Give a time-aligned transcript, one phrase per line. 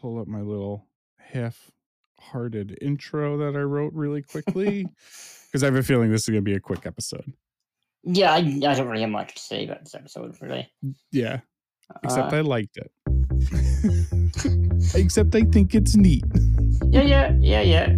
[0.00, 0.86] pull up my little
[1.18, 4.86] half-hearted intro that I wrote really quickly
[5.46, 7.32] because I have a feeling this is going to be a quick episode.
[8.04, 10.70] Yeah, I, I don't really have much to say about this episode, really.
[11.10, 11.40] Yeah,
[12.04, 12.90] except Uh, I liked it.
[14.94, 16.24] except I think it's neat.
[16.90, 17.96] yeah, yeah, yeah, yeah.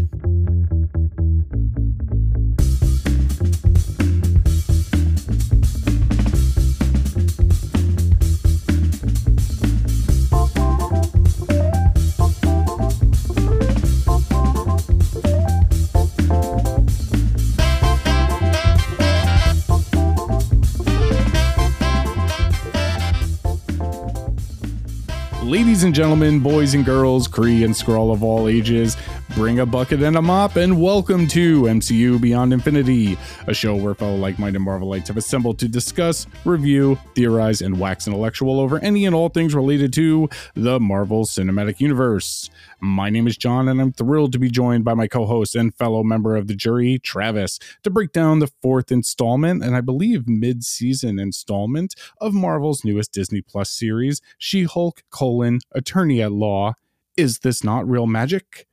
[25.81, 28.99] Ladies and gentlemen, boys and girls, Kree and Skrull of all ages,
[29.35, 33.17] bring a bucket and a mop and welcome to MCU Beyond Infinity,
[33.47, 38.59] a show where fellow like-minded Marvelites have assembled to discuss, review, theorize, and wax intellectual
[38.59, 42.51] over any and all things related to the Marvel Cinematic Universe.
[42.81, 46.03] My name is John, and I'm thrilled to be joined by my co-host and fellow
[46.03, 51.19] member of the jury, Travis, to break down the fourth installment and I believe mid-season
[51.19, 56.75] installment of Marvel's newest Disney Plus series, She-Hulk: colon, Attorney at Law.
[57.17, 58.67] Is this not real magic?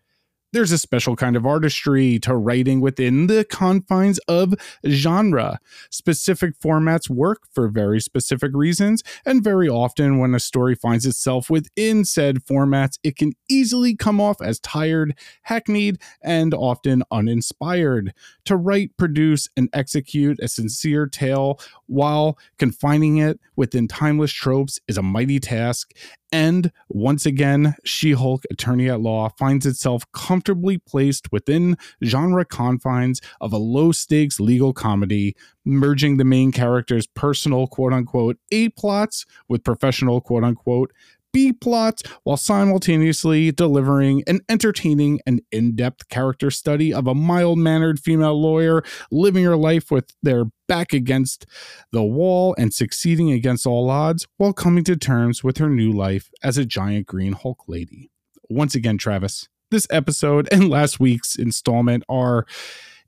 [0.54, 4.54] There's a special kind of artistry to writing within the confines of
[4.88, 5.60] genre.
[5.92, 11.50] Specific formats work for very specific reasons, and very often, when a story finds itself
[11.50, 18.14] within said formats, it can easily come off as tired, hackneyed, and often uninspired.
[18.46, 24.98] To write, produce, and execute a sincere tale while confining it within timeless tropes is
[24.98, 25.92] a mighty task,
[26.32, 33.22] and once again, She Hulk Attorney at Law finds itself comfortably placed within genre confines
[33.40, 39.26] of a low stakes legal comedy, merging the main character's personal quote unquote A plots
[39.48, 40.92] with professional quote unquote
[41.34, 47.60] B plots while simultaneously delivering an entertaining and in depth character study of a mild
[47.60, 51.46] mannered female lawyer living her life with their back against
[51.92, 56.30] the wall and succeeding against all odds while coming to terms with her new life
[56.44, 58.10] as a giant green Hulk lady.
[58.50, 62.46] Once again, Travis, this episode and last week's installment are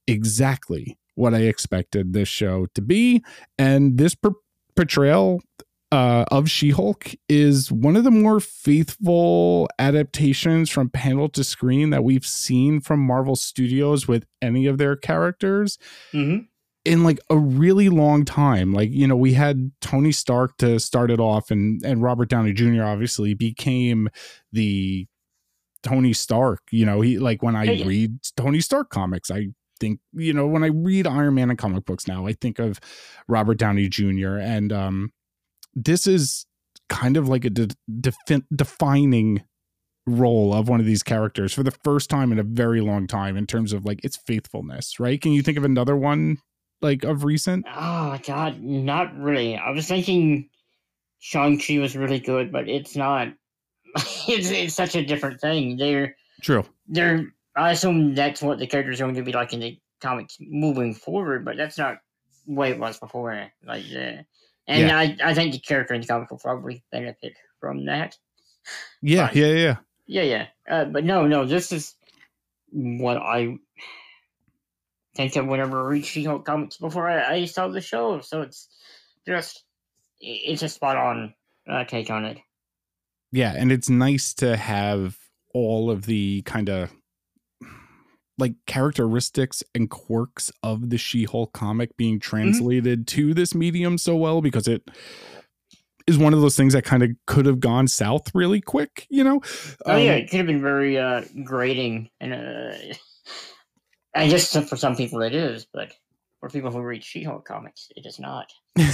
[0.07, 3.23] exactly what I expected this show to be.
[3.57, 4.31] And this per-
[4.75, 5.41] portrayal
[5.91, 11.89] uh, of She Hulk is one of the more faithful adaptations from panel to screen
[11.89, 15.77] that we've seen from Marvel Studios with any of their characters
[16.13, 16.43] Mm-hmm.
[16.85, 18.71] in like a really long time.
[18.73, 22.53] Like, you know, we had Tony Stark to start it off and and Robert Downey
[22.53, 22.83] Jr.
[22.83, 24.09] obviously became
[24.51, 25.07] the
[25.81, 26.61] Tony Stark.
[26.71, 27.85] You know, he like when I yeah.
[27.85, 29.47] read Tony Stark comics, I
[29.79, 32.79] think, you know, when I read Iron Man and comic books now, I think of
[33.27, 34.35] Robert Downey Jr.
[34.37, 35.11] and um
[35.73, 36.45] this is
[36.89, 39.43] kind of like a de- defi- defining
[40.05, 43.37] role of one of these characters for the first time in a very long time
[43.37, 45.21] in terms of like its faithfulness, right?
[45.21, 46.37] Can you think of another one
[46.81, 47.65] like of recent?
[47.73, 49.55] Oh god, not really.
[49.55, 50.49] I was thinking
[51.19, 53.29] Shang-Chi was really good, but it's not.
[53.95, 55.77] it's, it's such a different thing.
[55.77, 56.65] They're True.
[56.87, 57.25] they're
[57.55, 61.43] I assume that's what the character's going to be like in the comics moving forward,
[61.43, 61.97] but that's not
[62.47, 63.51] the way it was before.
[63.65, 64.23] Like uh,
[64.69, 64.97] and Yeah.
[64.97, 68.17] I, I think the character in the comic will probably benefit from that.
[69.01, 69.37] Yeah, Fine.
[69.37, 69.75] yeah, yeah.
[70.05, 70.47] Yeah, yeah.
[70.69, 71.95] Uh, but no, no, this is
[72.71, 73.57] what I
[75.15, 78.21] think of whenever I read She-Hulk comics before I, I saw the show.
[78.21, 78.69] So it's
[79.27, 79.63] just,
[80.19, 81.33] it's a spot on
[81.69, 82.37] uh, take on it.
[83.31, 85.17] Yeah, and it's nice to have
[85.53, 86.91] all of the kind of
[88.39, 94.41] like characteristics and quirks of the She-Hulk comic being translated to this medium so well
[94.41, 94.89] because it
[96.07, 99.23] is one of those things that kind of could have gone south really quick, you
[99.23, 99.41] know?
[99.85, 102.73] Oh yeah, Um, it could have been very uh, grating, and uh,
[104.15, 105.93] I guess for some people it is, but
[106.39, 108.47] for people who read She-Hulk comics, it is not.
[108.75, 108.87] and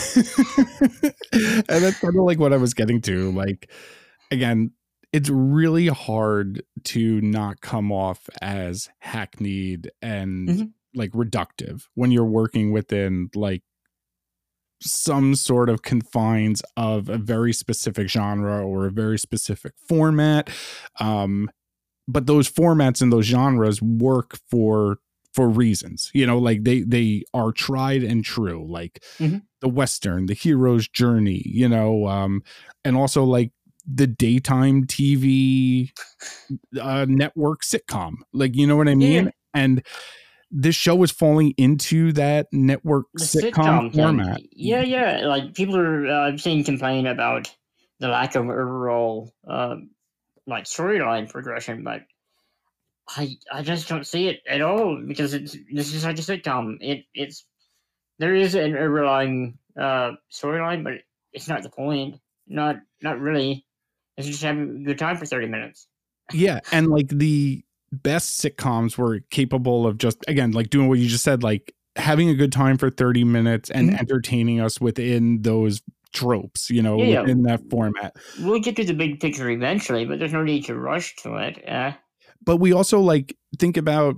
[1.68, 3.32] that's kind of like what I was getting to.
[3.32, 3.70] Like,
[4.32, 4.72] again,
[5.16, 10.72] it's really hard to not come off as hackneyed and Mhm.
[10.94, 13.64] like reductive when you're working within like
[14.82, 20.50] some sort of confines of a very specific genre or a very specific format.
[21.00, 21.50] Um,
[22.08, 24.98] but those formats and those genres work for
[25.34, 29.42] for reasons you know like they they are tried and true like Mhm.
[29.60, 32.42] the western the hero's journey you know um
[32.86, 33.52] and also like
[33.88, 35.92] the daytime tv
[36.82, 39.32] uh network sitcom like you know what i mean Yeah.
[39.54, 39.86] and
[40.52, 43.92] this show is falling into that network sitcom, thing.
[43.92, 45.26] format Yeah, yeah.
[45.26, 47.54] Like people are, uh, I've seen complain about
[48.00, 49.76] the lack of overall uh,
[50.48, 52.04] like storyline progression, but
[53.08, 56.78] I I just don't see it at all because it's this is like a sitcom.
[56.80, 57.46] It it's
[58.20, 60.94] there is an underlying uh, storyline, but
[61.34, 62.20] it's not the point.
[62.48, 63.66] Not not really.
[64.18, 65.88] It's just having a good time for thirty minutes.
[66.34, 71.08] Yeah, and like the best sitcoms were capable of just again like doing what you
[71.08, 74.00] just said, like having a good time for thirty minutes and Mhm.
[74.00, 75.82] entertaining us within those
[76.14, 77.22] tropes, you know, Yeah, yeah.
[77.22, 78.16] within that format.
[78.40, 81.68] We'll get to the big picture eventually, but there's no need to rush to it.
[81.68, 81.94] Uh,
[82.44, 84.16] but we also like think about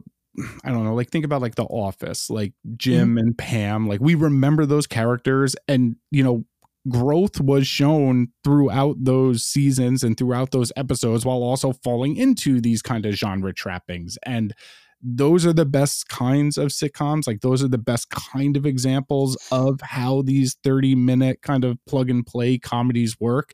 [0.64, 3.88] I don't know, like think about like The Office, like Jim and Pam.
[3.88, 6.46] Like we remember those characters, and you know,
[6.90, 12.82] growth was shown throughout those seasons and throughout those episodes, while also falling into these
[12.82, 14.18] kind of genre trappings.
[14.26, 14.54] And
[15.02, 17.28] those are the best kinds of sitcoms.
[17.28, 21.78] Like those are the best kind of examples of how these 30 minute kind of
[21.86, 23.54] plug and play comedies work.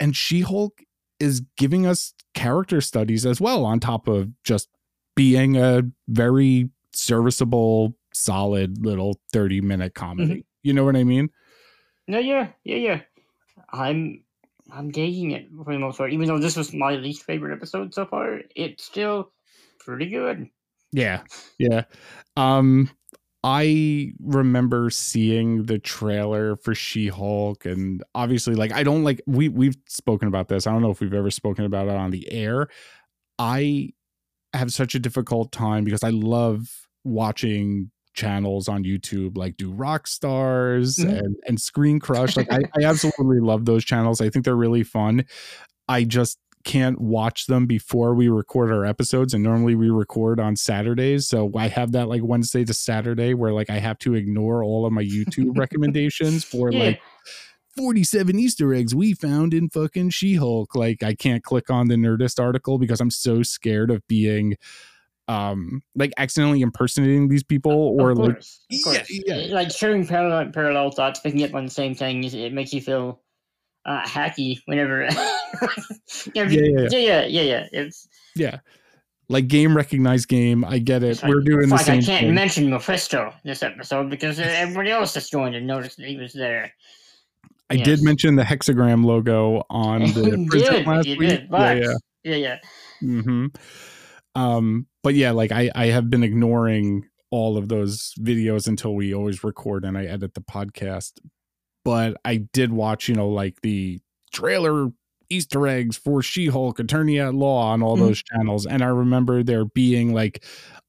[0.00, 0.82] And She Hulk
[1.20, 4.68] is giving us character studies as well, on top of just
[5.14, 10.30] being a very serviceable, solid little 30 minute comedy.
[10.30, 10.40] Mm-hmm.
[10.62, 11.30] You know what I mean?
[12.10, 13.00] No, yeah, yeah, yeah.
[13.72, 14.24] I'm
[14.70, 16.12] I'm digging it for the most part.
[16.12, 19.32] Even though this was my least favorite episode so far, it's still
[19.78, 20.48] pretty good.
[20.92, 21.22] Yeah.
[21.58, 21.84] Yeah.
[22.36, 22.90] Um
[23.42, 29.76] I remember seeing the trailer for She-Hulk and obviously like I don't like we we've
[29.86, 30.66] spoken about this.
[30.66, 32.68] I don't know if we've ever spoken about it on the air.
[33.38, 33.90] I
[34.52, 40.98] have such a difficult time because I love watching channels on YouTube like New Rockstars
[40.98, 41.18] Mhm.
[41.18, 44.82] and and screen crush like I, I absolutely love those channels i think they're really
[44.82, 45.24] fun
[45.88, 50.56] i just can't watch them before we record our episodes and normally we record on
[50.56, 54.62] saturdays so i have that like wednesday to saturday where like i have to ignore
[54.62, 56.80] all of my youtube recommendations for Yeah.
[56.84, 57.00] like
[57.76, 60.74] 47 Easter eggs we found in fucking She Hulk.
[60.74, 64.56] Like, I can't click on the Nerdist article because I'm so scared of being,
[65.30, 69.06] um, like accidentally impersonating these people or of like, of Yeah, course.
[69.08, 69.46] yeah.
[69.54, 73.20] Like sharing parallel parallel thoughts, picking up on the same things, it makes you feel
[73.86, 75.04] uh, hacky whenever.
[75.04, 75.10] yeah,
[76.34, 76.88] Yeah, yeah, yeah.
[76.90, 77.66] yeah, yeah, yeah, yeah.
[77.72, 78.58] It's, yeah,
[79.28, 80.64] like game recognized game.
[80.64, 81.22] I get it.
[81.22, 82.34] like, We're doing it's the like same I can't thing.
[82.34, 86.32] mention Mephisto this episode because uh, everybody else that's joined and noticed that he was
[86.32, 86.72] there.
[87.70, 91.20] I did mention the hexagram logo on the you did, last week.
[91.20, 91.94] did, yeah, but yeah.
[92.24, 92.58] yeah,
[93.00, 93.38] yeah.
[94.40, 99.14] Um, but yeah, like I, I have been ignoring all of those videos until we
[99.14, 101.12] always record and I edit the podcast.
[101.84, 104.00] But I did watch, you know, like the
[104.32, 104.88] trailer
[105.30, 108.00] Easter eggs for She Hulk, Attorney at Law on all Mhm.
[108.00, 108.66] those channels.
[108.66, 110.44] And I remember there being like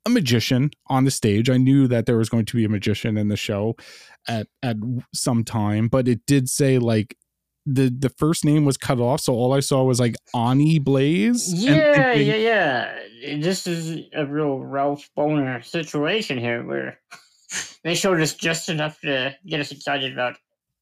[0.05, 1.47] a magician on the stage.
[1.49, 3.75] I knew that there was going to be a magician in the show
[4.27, 4.77] at at
[5.13, 7.15] some time, but it did say like
[7.65, 11.53] the the first name was cut off, so all I saw was like Ani Blaze.
[11.53, 13.37] Yeah, yeah, yeah.
[13.37, 16.99] This is a real Ralph Bohner situation here where
[17.83, 20.37] they showed us just enough to get us excited about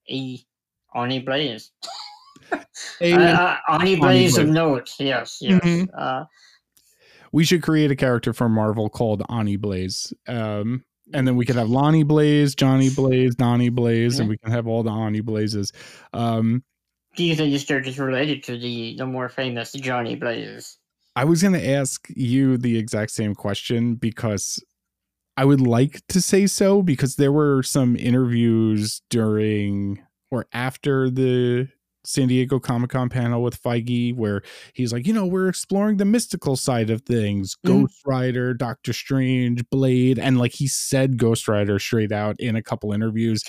[0.09, 0.39] a
[0.95, 1.71] Ani Blaze.
[3.01, 5.61] A- Uh, uh, Ani Blaze of note, yes, yes.
[5.61, 5.87] Mhm.
[5.95, 6.25] Uh,
[7.31, 10.11] we should create a character for Marvel called Ani Blaze.
[10.27, 10.83] Um,
[11.13, 14.67] and then we could have Lonnie Blaze, Johnny Blaze, Donnie Blaze, and we can have
[14.67, 15.71] all the Ani Blazes.
[16.13, 16.63] Um,
[17.15, 20.77] do you think this character is related to the, the more famous Johnny Blaze?
[21.15, 24.63] I was going to ask you the exact same question because
[25.35, 31.69] I would like to say so because there were some interviews during or after the
[32.09, 34.41] San Diego Comic Con panel with Feige where
[34.73, 37.67] he's like, you know, we're exploring the mystical side of things Mhm.
[37.67, 40.17] Ghost Rider, Doctor Strange, Blade.
[40.17, 43.43] And like he said Ghost Rider straight out in a couple interviews.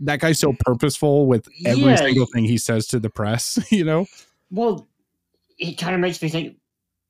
[0.00, 1.96] That guy's so purposeful with every Yeah.
[1.96, 4.06] single thing he says to the press, you know?
[4.50, 4.88] Well,
[5.58, 6.56] it kind of makes me think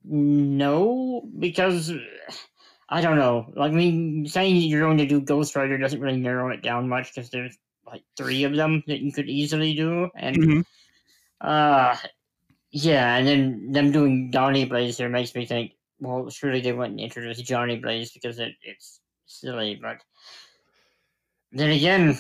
[0.05, 1.91] no, because
[2.89, 3.51] I don't know.
[3.57, 6.89] Like, I mean, saying you're going to do Ghost Rider doesn't really narrow it down
[6.89, 7.57] much because there's
[7.87, 10.65] like three of them that you could easily do, and Mhm.
[11.43, 11.97] Uh,
[12.71, 15.73] yeah, and then them doing Johnny Blaze here makes me think.
[16.01, 19.99] Well, surely they wouldn't introduce Johnny Blaze because it, it's silly, but
[21.53, 22.19] then again,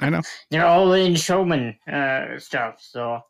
[0.00, 0.20] I know.
[0.50, 3.20] they're all in showman uh, stuff, so.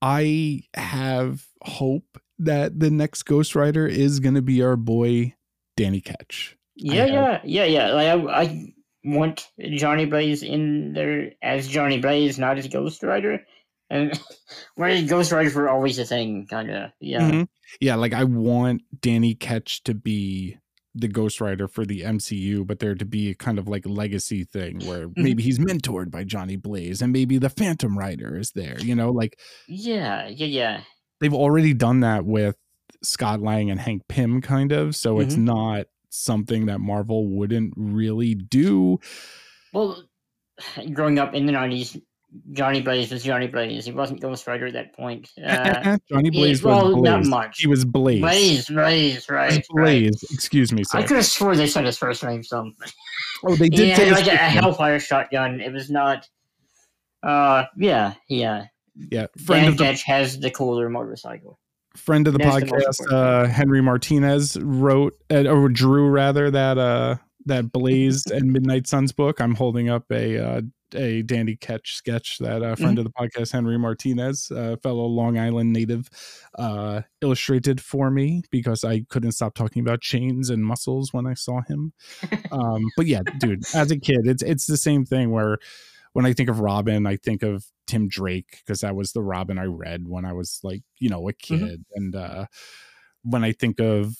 [0.00, 5.34] I have hope that the next Ghost Rider is going to be our boy
[5.76, 6.56] Danny Ketch.
[6.76, 7.92] Yeah, yeah, yeah, yeah.
[7.92, 8.74] Like I, I
[9.06, 13.40] want Johnny Blaze in there as Johnny Blaze, not as Ghost Rider.
[13.88, 14.18] And
[14.74, 16.90] where Ghost Riders were always a thing, kind of.
[17.00, 17.20] Yeah.
[17.30, 17.48] Mhm.
[17.80, 20.58] Yeah, like I want Danny Ketch to be
[20.98, 24.44] the Ghost Rider for the MCU, but there to be a kind of like legacy
[24.44, 25.22] thing where Mm-hmm.
[25.22, 29.10] maybe he's mentored by Johnny Blaze and maybe the Phantom Rider is there, you know,
[29.12, 30.80] like Yeah, yeah, yeah.
[31.20, 32.56] they've already done that with
[33.02, 34.96] Scott Lang and Hank Pym, kind of.
[34.96, 35.44] So it's Mhm.
[35.44, 35.86] not
[36.16, 38.98] something that Marvel wouldn't really do.
[39.72, 40.02] Well,
[40.92, 41.96] growing up in the nineties,
[42.52, 43.84] Johnny Blaze was Johnny Blaze.
[43.84, 45.30] He wasn't Ghost Rider at that point.
[45.46, 47.60] Uh, Johnny yeah, Blaze well, was not much.
[47.60, 48.20] He was Blaze.
[48.20, 49.52] Blaze, Blaze, right?
[49.52, 49.66] right.
[49.70, 50.24] Blaze.
[50.32, 50.98] Excuse me, sir.
[50.98, 52.88] I could have swore they said his first name something.
[53.44, 54.38] Oh, they did say like a, name.
[54.38, 55.60] Hellfire shotgun.
[55.60, 56.28] It was not.
[57.22, 58.66] Uh, yeah, yeah.
[59.10, 61.58] Yeah, friend Dan of the Ketch has the cooler motorcycle.
[61.96, 66.78] Friend of the That's podcast, important uh, Henry Martinez wrote uh, or drew rather that
[66.78, 69.40] uh that Blazed and Midnight Suns book.
[69.40, 70.60] I'm holding up a uh,
[70.94, 72.82] a Danny Ketch sketch that a Mm-hmm.
[72.82, 76.08] friend of the podcast, Henry Martinez, a fellow Long Island native,
[76.58, 81.34] uh, illustrated for me because I couldn't stop talking about chains and muscles when I
[81.34, 81.92] saw him.
[82.52, 85.58] um, but yeah, dude, as a kid, it's it's the same thing where
[86.12, 89.58] when I think of Robin, I think of Tim Drake because that was the Robin
[89.58, 91.84] I read when I was like, you know, a kid.
[91.94, 92.46] And uh,
[93.22, 94.16] when I think of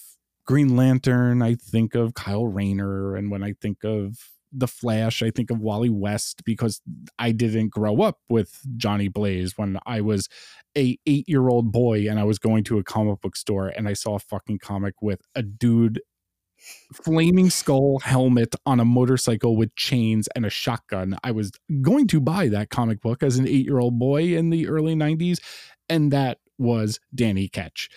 [0.47, 3.17] Green Lantern, I think of Kyle Rayner.
[3.17, 4.17] And when I think of
[4.53, 6.81] The Flash, I think of Wally West because
[7.19, 10.29] I didn't grow up with Johnny Blaze when I was
[10.77, 13.89] a eight year old boy and I was going to a comic book store and
[13.89, 16.01] I saw a fucking comic with a dude
[16.93, 21.17] flaming skull helmet on a motorcycle with chains and a shotgun.
[21.23, 24.51] I was going to buy that comic book as an eight year old boy in
[24.51, 25.39] the early 90s,
[25.89, 27.89] and that was Danny Ketch.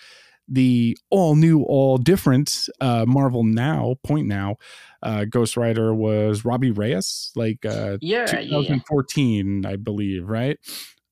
[0.52, 4.56] The all new, all different uh, Marvel Now, Point Now,
[5.00, 8.58] uh, Ghost Rider was Robbie Reyes, like uh, Yeah, yeah, yeah.
[8.58, 10.58] 2014, I believe, right?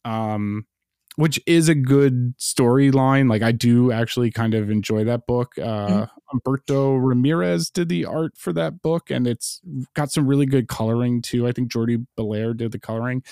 [0.04, 0.66] Um,
[1.18, 3.28] which is a good storyline.
[3.28, 5.58] Like I do actually kind of enjoy that book.
[5.58, 9.60] Uh, Umberto Ramirez did the art for that book, and it's
[9.94, 11.48] got some really good coloring too.
[11.48, 13.24] I think Jordie Bellaire did the coloring.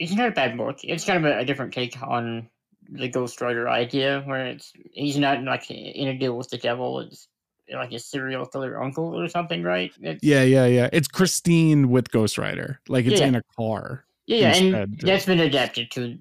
[0.00, 0.80] It's not a bad book.
[0.82, 2.48] It's kind of a, a different take on
[2.88, 6.98] the Ghost Rider idea, where it's he's not like in a deal with the devil.
[6.98, 7.28] It's
[7.72, 9.92] like a serial killer uncle or something, right?
[10.00, 10.88] It's, Yeah, yeah, yeah.
[10.92, 12.80] It's Christine with Ghost Rider.
[12.88, 13.28] Like it's Yeah.
[13.28, 14.06] in a car.
[14.26, 16.18] yeah, yeah, and that's been adapted to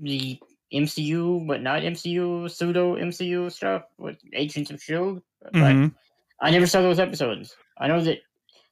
[0.00, 0.38] the
[0.72, 5.22] MCU, but not MCU, pseudo MCU stuff with Agents of Shield.
[5.42, 5.94] But Mhm.
[6.40, 7.56] I never saw those episodes.
[7.78, 8.18] I know that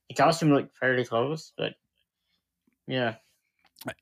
[0.08, 1.74] the costume looked fairly close, but
[2.86, 3.16] yeah,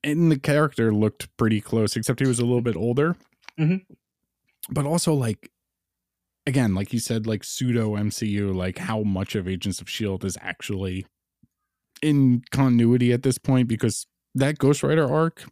[0.02, 3.16] and the character looked pretty close, except he was a little bit older.
[3.58, 3.84] Mhm.
[4.70, 5.50] But also, like,
[6.46, 10.26] again, like you said, like pseudo MCU, like how much of Agents of S.H.I.E.L.D.
[10.26, 11.06] is actually
[12.00, 15.44] in continuity at this point because that Ghost Rider arc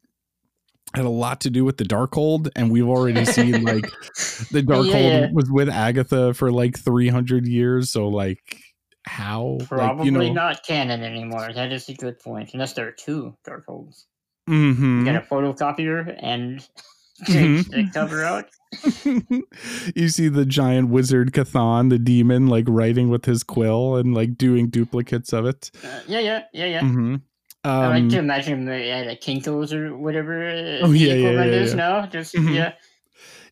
[0.94, 3.84] had a lot to do with the Darkhold, and we've already seen like
[4.50, 5.28] the Darkhold Yeah, yeah.
[5.32, 7.90] was with Agatha for like 300 years.
[7.90, 8.60] So, like,
[9.06, 9.58] how?
[9.66, 11.52] probably like, you know, not canon anymore.
[11.54, 12.50] That is a good point.
[12.54, 14.04] Unless there are two Darkholds.
[14.48, 15.00] mhm.
[15.00, 16.66] You got a photocopier and
[17.26, 17.68] Mhm.
[17.70, 18.46] the cover out.
[19.94, 24.38] you see the giant wizard Chthon, the demon, like writing with his quill and like
[24.38, 25.70] doing duplicates of it.
[25.84, 27.16] Uh, yeah, yeah, yeah, yeah.
[27.64, 30.48] Hmm I like Um, to imagine the yeah, the Kinkos or whatever
[30.82, 31.76] Oh, yeah, yeah, yeah, is yeah.
[31.76, 32.06] now.
[32.06, 32.54] Just Mhm.
[32.54, 32.72] yeah.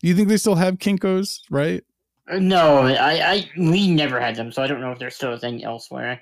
[0.01, 1.83] you think they still have Kinkos, right?
[2.29, 5.33] Uh, No, I, I we never had them, so I don't know if they're still
[5.33, 6.21] a thing elsewhere.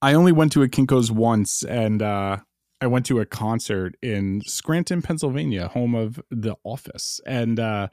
[0.00, 2.38] I only went to a Kinkos once, and uh,
[2.80, 7.88] I went to a concert in Scranton, Pennsylvania, home of The Office, and uh,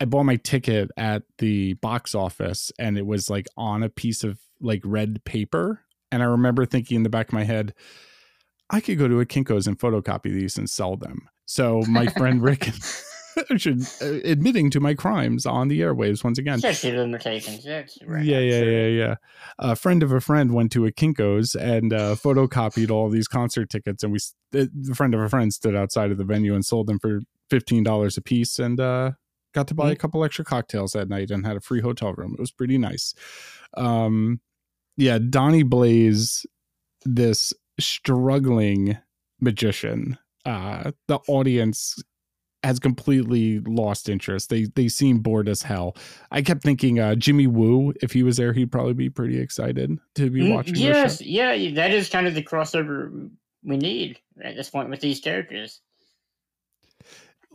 [0.00, 4.24] I bought my ticket at the box office, and it was like on a piece
[4.24, 7.74] of like red paper, and I remember thinking in the back of my head,
[8.70, 11.28] I could go to a Kinkos and photocopy these and sell them.
[11.46, 12.70] So my friend Rick.
[13.56, 16.58] should uh, admitting to my crimes on the airwaves once again.
[16.58, 17.66] Statute limitations.
[18.06, 18.24] Right.
[18.24, 18.70] Yeah, yeah, sure.
[18.70, 19.14] yeah, yeah.
[19.58, 23.70] A friend of a friend went to a Kinkos and uh, photocopied all these concert
[23.70, 24.18] tickets, and we,
[24.52, 27.82] the friend of a friend, stood outside of the venue and sold them for fifteen
[27.82, 29.12] dollars a piece, and uh,
[29.54, 32.34] got to buy a couple extra cocktails that night and had a free hotel room.
[32.34, 33.14] It was pretty nice.
[33.76, 34.40] Um,
[34.96, 36.44] yeah, Donnie Blaze,
[37.04, 38.98] this struggling
[39.40, 40.18] magician.
[40.44, 42.02] Uh, the audience
[42.62, 44.50] has completely lost interest.
[44.50, 45.96] They they seem bored as hell.
[46.30, 49.98] I kept thinking uh Jimmy Woo, if he was there, he'd probably be pretty excited
[50.16, 53.30] to be Mm, watching this yes, yeah, that is kind of the crossover
[53.62, 55.80] we need at this point with these characters.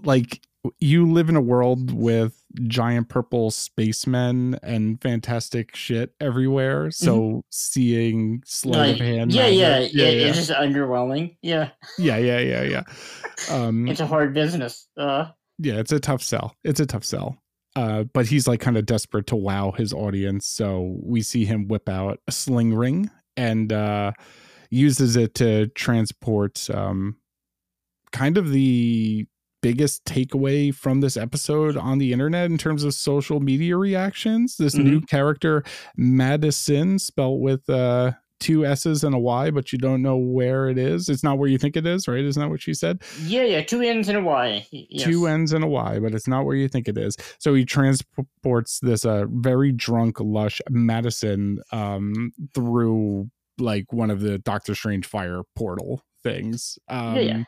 [0.03, 0.41] Like
[0.79, 6.91] you live in a world with giant purple spacemen and fantastic shit everywhere.
[6.91, 9.05] So seeing sleight of Mm-hmm.
[9.05, 11.37] Hand, yeah, yeah, yeah, yeah, It's just underwhelming.
[11.41, 12.83] Yeah, yeah, yeah, yeah, yeah.
[13.51, 14.87] Um, it's a hard business.
[14.97, 15.27] Uh,
[15.59, 16.55] yeah, it's a tough sell.
[16.63, 17.37] It's a tough sell.
[17.75, 20.47] Uh, but he's like kind of desperate to wow his audience.
[20.47, 24.13] So we see him whip out a sling ring and uh,
[24.69, 27.17] uses it to transport um,
[28.13, 29.27] kind of the
[29.65, 34.57] biggest takeaway from this episode on the internet in terms of social media reactions.
[34.57, 35.63] This new character,
[35.97, 40.77] Madisynn, spelled with uh, two S's and a Y, but you don't know where it
[40.77, 41.09] is.
[41.09, 42.23] It's not where you think it is, right?
[42.23, 43.01] Isn't that what she said?
[43.23, 44.67] Yeah, yeah, two N's and a Y.
[44.69, 45.03] Yes.
[45.03, 47.17] Two N's and a Y, but it's not where you think it is.
[47.39, 54.37] So he transports this uh, very drunk, lush Madisynn um, through like one of the
[54.37, 56.77] Doctor Strange fire portal things.
[56.87, 57.43] Um, Yeah, yeah.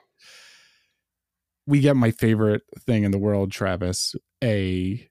[1.68, 5.08] We get my favorite thing in the world, Travis, a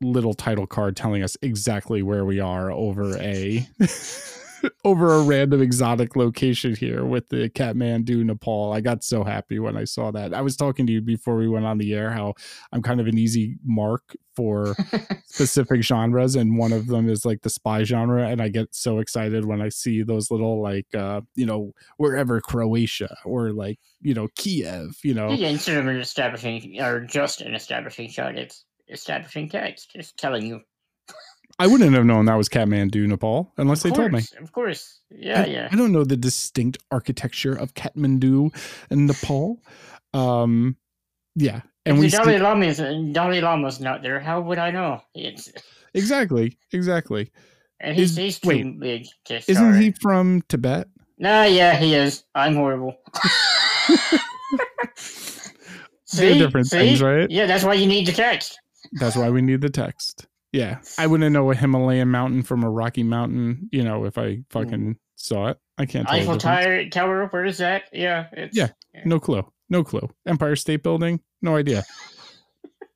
[0.00, 3.68] little title card telling us exactly where we are over a
[4.84, 8.72] over a random exotic location here with the Kathmandu, Nepal.
[8.72, 10.34] I got so happy when I saw that.
[10.34, 12.34] I was talking to you before we went on the air how
[12.72, 14.76] I'm kind of an easy mark for
[15.26, 19.00] specific genres and one of them is like the spy genre and I get so
[19.00, 24.14] excited when I see those little like uh you know wherever Croatia or like you
[24.14, 25.30] know Kiev, you know.
[25.30, 30.46] Yeah, instead of an establishing or just an establishing shot, it's establishing text, just telling
[30.46, 30.60] you.
[31.58, 34.22] I wouldn't have known that was Kathmandu, Nepal unless they of told me.
[34.40, 35.00] Of course.
[35.10, 35.68] Yeah, I, yeah.
[35.72, 38.54] I don't know the distinct architecture of Kathmandu
[38.90, 39.60] and Nepal.
[40.14, 40.76] Um,
[41.34, 42.78] yeah, and if we the Dalai see, Lama is
[43.12, 45.00] Dalai Lama's not there, how would I know?
[45.14, 45.52] It's
[45.94, 47.30] exactly, exactly.
[47.80, 50.88] and he's, Is- he's too wait, big to Isn't he from Tibet?
[51.18, 52.24] Nah, yeah, he is.
[52.34, 52.96] I'm horrible.
[56.14, 57.30] They're different things, right?
[57.30, 58.58] Yeah, that's why you need the text.
[58.92, 60.26] That's why we need the text.
[60.52, 63.68] Yeah, I wouldn't know a Himalayan mountain from a Rocky Mountain.
[63.70, 66.16] You know, if I fucking saw it, I can't tell.
[66.16, 66.38] Eiffel.
[66.38, 67.84] Tower, Tower, where is that?
[67.92, 68.68] Yeah, it's Yeah.
[69.04, 69.44] No clue.
[69.68, 70.08] No clue.
[70.26, 71.20] Empire State Building.
[71.42, 71.84] No idea.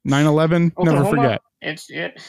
[0.08, 1.42] 9-11, never forget.
[1.60, 2.20] It's it.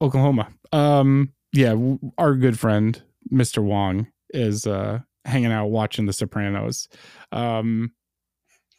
[0.00, 0.48] Oklahoma.
[0.72, 1.74] Um, yeah,
[2.18, 3.02] our good friend
[3.32, 3.62] Mr.
[3.62, 6.88] Wong is uh hanging out watching The Sopranos.
[7.30, 7.92] Um,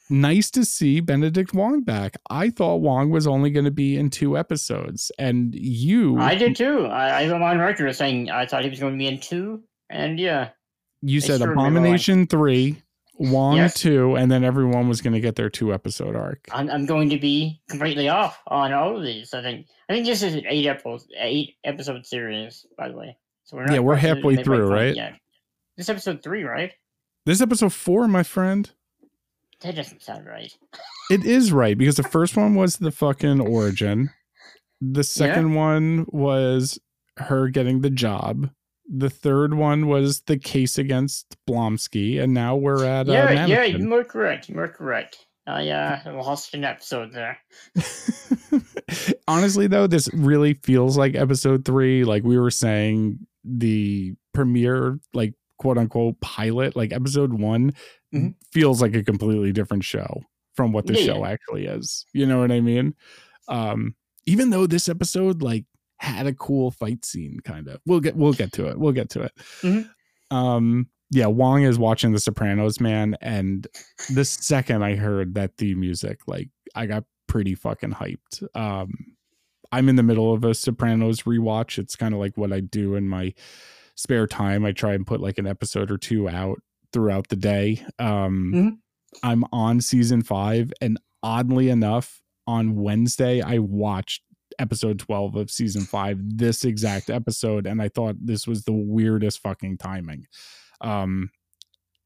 [0.09, 2.17] nice to see Benedict Wong back.
[2.29, 6.55] I thought Wong was only going to be in two episodes, and you, I did
[6.55, 6.85] too.
[6.87, 9.63] I, I'm on record as saying I thought he was going to be in two,
[9.89, 10.49] and yeah,
[11.01, 11.41] you said.
[11.41, 12.77] Abomination three,
[13.17, 13.75] Wong Yes.
[13.79, 16.47] two, and then everyone was going to get their two episode arc.
[16.51, 19.33] I'm, I'm going to be completely off on all of these.
[19.33, 23.17] I think I think this is an eight episode eight episode series, by the way.
[23.43, 24.95] So we're Yeah, we're quite to the halfway through, right?
[24.95, 25.13] yet.
[25.77, 26.71] This episode three, right?
[27.25, 28.69] This episode four, my friend.
[29.63, 30.53] That doesn't sound right.
[31.09, 34.09] It is right because the first one was the fucking origin.
[34.81, 36.79] The second one was
[37.17, 38.49] her getting the job.
[38.89, 43.47] The third one was the case against Blonsky, and now we're at uh, yeah, yeah,
[43.47, 43.81] Mannequin.
[43.81, 44.49] you were correct.
[44.49, 45.25] You were correct.
[45.47, 47.37] I uh, lost an episode there.
[49.27, 52.03] Honestly, though, this really feels like episode three.
[52.03, 57.73] Like we were saying, the premiere, like quote unquote pilot, like episode one,
[58.13, 58.35] Mhm.
[58.51, 60.21] feels like a completely different show
[60.53, 62.05] from what the Yeah, show actually is.
[62.13, 62.93] You know what I mean?
[63.47, 63.95] Um,
[64.25, 65.65] even though this episode like
[65.97, 67.79] had a cool fight scene, kind of.
[67.85, 68.77] We'll get we'll get to it.
[68.79, 69.31] We'll get to it.
[69.61, 69.89] Mhm.
[70.31, 73.67] Um, yeah, Wong is watching The Sopranos, man, and
[74.13, 78.43] the second I heard that theme music, like I got pretty fucking hyped.
[78.55, 78.91] Um,
[79.71, 81.77] I'm in the middle of a Sopranos rewatch.
[81.79, 83.33] It's kind of like what I do in my
[83.95, 84.65] spare time.
[84.65, 86.61] I try and put like an episode or two out
[86.93, 87.83] throughout the day.
[87.99, 88.77] Um, Mhm.
[89.23, 94.21] I'm on season five, and oddly enough, on Wednesday I watched
[94.59, 99.39] episode 12 of season five, this exact episode, and I thought this was the weirdest
[99.39, 100.27] fucking timing.
[100.81, 101.31] Um,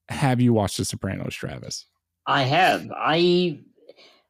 [0.10, 1.86] have you watched The Sopranos, Travis?
[2.26, 2.90] I have.
[2.96, 3.60] I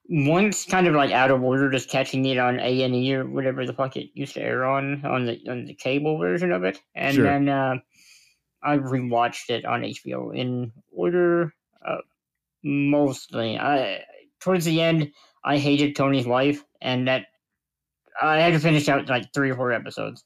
[0.10, 3.26] once kind of like out of order, just catching it on A and E or
[3.28, 6.64] whatever the fuck it used to air on on the on the cable version of
[6.64, 7.26] it, and Sure.
[7.26, 7.76] then uh,
[8.68, 11.54] I rewatched it on HBO in order.
[11.86, 11.98] Uh,
[12.64, 14.04] mostly, I
[14.42, 15.12] towards the end,
[15.44, 17.28] I hated Tony's wife, and that
[18.22, 20.24] I had to finish out like three or four episodes.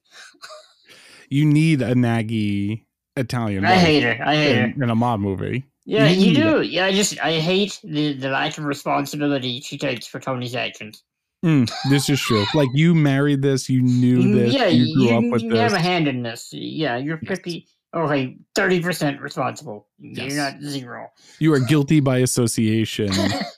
[1.29, 2.83] You need a naggy
[3.15, 4.17] Italian I hate her.
[4.21, 4.65] I hate her.
[4.65, 5.63] in, in a mob movie.
[5.85, 6.61] Yeah, You you do.
[6.61, 11.03] Yeah, I just I hate the the lack of responsibility she takes for Tony's actions.
[11.43, 12.45] Mm, this is true.
[12.53, 15.59] Like you married this, you knew this, yeah, you grew you, up with you this.
[15.59, 16.49] have a hand in this.
[16.51, 17.67] Yeah, you're fifty.
[17.93, 19.87] Okay, thirty percent responsible.
[19.99, 20.33] Yes.
[20.33, 21.09] You're not zero.
[21.39, 23.11] You are guilty by association,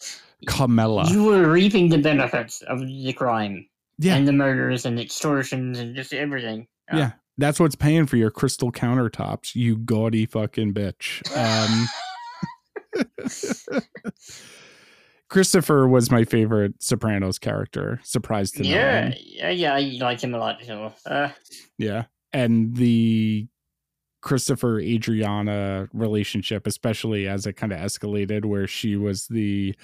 [0.48, 1.08] Carmela.
[1.10, 3.68] you were reaping the benefits of the crime
[4.00, 6.68] yeah, and the murders and the extortions and just everything.
[6.92, 7.12] Uh, yeah.
[7.38, 11.22] That's what's paying for your crystal countertops, you gaudy fucking bitch.
[11.36, 11.88] Um,
[15.30, 18.00] Christopher was my favorite Sopranos character.
[18.04, 18.70] Surprised to know.
[18.70, 19.74] Yeah, yeah, yeah.
[19.74, 20.60] I like him a lot.
[20.64, 21.30] So, uh,
[21.80, 22.04] Yeah.
[22.32, 23.48] And the
[24.24, 29.76] Christopher Adriana relationship, especially as it kind of escalated, where she was the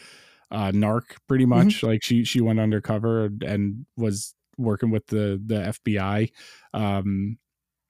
[0.49, 1.65] uh, narc pretty Mm-hmm.
[1.65, 1.84] much.
[1.84, 6.32] Like she she went undercover and was working with the the FBI.
[6.73, 7.38] Um,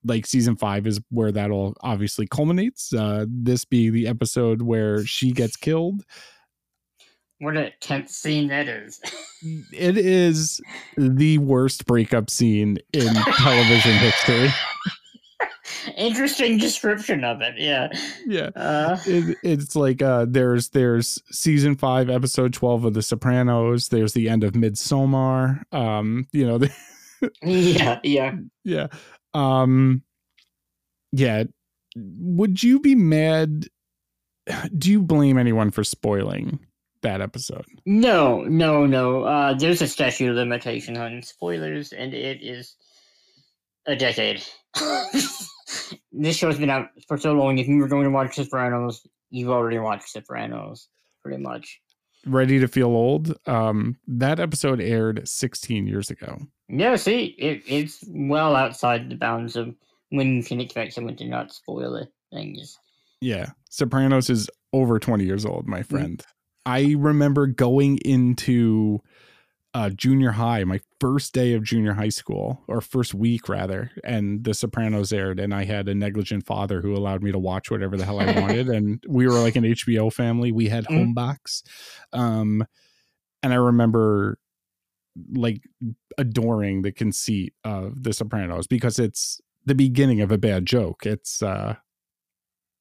[0.03, 2.93] like season five is where that all obviously culminates.
[2.93, 6.03] Uh, this being the episode where she gets killed.
[7.39, 8.99] what a tense scene that is.
[9.73, 10.59] It is
[10.97, 14.49] the worst breakup scene in television history.
[15.97, 17.55] Interesting description of it.
[17.57, 17.89] Yeah.
[18.25, 18.49] Yeah.
[18.55, 24.13] Uh, it, it's like uh there's there's season five episode 12 of the sopranos there's
[24.13, 26.71] the end of midsummer um you know the,
[27.43, 28.35] yeah, yeah.
[28.63, 28.87] yeah
[29.33, 30.03] um
[31.11, 31.43] yeah
[31.95, 33.65] would you be mad
[34.77, 36.59] do you blame anyone for spoiling
[37.01, 39.23] that episode No, no, no.
[39.23, 42.75] Uh, there's a statute of limitation on spoilers, and it is
[43.85, 44.43] a decade.
[46.11, 47.57] this show's been out for so long.
[47.57, 50.87] If you were going to watch Sopranos, you've already watched Sopranos,
[51.23, 51.79] pretty much.
[52.25, 58.03] ready to feel old um that episode aired 16 years ago Yeah, see, it, it's
[58.09, 59.73] well outside the bounds of
[60.09, 62.11] when you can expect someone to not spoil it.
[62.33, 62.77] Things.
[63.21, 63.51] Yeah.
[63.69, 65.95] Sopranos is over 20 years old, my Mm-hmm.
[65.95, 66.23] friend.
[66.65, 69.01] I remember going into
[69.73, 74.43] uh, junior high, my first day of junior high school, or first week rather, and
[74.43, 77.95] The Sopranos aired, and I had a negligent father who allowed me to watch whatever
[77.95, 78.67] the hell I wanted.
[78.69, 80.51] and we were like an HBO family.
[80.51, 80.97] We had Mhm.
[80.97, 81.63] home box.
[82.13, 82.65] Um,
[83.43, 84.39] and I remember
[85.33, 85.61] like
[86.17, 91.05] adoring the conceit of The Sopranos because it's the beginning of a bad joke.
[91.05, 91.75] It's uh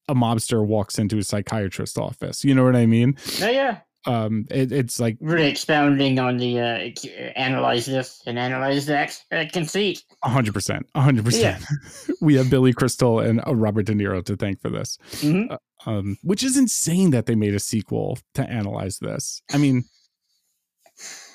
[0.07, 2.43] a mobster walks into a psychiatrist's office.
[2.43, 3.15] You know what I mean?
[3.39, 6.89] No, yeah, Um, it, it's like really expounding on the uh,
[7.35, 10.03] analyze this and analyze that uh, conceit.
[10.23, 11.63] hundred percent, hundred percent.
[12.21, 14.97] We have Billy Crystal and uh, Robert De Niro to thank for this.
[15.21, 15.57] Mhm.
[15.85, 19.41] Um, which is insane that they made a sequel to analyze this.
[19.53, 19.83] I mean,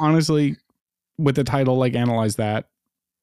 [0.00, 0.56] honestly,
[1.18, 2.68] with the title like analyze that,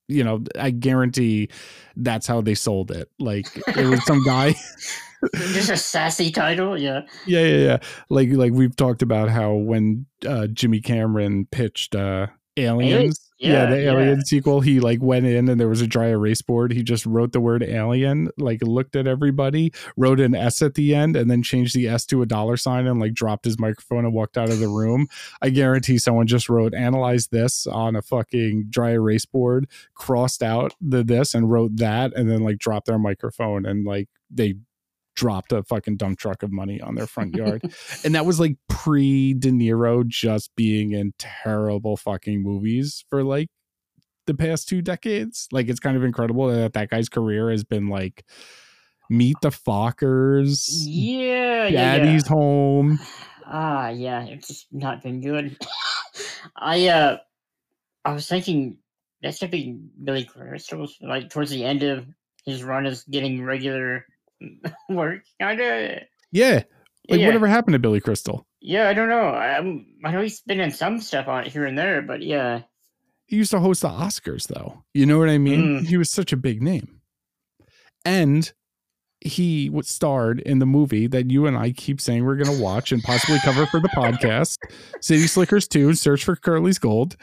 [0.07, 1.49] you know, I guarantee
[1.95, 3.09] that's how they sold it.
[3.19, 4.55] Like it was some guy.
[5.35, 7.01] Just a sassy title, yeah.
[7.25, 7.77] yeah yeah yeah.
[8.09, 13.65] Like like we've talked about how when uh jimmy cameron pitched uh aliens yeah, Yeah,
[13.71, 13.91] the yeah.
[13.91, 16.71] alien sequel he like went in and there was a dry erase board.
[16.71, 20.93] He just wrote the word alien like looked at everybody wrote an s at the
[20.93, 24.05] end and then changed the s to a dollar sign and like dropped his microphone
[24.05, 25.07] and walked out of the room.
[25.41, 30.75] I guarantee someone just wrote analyze this on a fucking dry erase board crossed out
[30.79, 34.55] the this and wrote that and then like dropped their microphone and like they
[35.21, 37.61] dropped a fucking dump truck of money on their front yard.
[38.03, 43.47] and that was like pre De Niro just being in terrible fucking movies for like
[44.25, 45.47] the past two decades.
[45.51, 48.25] Like it's kind of incredible that that guy's career has been like
[49.11, 51.97] Meet the Fockers, Yeah, yeah, yeah.
[51.97, 52.99] Daddy's Home.
[53.53, 55.57] Ah, yeah, it's just not been good.
[56.55, 57.17] I uh,
[58.05, 58.77] I was thinking
[59.23, 62.05] that should be Billy Crystal's like towards the end of
[62.45, 64.05] his run as getting regular
[64.89, 65.91] work, kind of.
[66.31, 66.63] Yeah.
[67.09, 67.25] Like yeah.
[67.27, 68.45] whatever happened to Billy Crystal?
[68.61, 69.27] Yeah, I don't know.
[69.29, 72.21] I, I'm- I know he's been in some stuff on it here and there, but
[72.21, 72.61] yeah,
[73.25, 74.83] He used to host the Oscars though.
[74.93, 75.81] You know what I mean?
[75.81, 75.87] Mm.
[75.87, 77.01] He was such a big name.
[78.05, 78.51] And
[79.23, 82.63] he was starred in the movie that you and I keep saying we're going to
[82.63, 84.57] watch and possibly cover for the podcast,
[85.01, 87.17] City Slickers 2, Search for Curly's Gold.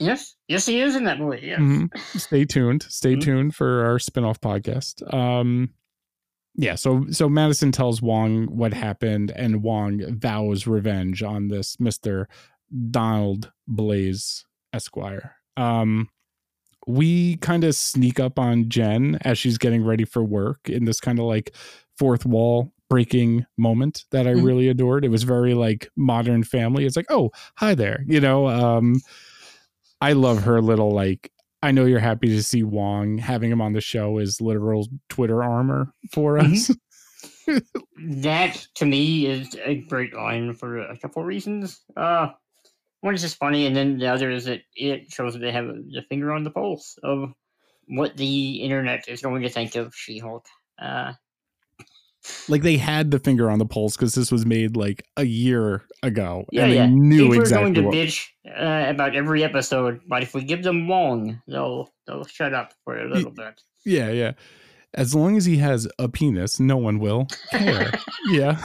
[0.00, 1.40] yes, yes, he is in that movie.
[1.46, 1.96] Yeah, Mhm.
[2.18, 2.82] Stay tuned.
[2.88, 3.22] Stay Mhm.
[3.22, 5.02] tuned for our spin-off podcast.
[5.14, 5.70] Um
[6.56, 12.26] yeah, so so Madisynn tells Wong what happened and Wong vows revenge on this Mr.
[12.90, 15.36] Donald Blaze Esquire.
[15.56, 16.08] Um
[16.86, 21.00] we kind of sneak up on Jen as she's getting ready for work in this
[21.00, 21.54] kind of like
[21.98, 24.44] fourth wall breaking moment that I Mhm.
[24.44, 25.04] really adored.
[25.04, 26.84] It was very like modern family.
[26.84, 29.00] It's like, "Oh, hi there." You know, um
[30.00, 31.30] I love her little like
[31.64, 35.42] I know you're happy to see Wong having him on the show is literal Twitter
[35.42, 36.70] armor for us.
[37.96, 41.80] that to me is a great line for a couple of reasons.
[41.96, 42.28] Uh,
[43.00, 45.64] one is just funny, and then the other is that it shows that they have
[45.68, 47.32] the finger on the pulse of
[47.88, 50.44] what the internet is going to think of She-Hulk.
[50.78, 51.14] Uh,
[52.48, 55.84] like they had the finger on the pulse because this was made like a year
[56.02, 56.86] ago, yeah, and they yeah.
[56.86, 57.94] knew People exactly are going to what.
[57.94, 62.72] bitch uh, about every episode, but if we give them Wong, they'll they'll shut up
[62.84, 63.60] for a little bit.
[63.84, 64.32] Yeah, yeah.
[64.94, 67.92] As long as he has a penis, no one will care.
[68.30, 68.64] yeah.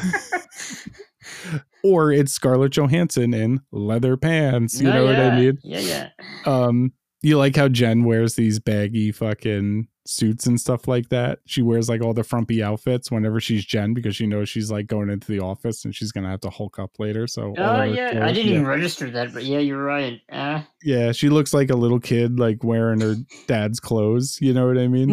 [1.84, 4.80] or it's Scarlett Johansson in leather pants.
[4.80, 5.58] You No, know what I mean?
[5.64, 6.10] Yeah, yeah.
[6.46, 11.40] Um, you like how Jen wears these baggy fucking suits and stuff like that.
[11.46, 14.88] She wears like all the frumpy outfits whenever she's Jen because she knows she's like
[14.88, 17.28] going into the office and she's gonna have to hulk up later.
[17.28, 18.26] So Oh, yeah.
[18.26, 18.54] I didn't yeah.
[18.56, 20.20] even register that, but yeah, you're right.
[20.32, 23.16] Uh, yeah, she looks like a little kid like wearing her
[23.48, 24.40] dad's clothes.
[24.42, 25.10] You know what I mean?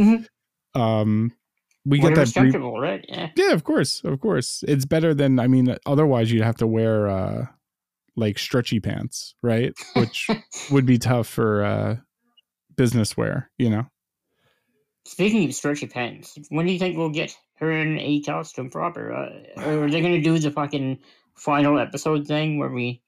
[0.74, 0.80] mhm.
[0.80, 1.32] Um,
[1.84, 3.04] we get that brief, right?
[3.08, 3.30] Yeah.
[3.36, 4.64] Yeah, of course, of course.
[4.66, 5.76] It's better than I mean.
[5.86, 7.46] Otherwise, you'd have to wear uh
[8.16, 9.72] like stretchy pants, right?
[9.94, 10.28] Which
[10.70, 11.96] would be tough for uh
[12.76, 13.50] business wear.
[13.58, 13.86] You know.
[15.06, 19.12] Speaking of stretchy pants, when do you think we'll get her in a costume proper?
[19.12, 20.98] Uh, are they going to do the fucking
[21.36, 23.00] final episode thing where we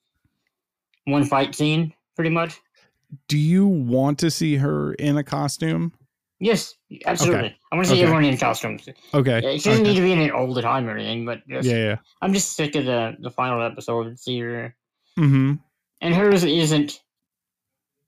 [1.07, 2.61] one fight scene, pretty much?
[3.27, 5.93] Do you want to see her in a costume?
[6.41, 7.57] Yes, absolutely.
[7.73, 8.05] I want to see Okay.
[8.05, 8.89] everyone in costumes.
[9.13, 9.39] Okay.
[9.39, 9.83] It doesn't okay.
[9.83, 11.97] need to be in it all the time or anything, but just, Yeah, yeah.
[12.23, 14.77] I'm just sick of the the final episode and see her.
[15.19, 15.55] Mm-hmm.
[16.01, 17.03] And hers isn't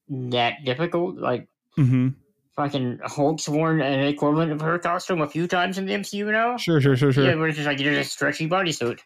[0.08, 1.16] that difficult.
[1.16, 2.08] Like Mm-hmm.
[2.56, 6.56] Fucking Hulk's worn an equivalent of her costume a few times in the MCU now.
[6.56, 7.24] Sure, sure, sure, sure.
[7.24, 9.00] Yeah, but it's just like you're just a stretchy bodysuit.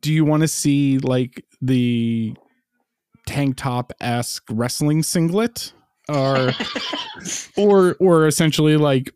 [0.00, 2.34] Do you want to see like the
[3.26, 5.72] tank top esque wrestling singlet?
[6.08, 6.52] Or
[7.56, 9.12] or or essentially like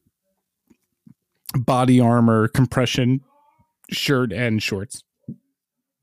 [1.57, 3.21] body armor compression
[3.91, 5.03] shirt and shorts.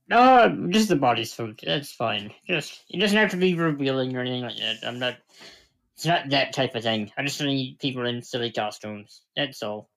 [0.09, 1.61] No, just the bodysuit.
[1.61, 2.31] That's fine.
[2.45, 4.85] Just it doesn't have to be revealing or anything like that.
[4.85, 5.15] I'm not.
[6.01, 7.11] It's not that type of thing.
[7.15, 9.21] I just need people in silly costumes.
[9.35, 9.87] That's all.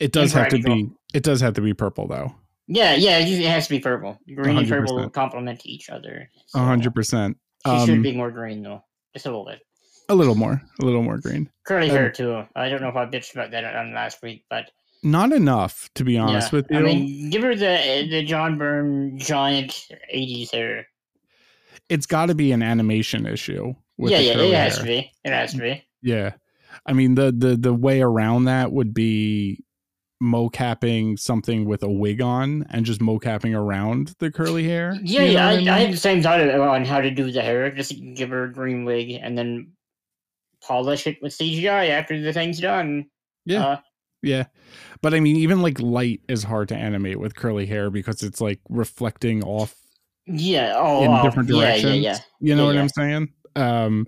[0.00, 2.34] It does have to be it does have to be purple though.
[2.66, 3.18] Yeah, yeah.
[3.18, 4.18] It has to be purple.
[4.26, 5.12] Green and purple 100%.
[5.12, 6.28] complement each other.
[6.56, 7.36] A hundred percent.
[7.64, 8.82] She should Um be more green though,
[9.14, 9.60] just a little bit.
[10.08, 10.60] a little more.
[10.80, 11.48] A little more green.
[11.64, 12.42] Curly um, hair too.
[12.56, 14.68] I don't know if I bitched about that on last week, but
[15.04, 16.56] Not enough, to be honest yeah.
[16.56, 16.78] with you.
[16.78, 20.88] I mean, give her the the John Byrne giant '80s hair.
[21.88, 23.74] it's gotta be an animation issue.
[23.98, 24.38] Yeah, yeah.
[24.38, 24.84] It has hair.
[24.84, 25.12] to be.
[25.24, 25.84] It has to be.
[26.02, 26.32] Yeah.
[26.86, 29.62] I mean the the the way around that would be
[30.22, 34.96] mocapping something with a wig on and just mocapping around the curly hair.
[35.02, 35.48] Yeah, yeah.
[35.48, 35.66] I, I mean?
[35.66, 37.70] had the same thought on how to do the hair.
[37.72, 39.72] Just give her a green wig and then
[40.64, 43.06] polish it with CGI after the thing's done.
[43.44, 43.66] Yeah.
[43.66, 43.80] Uh,
[44.22, 44.44] Yeah.
[45.02, 48.40] But I mean, even like light is hard to animate with curly hair because it's
[48.40, 49.74] like reflecting off
[50.26, 50.74] yeah.
[50.76, 51.96] Oh, in oh, different yeah, directions.
[51.96, 52.18] yeah, yeah.
[52.38, 52.82] You know Yeah, what yeah.
[52.82, 53.32] I'm saying?
[53.56, 54.06] Um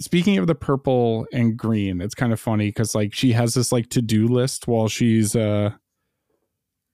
[0.00, 3.72] speaking of the purple and green, it's kind of funny because like she has this
[3.72, 5.70] like to-do list while she's uh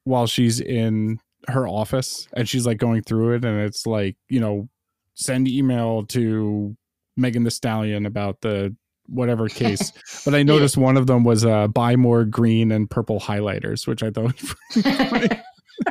[0.04, 1.18] while she's in
[1.48, 4.68] her office and she's like going through it and it's like, you know,
[5.14, 6.76] send email to
[7.16, 8.74] Megan the Stallion about the
[9.06, 9.92] whatever case.
[10.24, 14.02] but I noticed one of them was uh buy more green and purple highlighters, which
[14.02, 14.40] I thought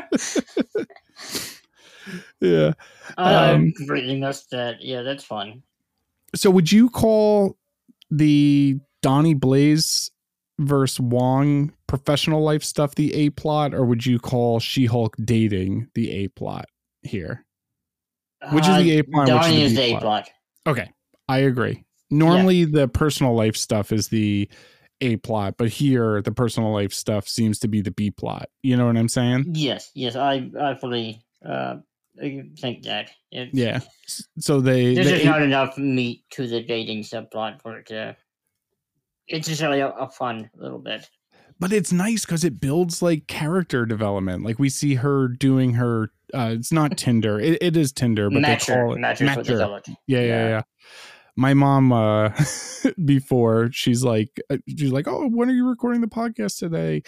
[2.41, 2.73] yeah.
[3.23, 4.81] I Um, completely missed that.
[4.81, 5.63] Yeah, that's fun.
[6.35, 7.57] So would you call
[8.09, 10.11] the Donnie Blaze
[10.59, 15.87] versus Wong professional life stuff the A plot, or would you call She Hulk dating
[15.95, 16.65] the A plot
[17.03, 17.45] here?
[18.51, 19.29] Which is the A plot?
[19.29, 20.01] and which Donnie is is the the B A plot?
[20.01, 20.29] plot.
[20.67, 20.91] Okay,
[21.27, 21.83] I agree.
[22.09, 24.49] Normally, the personal life stuff is the
[25.01, 28.49] A plot, but here the personal life stuff seems to be the B plot.
[28.63, 29.45] You know what I'm saying?
[29.53, 30.15] Yes, yes.
[30.15, 31.77] I, I fully uh,
[32.21, 33.11] I think that.
[33.31, 33.79] It's, Yeah.
[34.39, 38.15] So they, There's the just not enough meat to the dating subplot for it to.
[39.27, 41.09] It's just really a, a fun little bit.
[41.59, 44.43] but it's nice because it builds like character development.
[44.43, 46.11] Like we see her doing her.
[46.33, 47.39] Uh, it's not Tinder.
[47.39, 49.95] It, it is Tinder, but they call it Matcher's what Matcher.
[50.07, 50.47] Yeah, yeah, Yeah.
[50.49, 50.61] yeah.
[51.37, 52.31] My mom, uh,
[53.05, 57.03] before she's like, uh, she's like, oh, when are you recording the podcast today?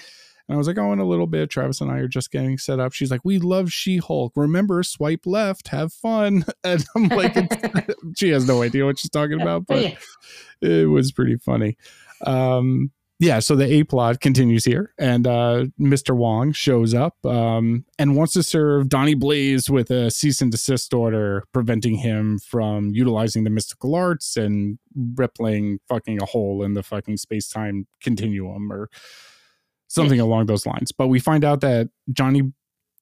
[0.49, 1.49] And I was like, oh, in a little bit.
[1.49, 2.91] Travis and I are just getting set up.
[2.93, 4.33] She's like, we love She Hulk.
[4.35, 6.45] Remember, swipe left, have fun.
[6.65, 7.35] And I'm like,
[8.17, 9.95] she has no idea what she's talking about, but Yeah.
[10.61, 11.77] it was pretty funny.
[12.25, 16.13] Um, yeah, so the A plot continues here, and uh, Mr.
[16.15, 20.93] Wong shows up um, and wants to serve Donnie Blaze with a cease and desist
[20.93, 24.77] order, preventing him from utilizing the mystical arts and
[25.15, 28.89] rippling fucking a hole in the fucking space time continuum or
[29.93, 30.91] something along those lines.
[30.91, 32.51] But we find out that Johnny,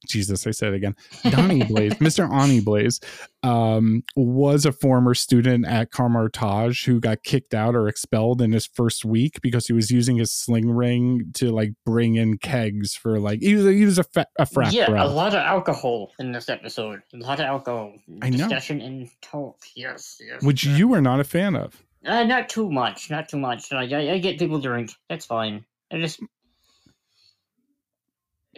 [0.08, 0.96] Jesus, I said it again,
[1.30, 2.30] Donnie Blaze, Mr.
[2.32, 3.00] Ani Blaze,
[3.44, 8.66] um, was a former student at Kamar-Taj who got kicked out or expelled in his
[8.66, 13.20] first week because he was using his sling ring to like bring in kegs for
[13.20, 15.04] like he was a, he was a, fa- a frat yeah, bro.
[15.04, 17.02] a lot of alcohol in this episode.
[17.14, 17.94] A lot of alcohol.
[18.22, 18.38] I know.
[18.38, 19.58] Discussion and talk.
[19.76, 20.44] Yes, yes.
[20.44, 20.76] which yeah.
[20.78, 21.82] you were not a fan of.
[22.04, 23.10] Uh, not too much.
[23.12, 23.72] Not too much.
[23.72, 24.92] Like I, I get people drink.
[25.10, 25.66] That's fine.
[25.92, 26.20] I just.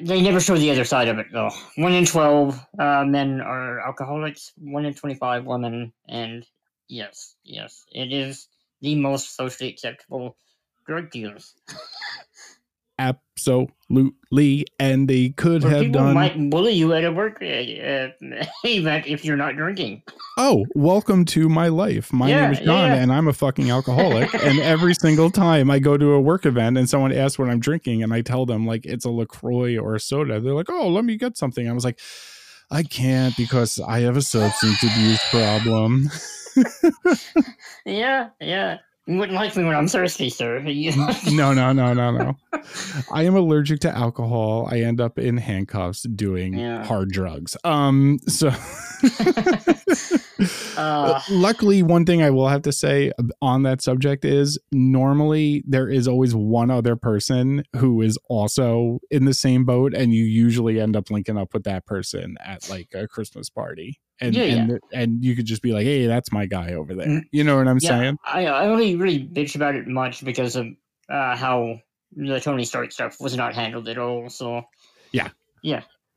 [0.02, 1.52] They never show the other side of it though.
[1.76, 4.52] One in twelve uh, men are alcoholics.
[4.58, 6.46] One in twenty-five women, and
[6.88, 8.48] yes, yes, it is
[8.82, 10.36] the most socially acceptable
[10.88, 11.54] drug deals.
[13.00, 16.14] Absolutely, and they could Where have people done.
[16.14, 18.10] might bully you at a work uh, uh,
[18.66, 20.04] event if you're not drinking.
[20.38, 22.14] Oh, welcome to my life.
[22.14, 22.96] My Yeah, name is John, yeah.
[22.96, 24.34] and I'm a fucking alcoholic.
[24.44, 27.60] and every single time I go to a work event and someone asks what I'm
[27.60, 30.88] drinking, and I tell them like it's a Lacroix or a soda, they're like, "Oh,
[30.90, 32.00] let me get something." I was like,
[32.72, 36.10] "I can't because I have a substance abuse problem."
[37.86, 38.78] Yeah, yeah.
[39.06, 40.60] You wouldn't like me when I'm thirsty, sir.
[41.32, 42.38] No, no, no, no, no.
[43.12, 44.68] I am allergic to alcohol.
[44.72, 46.86] I end up in handcuffs doing Yeah.
[46.86, 47.58] hard drugs.
[47.66, 48.50] Um, so
[50.78, 51.22] Uh.
[51.30, 56.08] luckily, one thing I will have to say on that subject is normally there is
[56.08, 60.96] always one other person who is also in the same boat, and you usually end
[60.96, 64.00] up linking up with that person at like a Christmas party.
[64.20, 67.08] And, Yeah, and and you could just be like, "Hey, that's my guy over there."
[67.08, 67.24] Mm.
[67.32, 68.18] You know what I'm yeah, saying?
[68.26, 70.68] I, I only really bitch about it much because of
[71.10, 71.80] uh, how
[72.16, 74.30] the Tony Stark stuff was not handled at all.
[74.30, 74.64] So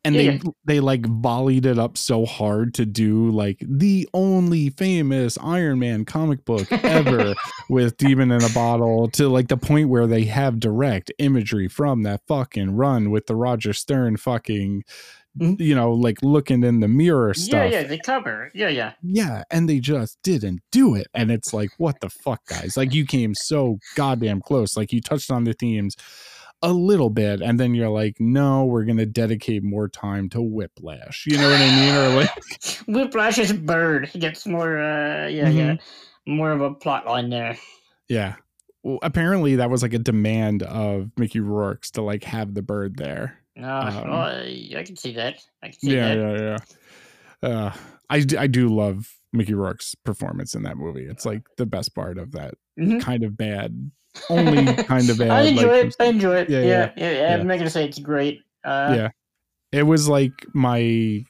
[0.07, 0.51] and Yeah, they yeah.
[0.64, 6.05] they like volleyed it up so hard to do like the only famous Iron Man
[6.05, 7.35] comic book ever
[7.69, 12.03] with Demon in a Bottle to like the point where they have direct imagery from
[12.05, 14.85] that fucking run with the Roger Stern fucking
[15.38, 15.61] Mhm.
[15.61, 17.71] you know like looking in the mirror stuff.
[17.71, 18.51] yeah, yeah, the cover.
[18.55, 18.92] Yeah, yeah.
[19.03, 21.09] Yeah, and they just didn't do it.
[21.12, 22.75] And it's like, what the fuck, guys?
[22.75, 24.79] Like, you came so goddamn close.
[24.79, 25.95] Like, you touched on the themes
[26.62, 30.40] a little bit, and then you're like, no, we're going to dedicate more time to
[30.40, 31.25] Whiplash.
[31.27, 31.95] You know what I mean?
[31.95, 32.31] Or like,
[32.87, 34.09] Whiplash is bird.
[34.09, 36.35] He gets more, uh, yeah, yeah, Mm-hmm.
[36.37, 37.57] more of a plot line there.
[38.09, 38.35] yeah.
[38.83, 42.97] Well, apparently, that was like a demand of Mickey Rourke's to like have the bird
[42.97, 43.38] there.
[43.61, 43.64] Uh,
[44.03, 45.42] Um, well, I, I can see that.
[45.62, 46.38] I can see Yeah, that.
[46.40, 46.59] yeah,
[47.42, 47.49] yeah.
[47.49, 47.73] Uh,
[48.09, 51.05] I, I do love Mickey Rourke's performance in that movie.
[51.05, 53.01] It's like the best part of that Mhm.
[53.01, 53.90] kind of bad,
[54.31, 55.21] only kind of.
[55.21, 55.97] I enjoy like, it.
[56.01, 56.51] I enjoy it.
[56.51, 57.13] Yeah, Yeah, yeah, yeah.
[57.13, 57.37] yeah.
[57.37, 58.43] I'm not gonna say it's great.
[58.65, 59.09] Uh, Yeah.
[59.73, 61.25] it was like my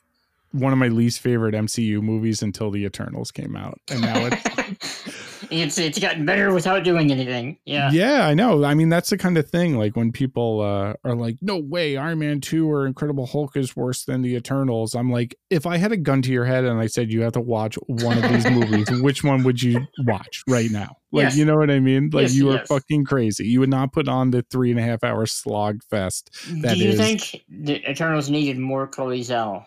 [0.52, 5.08] one of my least favorite MCU movies until the Eternals came out, and now it's
[5.50, 7.58] it's it's gotten better without doing anything.
[7.64, 7.90] Yeah.
[7.92, 8.64] yeah, I know.
[8.64, 9.76] I mean, that's the kind of thing.
[9.76, 13.74] Like when people uh, are like, "No way, Iron Man two or Incredible Hulk is
[13.76, 16.78] worse than the Eternals." I'm like, if I had a gun to your head and
[16.80, 20.42] I said you have to watch one of these movies, which one would you watch
[20.48, 20.96] right now?
[21.12, 21.36] Like, Yes.
[21.36, 22.10] you know what I mean?
[22.12, 22.66] Like, Yes, you are yes.
[22.66, 23.46] fucking crazy.
[23.46, 26.30] You would not put on the three and a half hour slog fest.
[26.62, 29.64] That Do you is- think the Eternals needed more Chloe Zhao?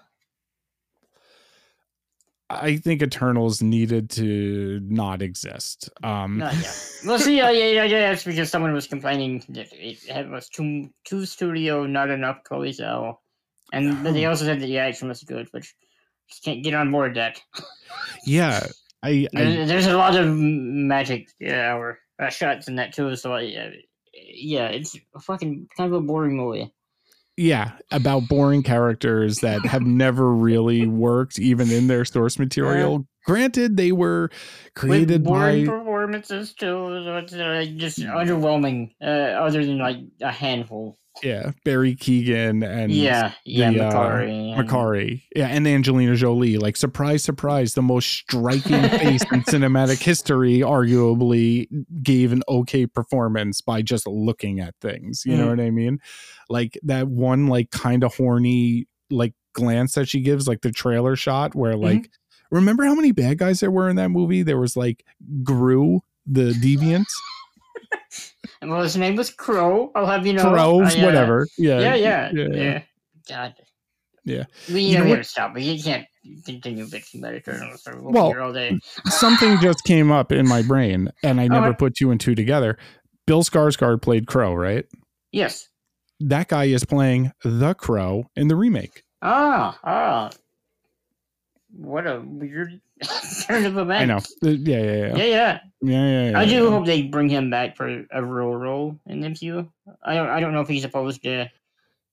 [2.52, 5.90] I think Eternals needed to not exist.
[6.04, 6.56] Um, Not.
[7.06, 10.90] Well, see, yeah, yeah, yeah, that's because someone was complaining that it had was too
[11.06, 13.18] too studio, not enough Zhao,
[13.72, 15.74] and but they also said that the action was good, which
[16.30, 17.40] just can't get on board that.
[18.26, 18.66] yeah,
[19.02, 23.16] I, I There- There's a lot of magic yeah, or uh, shots in that too,
[23.16, 23.70] so I, uh,
[24.14, 26.74] yeah, it's a fucking kind of a boring movie.
[27.40, 33.08] Yeah about boring characters that have never really worked even in their source material.
[33.26, 34.30] Granted, they were
[34.76, 38.92] created With boring by performances too, it's uh, just underwhelming.
[39.02, 40.98] Uh, other than like a handful.
[41.24, 44.58] Yeah Barry Keoghan and yeah, yeah, the, uh, Makkari.
[44.60, 46.58] and- Makkari, yeah, and Angelina Jolie.
[46.58, 51.68] Like, surprise, surprise, the most striking face in cinematic history, arguably,
[52.04, 55.24] gave an okay performance by just looking at things.
[55.26, 55.58] You know Mhm.
[55.58, 56.00] what I mean?
[56.50, 61.16] Like that one, like kind of horny, like glance that she gives, like the trailer
[61.16, 62.10] shot, where like,
[62.52, 64.42] remember how many bad guys there were in that movie?
[64.44, 65.04] There was like
[65.44, 67.06] Gru, the deviant,
[68.62, 69.90] Well, his name was Kro.
[69.96, 70.42] I'll have you know.
[70.52, 71.06] Kro, Uh, yeah.
[71.06, 71.48] whatever.
[71.58, 72.48] Yeah, Yeah, yeah, yeah.
[72.54, 72.82] yeah.
[73.30, 73.54] God.
[74.26, 74.44] Yeah.
[74.72, 75.56] We You know have what- to stop.
[75.56, 76.06] We can't
[76.46, 77.88] continue bitching about Eternals.
[77.88, 78.78] Or we'll Well, here all day.
[79.06, 81.78] something just came up in my brain and I never Okay.
[81.78, 82.78] put two and two together.
[83.26, 84.86] Bill Skarsgård played Kro, right?
[85.32, 85.70] Yes.
[86.20, 89.04] That guy is playing the Crow in the remake.
[89.22, 90.30] Ah, ah.
[91.72, 92.82] What a weird
[93.48, 94.02] turn of events.
[94.02, 94.18] I know.
[94.52, 95.08] Uh, Yeah, yeah, yeah.
[95.08, 95.60] Yeah, Yeah, yeah.
[95.82, 96.40] yeah, yeah.
[96.40, 96.70] I do yeah.
[96.70, 99.70] hope they bring him back for a real role in the MCU.
[100.04, 100.30] I don't.
[100.30, 101.50] I don't know if he's opposed to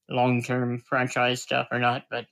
[0.09, 2.27] long-term franchise stuff or not, but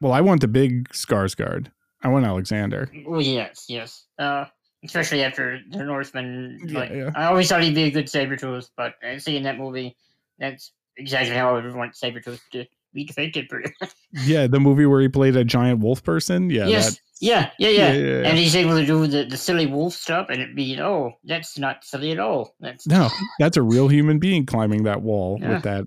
[0.00, 1.68] Well, I want the big Skarsgård.
[2.02, 2.90] I want Alexander.
[3.06, 4.04] well, yes, yes.
[4.18, 4.46] Uh,
[4.84, 6.58] especially after the Northman.
[6.66, 7.10] Yeah, Like, yeah.
[7.14, 9.96] I always thought he'd be a good saber Sabretooth, but uh, seeing that movie,
[10.38, 13.48] that's exactly how I would want Sabretooth to be depicted.
[13.48, 13.92] Pretty much.
[14.24, 16.50] Yeah, the movie where he played a giant wolf person.
[16.50, 16.90] Yeah, yes.
[16.94, 17.92] that, Yeah, yeah, yeah.
[17.92, 18.28] yeah, yeah.
[18.28, 21.56] And he's able to do the, the silly wolf stuff, and it'd be, oh, that's
[21.56, 22.56] not silly at all.
[22.58, 23.08] That's no,
[23.38, 25.54] that's a real human being climbing that wall Yeah.
[25.54, 25.84] with that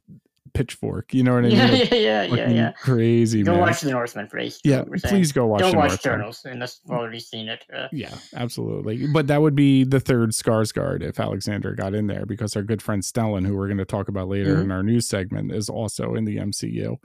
[0.56, 1.14] pitchfork.
[1.14, 1.88] You know what I yeah, mean?
[1.92, 2.72] yeah, yeah, yeah, yeah.
[2.82, 3.62] Crazy Go man.
[3.62, 4.60] watch the Northman, please.
[4.64, 5.14] yeah, What we're saying.
[5.16, 5.60] please go watch.
[5.62, 6.18] Don't the watch Northman.
[6.20, 7.64] Turtles unless you've already seen it.
[7.72, 9.06] Uh, Yeah, absolutely.
[9.08, 12.82] But that would be the third Skarsgård if Alexander got in there, because our good
[12.82, 16.16] friend Stellan, who we're going to talk about later in our news segment, is also
[16.16, 16.96] in the MCU.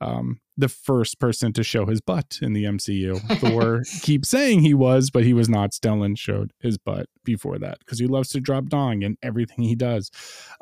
[0.00, 3.18] Um, the first person to show his butt in the MCU.
[3.38, 5.72] Thor keeps saying he was, but he was not.
[5.72, 9.74] Stellan showed his butt before that because he loves to drop dong in everything he
[9.74, 10.10] does.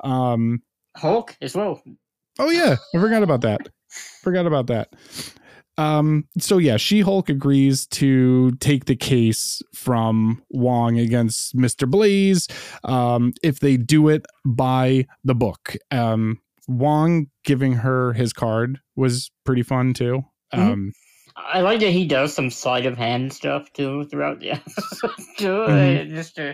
[0.05, 0.62] Um,
[0.96, 1.82] Hulk as well.
[2.39, 3.68] Oh yeah, I forgot about that.
[4.22, 4.93] Forgot about that.
[5.76, 11.89] Um, so yeah, She-Hulk agrees to take the case from Wong against Mr.
[11.89, 12.49] Blaze
[12.82, 15.76] um, if they do it by the book.
[15.93, 20.24] Um, Wong giving her his card was pretty fun too.
[20.53, 20.72] Mhm.
[20.72, 20.93] Um,
[21.36, 25.11] I like that he does some sleight of hand stuff too throughout the episode.
[25.39, 25.47] too.
[25.47, 26.01] Mhm.
[26.01, 26.53] Uh, Just uh,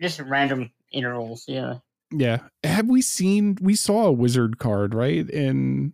[0.00, 1.44] just random intervals.
[1.48, 1.76] Yeah.
[2.14, 3.56] Yeah, have we seen?
[3.60, 5.92] We saw a wizard card right in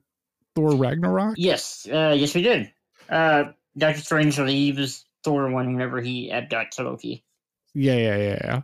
[0.54, 1.34] Thor Ragnarok.
[1.38, 1.86] Yes.
[1.90, 2.72] Uh, yes, we did.
[3.08, 3.44] Uh,
[3.76, 7.24] Doctor Strange leaves Thor one whenever he abducts Loki.
[7.74, 8.62] Yeah, yeah, yeah, yeah.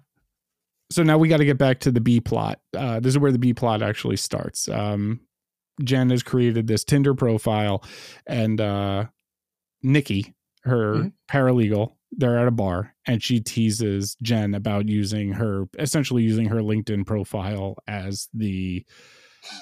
[0.90, 2.61] So now we got to get back to the B plot.
[2.76, 4.68] Uh, this is where the B plot actually starts.
[4.68, 5.20] Um,
[5.82, 7.84] Jen has created this Tinder profile,
[8.26, 9.07] and uh,
[9.82, 11.12] Nikki, her Mhm.
[11.30, 16.57] paralegal, they're at a bar, and she teases Jen about using her, essentially using her
[16.61, 18.84] LinkedIn profile as the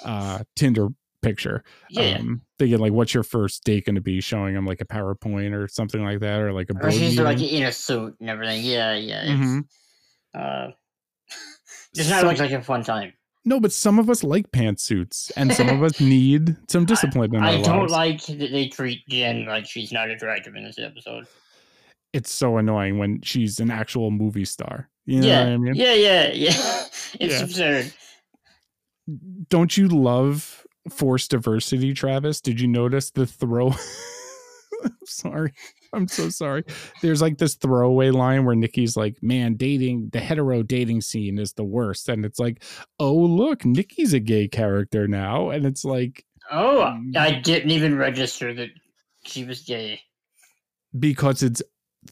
[0.03, 0.89] uh, Tinder
[1.21, 1.63] picture.
[1.89, 2.17] Yeah.
[2.19, 4.21] Um, thinking like, what's your first date going to be?
[4.21, 7.41] Showing them like a PowerPoint or something like that, or like a or she's like
[7.41, 8.63] in a suit and everything.
[8.63, 9.21] Yeah, yeah.
[9.23, 9.63] It's, Mhm.
[10.33, 10.71] uh,
[11.93, 13.13] does not look like a fun time.
[13.47, 17.43] No, but some of us like pantsuits, and some of us need some discipline in
[17.43, 21.25] our I don't like that they treat Jen like she's not attractive in this episode.
[22.15, 24.89] It's so annoying when she's an actual movie star.
[25.05, 25.75] You know yeah, what I mean?
[25.75, 26.53] yeah, yeah, yeah.
[27.19, 27.43] It's Yeah.
[27.43, 27.93] absurd.
[29.49, 32.41] Don't you love forced diversity, Travis?
[32.41, 33.67] Did you notice the throw?
[34.83, 35.53] I'm sorry.
[35.93, 36.63] I'm so sorry.
[37.01, 41.53] There's like this throwaway line where Nikki's like, man, dating the hetero dating scene is
[41.53, 42.09] the worst.
[42.09, 42.63] And it's like,
[42.99, 45.49] oh, look, Nikki's a gay character now.
[45.51, 47.17] And it's like, Oh, Mm.
[47.17, 48.69] I didn't even register that
[49.25, 50.01] she was gay.
[50.99, 51.61] because it's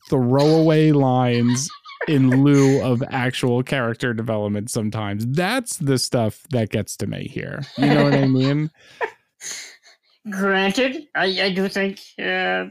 [0.09, 1.69] throwaway lines
[2.07, 5.25] in lieu of actual character development sometimes.
[5.25, 7.63] That's the stuff that gets to me here.
[7.77, 8.69] You know what I mean?
[10.29, 12.65] Granted, I, I do think uh,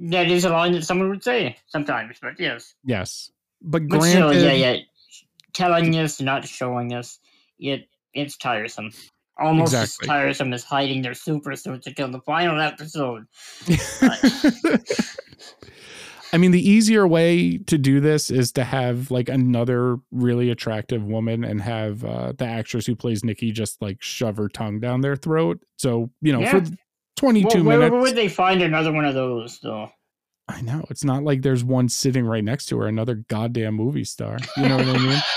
[0.00, 2.74] that is a line that someone would say sometimes, but yes.
[2.84, 3.30] Yes.
[3.62, 4.76] But But granted, still, yeah, yeah.
[5.52, 7.18] Telling us, not showing us,
[7.58, 8.90] it it's tiresome.
[9.38, 10.04] Almost Exactly.
[10.04, 13.26] as tiresome as hiding their super suits until the final episode.
[16.32, 21.02] I mean, the easier way to do this is to have like another really attractive
[21.04, 25.00] woman and have uh, the actress who plays Nikki just like shove her tongue down
[25.00, 25.60] their throat.
[25.76, 26.60] So, you know, Yeah.
[26.60, 26.70] for
[27.16, 27.92] 22 Well, where, minutes.
[27.92, 29.90] where would they find another one of those, though?
[30.48, 30.84] I know.
[30.90, 34.38] It's not like there's one sitting right next to her, another goddamn movie star.
[34.56, 35.20] You know what I mean?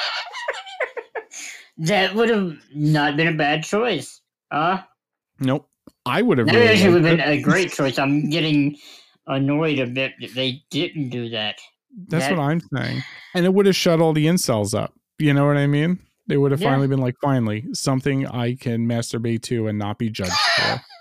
[1.78, 4.22] That would have not been a bad choice.
[4.52, 4.84] Huh?
[5.40, 5.68] Nope.
[6.06, 7.98] I would have That really actually would have been a great choice.
[7.98, 8.78] I'm getting
[9.28, 11.56] annoyed a bit that they didn't do that.
[12.08, 13.04] That's that- what I'm saying.
[13.36, 14.94] And it would have shut all the incels up.
[15.20, 16.00] You know what I mean?
[16.28, 16.70] They would have Yeah.
[16.72, 20.82] finally been like, finally, something I can masturbate to and not be judged for.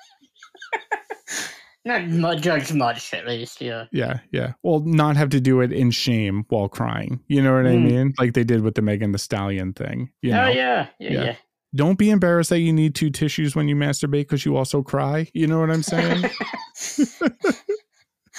[1.85, 3.61] Not mu- judge much, at least.
[3.61, 3.87] Yeah.
[3.91, 4.53] Yeah, yeah.
[4.63, 7.19] Well, not have to do it in shame while crying.
[7.27, 7.91] You know what I Mm.
[7.91, 8.15] mean?
[8.21, 10.11] Like they did with the Megan the Stallion thing.
[10.23, 11.25] You know, oh yeah, yeah, Yeah.
[11.25, 11.35] yeah.
[11.75, 15.29] don't be embarrassed that you need two tissues when you masturbate because you also cry.
[15.35, 16.25] You know what I'm saying?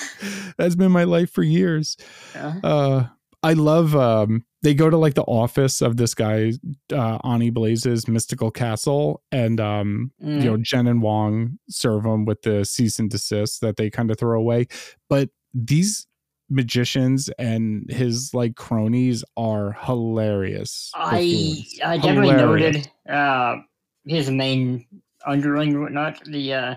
[0.58, 1.98] That's been my life for years.
[2.36, 3.04] Uh, Uh,
[3.44, 3.96] I love.
[3.96, 6.54] Um, they go to like the office of this guy,
[6.94, 10.42] uh, Donny Blaze's mystical castle, and um, mm.
[10.42, 14.10] you know Jen and Wong serve them with the cease and desist that they kind
[14.10, 14.68] of throw away.
[15.10, 16.08] But these
[16.50, 20.92] magicians and his like cronies are hilarious.
[20.96, 21.66] I.
[21.84, 22.76] I definitely Hilarious.
[22.76, 23.58] noted uh,
[24.06, 24.86] his main
[25.26, 26.24] underling, whatnot.
[26.26, 26.76] The uh,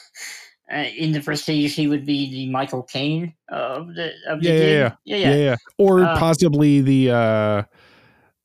[0.72, 4.52] uh, in the Prestige, he would be the Michael Caine of the of the Yeah,
[4.54, 4.92] yeah, game.
[5.04, 5.16] yeah.
[5.16, 5.56] yeah, yeah, yeah.
[5.78, 7.62] Or Uh, possibly the uh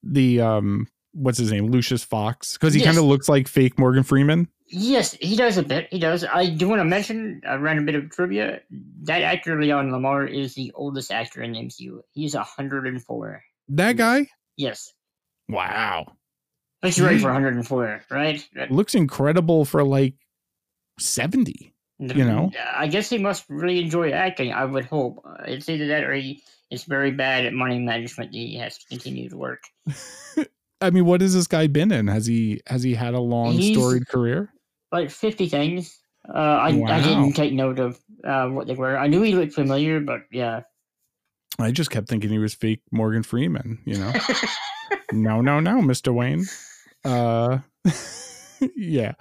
[0.04, 4.04] the um what's his name Lucius Fox because he kind of looks like fake Morgan
[4.04, 4.48] Freeman.
[4.70, 5.88] Yes, he does a bit.
[5.92, 6.26] He does.
[6.26, 8.60] I do want to mention a random bit of trivia.
[9.04, 12.02] That actor, Leon Lamar, is the oldest actor in the MCU.
[12.12, 13.42] He's 104.
[13.70, 14.28] That guy.
[14.58, 14.92] Yes.
[15.48, 16.18] Wow,
[16.84, 17.22] Looks right Hmm.
[17.22, 18.46] for 104, right?
[18.70, 20.16] Looks incredible for like
[21.00, 21.74] seventy.
[22.00, 22.52] You know?
[22.76, 25.26] I guess he must really enjoy acting, I would hope.
[25.46, 28.34] It's either that or he is very bad at money management.
[28.34, 29.64] He has to continue to work.
[30.82, 32.08] I mean, what has this guy been in?
[32.08, 34.54] Has he has he had a long He's- storied career?
[34.92, 36.00] Like fifty things.
[36.28, 38.98] Uh, I I didn't take note of uh, what they were.
[38.98, 40.62] I knew he looked familiar, but yeah.
[41.60, 44.14] I just kept thinking he was fake Morgan Freeman, you know.
[45.12, 46.14] no, no, no, Mr.
[46.14, 46.46] Wayne.
[47.04, 47.60] Uh
[48.76, 49.14] yeah.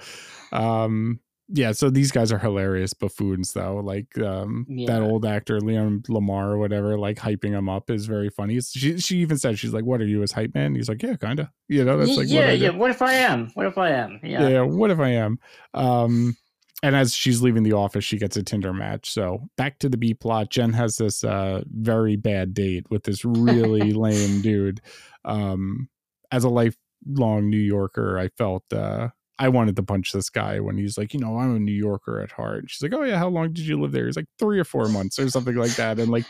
[0.52, 3.76] Um yeah, so these guys are hilarious buffoons though.
[3.76, 8.30] Like um that old actor Leon Lamar or whatever, like hyping him up is very
[8.30, 8.60] funny.
[8.60, 11.14] She she even said she's like, "What are you as hype man?" He's like, "Yeah,
[11.14, 12.70] kind of." You know, that's like yeah, what yeah.
[12.70, 13.50] What if I am?
[13.54, 14.18] What if I am?
[14.24, 14.48] yeah.
[14.48, 14.60] Yeah.
[14.62, 15.38] What if I am?
[15.72, 16.36] Um
[16.82, 19.10] and as she's leaving the office, she gets a Tinder match.
[19.10, 20.50] So back to the B plot.
[20.50, 24.80] Jen has this uh very bad date with this really lame dude.
[25.24, 25.88] Um
[26.32, 30.78] as a lifelong New Yorker, I felt uh I wanted to punch this guy when
[30.78, 32.60] he's like, you know, I'm a New Yorker at heart.
[32.60, 34.06] And she's like, Oh yeah, how long did you live there?
[34.06, 35.98] He's like three or four months or something like that.
[35.98, 36.24] And like,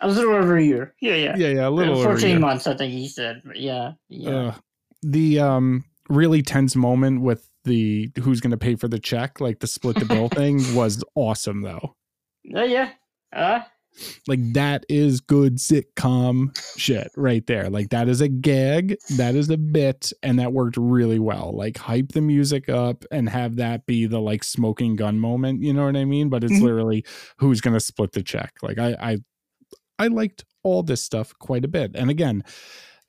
[0.00, 0.94] A little over a year.
[1.00, 1.36] Yeah, yeah.
[1.36, 3.42] yeah, yeah, a little over a Fourteen months, I think he said.
[3.54, 4.30] Yeah, yeah.
[4.30, 4.54] Ugh.
[5.02, 9.60] the um really tense moment with the who's going to pay for the check like
[9.60, 11.94] the split the bill thing was awesome though
[12.56, 12.90] Uh, yeah.
[13.32, 13.60] Uh,
[14.26, 17.68] like that is good sitcom shit right there.
[17.68, 21.52] Like that is a gag that is a bit and that worked really well.
[21.54, 25.72] Like hype the music up and have that be the like smoking gun moment you
[25.72, 26.28] know what i mean?
[26.28, 26.62] But it's Mhm.
[26.62, 27.04] literally
[27.38, 28.54] who's going to split the check?
[28.62, 29.18] Like i i
[29.98, 31.92] i liked all this stuff quite a bit.
[31.94, 32.42] And again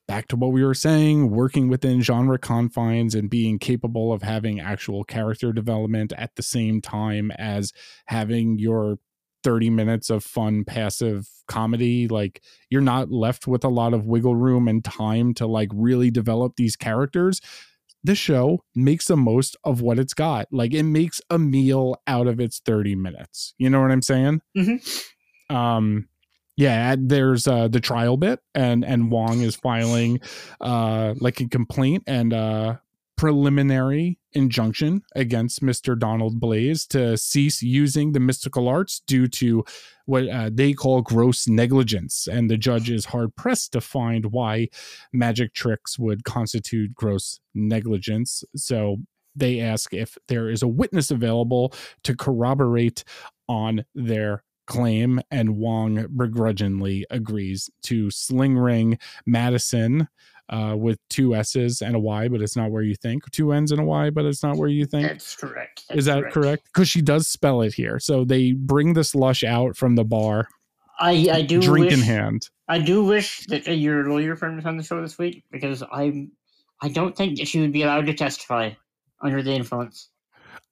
[0.08, 4.60] back to what we were saying working within genre confines and being capable of having
[4.60, 7.72] actual character development at the same time as
[8.08, 8.98] having your
[9.44, 14.36] 30 minutes of fun passive comedy like you're not left with a lot of wiggle
[14.36, 17.42] room and time to like really develop these characters.
[18.04, 20.48] This show makes the most of what it's got.
[20.52, 23.54] Like it makes a meal out of its 30 minutes.
[23.58, 24.42] You know what i'm saying?
[25.50, 26.08] Um
[26.58, 30.20] yeah there's uh the trial bit and and wong is filing
[30.60, 32.76] uh like a complaint and uh
[33.22, 35.98] preliminary injunction against Mr.
[35.98, 39.64] Donald Blaze to cease using the mystical arts due to
[40.08, 42.26] what uh, they call gross negligence.
[42.26, 44.70] And the judge is hard pressed to find why
[45.14, 48.44] magic tricks would constitute gross negligence.
[48.56, 48.98] So
[49.36, 53.04] they ask if there is a witness available to corroborate
[53.48, 58.98] on their claim and Wong begrudgingly agrees to sling ring
[59.30, 60.08] Madisynn
[60.52, 63.30] uh, with two S's and a Y, but it's not where you think.
[63.32, 65.08] Two N's and a Y, but it's not where you think.
[65.08, 65.84] that's correct.
[65.92, 66.66] Is that correct?
[66.66, 68.00] Because she does spell it here.
[68.00, 70.48] So they bring this lush out from the bar,
[71.02, 72.50] I I do drink in hand.
[72.68, 76.32] I do wish that your lawyer friend was on the show this week because I'm
[76.82, 78.72] I don't think that she would be allowed to testify
[79.20, 80.10] under the influence.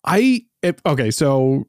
[0.05, 1.65] I it, okay, so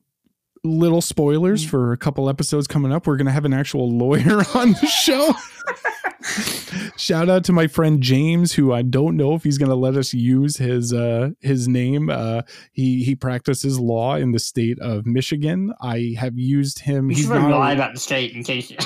[0.62, 1.68] little spoilers Mm.
[1.70, 3.06] for a couple episodes coming up.
[3.06, 5.32] We're gonna have an actual lawyer on the show.
[6.96, 10.12] Shout out to my friend James, who I don't know if he's gonna let us
[10.12, 12.10] use his uh his name.
[12.10, 12.42] Uh
[12.72, 15.72] he he practices law in the state of Michigan.
[15.80, 17.08] I have used him.
[17.08, 18.70] He's should not lie about the state in case.
[18.70, 18.78] yeah,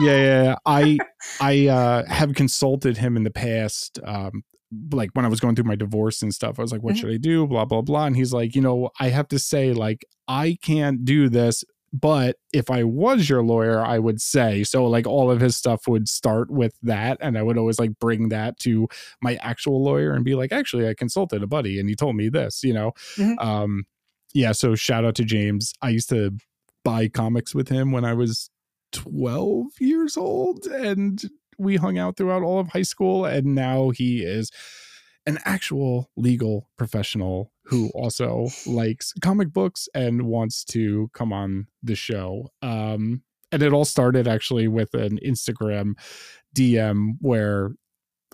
[0.00, 0.54] yeah, yeah.
[0.66, 0.98] I
[1.40, 3.98] I uh, have consulted him in the past.
[4.04, 4.42] Um,
[4.92, 6.98] like when I was going through my divorce and stuff, I was like, "What Mhm.
[6.98, 8.06] should I do?" Blah blah blah.
[8.06, 12.36] And he's like, "You know, I have to say, like, I can't do this." But
[12.52, 14.84] if I was your lawyer, I would say so.
[14.86, 18.28] Like all of his stuff would start with that, and I would always like bring
[18.28, 18.88] that to
[19.22, 22.28] my actual lawyer and be like, "Actually, I consulted a buddy, and he told me
[22.28, 23.42] this." You know, Mhm.
[23.42, 23.84] um,
[24.34, 24.52] yeah.
[24.52, 25.72] So shout out to James.
[25.80, 26.36] I used to
[26.84, 28.50] buy comics with him when I was
[28.92, 31.22] 12 years old and
[31.58, 34.50] we hung out throughout all of high school and now he is
[35.26, 41.94] an actual legal professional who also likes comic books and wants to come on the
[41.94, 45.94] show um and it all started actually with an Instagram
[46.54, 47.72] DM where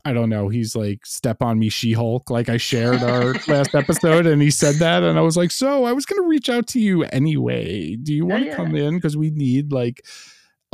[0.06, 0.48] I don't know.
[0.48, 2.28] He's like, step on me, She Hulk.
[2.28, 5.02] Like I shared our last episode and he said that.
[5.02, 7.96] And I was like, so I was going to reach out to you anyway.
[7.96, 8.56] Do you want to yeah.
[8.56, 8.96] come in?
[8.96, 10.04] Because we need like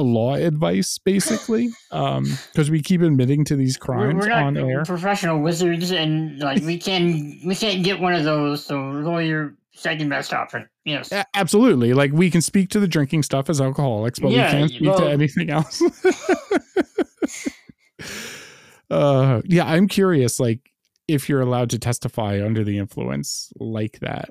[0.01, 1.69] law advice basically.
[1.93, 4.85] Um, because we keep admitting to these We're, crimes we're not on air.
[4.85, 8.65] professional wizards, and like we can we can't get one of those.
[8.65, 10.69] So lawyer second best option.
[10.85, 11.11] Yes.
[11.11, 11.93] A- absolutely.
[11.95, 14.89] Like we can speak to the drinking stuff as alcoholics, but Yeah, we can't speak
[14.89, 15.83] well- to anything else.
[18.91, 20.61] uh yeah, I'm curious, like,
[21.09, 24.31] if you're allowed to testify under the influence like that.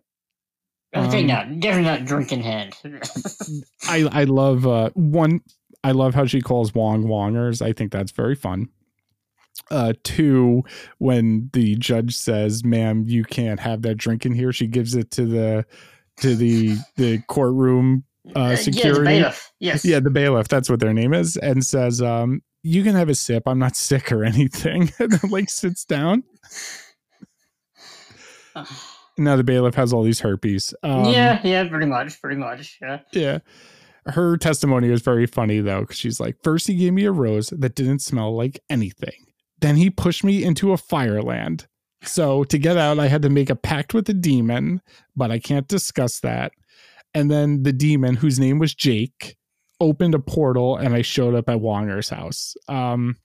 [0.94, 1.60] I think Um, not.
[1.60, 2.76] Definitely not drinking hand.
[3.88, 5.42] I I love uh one
[5.84, 7.62] I love how she calls Wong Wongers.
[7.62, 8.70] I think that's very fun.
[9.72, 10.64] Uh two,
[11.00, 15.12] when the judge says, ma'am, you can't have that drink in here, she gives it
[15.12, 15.66] to the
[16.18, 18.04] to the the courtroom
[18.36, 19.04] uh Yeah, the security.
[19.06, 19.52] bailiff.
[19.60, 19.84] Yes.
[19.86, 23.16] yeah, the bailiff, that's what their name is, and says, um, you can have a
[23.16, 23.44] sip.
[23.48, 24.92] I'm not sick or anything.
[25.00, 26.24] and then like sits down.
[29.18, 30.74] Now the bailiff has all these herpes.
[30.82, 32.78] Um, yeah, yeah, pretty much, pretty much.
[32.82, 33.00] Yeah.
[33.12, 33.40] Yeah.
[34.12, 37.50] Her testimony was very funny though, because she's like, first he gave me a rose
[37.50, 39.26] that didn't smell like anything.
[39.60, 41.68] Then he pushed me into a fireland.
[42.04, 44.82] So to get out, I had to make a pact with the demon,
[45.16, 46.54] but I can't discuss that.
[47.14, 49.36] And then the demon, whose name was Jake,
[49.82, 52.56] opened a portal and I showed up at Wonger's house.
[52.68, 53.18] Um,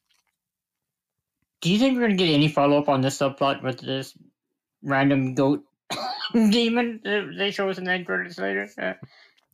[1.60, 4.16] Do you think we're gonna get any follow up on this subplot with this
[4.82, 5.62] random goat
[6.32, 7.00] demon
[7.38, 8.68] they show us in the credits later?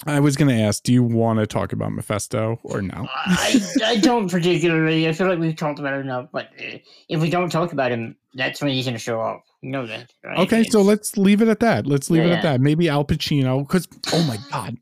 [0.07, 3.07] I was going to ask, do you want to talk about Mephisto or no?
[3.15, 5.07] I, I don't particularly.
[5.09, 6.79] I feel like we've talked about it enough, but uh,
[7.09, 9.45] if we don't talk about him, that's when he's going to show up.
[9.63, 10.39] You know that, right?
[10.39, 11.87] Okay, so let's leave it at that.
[11.87, 12.61] Let's leave Yeah, it at that.
[12.63, 14.79] Maybe Al Pacino, because oh my god,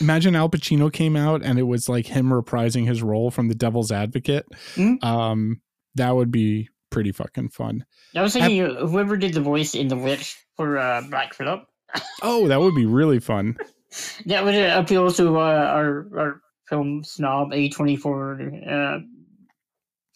[0.00, 3.56] imagine Al Pacino came out and it was like him reprising his role from The
[3.56, 4.46] Devil's Advocate.
[4.76, 5.02] Mhm.
[5.02, 5.60] Um,
[5.96, 7.84] that would be pretty fucking fun.
[8.14, 11.64] I was thinking uh, whoever did the voice in The Witch for uh, Black Phillip,
[12.22, 13.56] Oh, that would be really fun.
[14.26, 18.98] That would uh, appeal to uh, our our film snob A twenty four uh,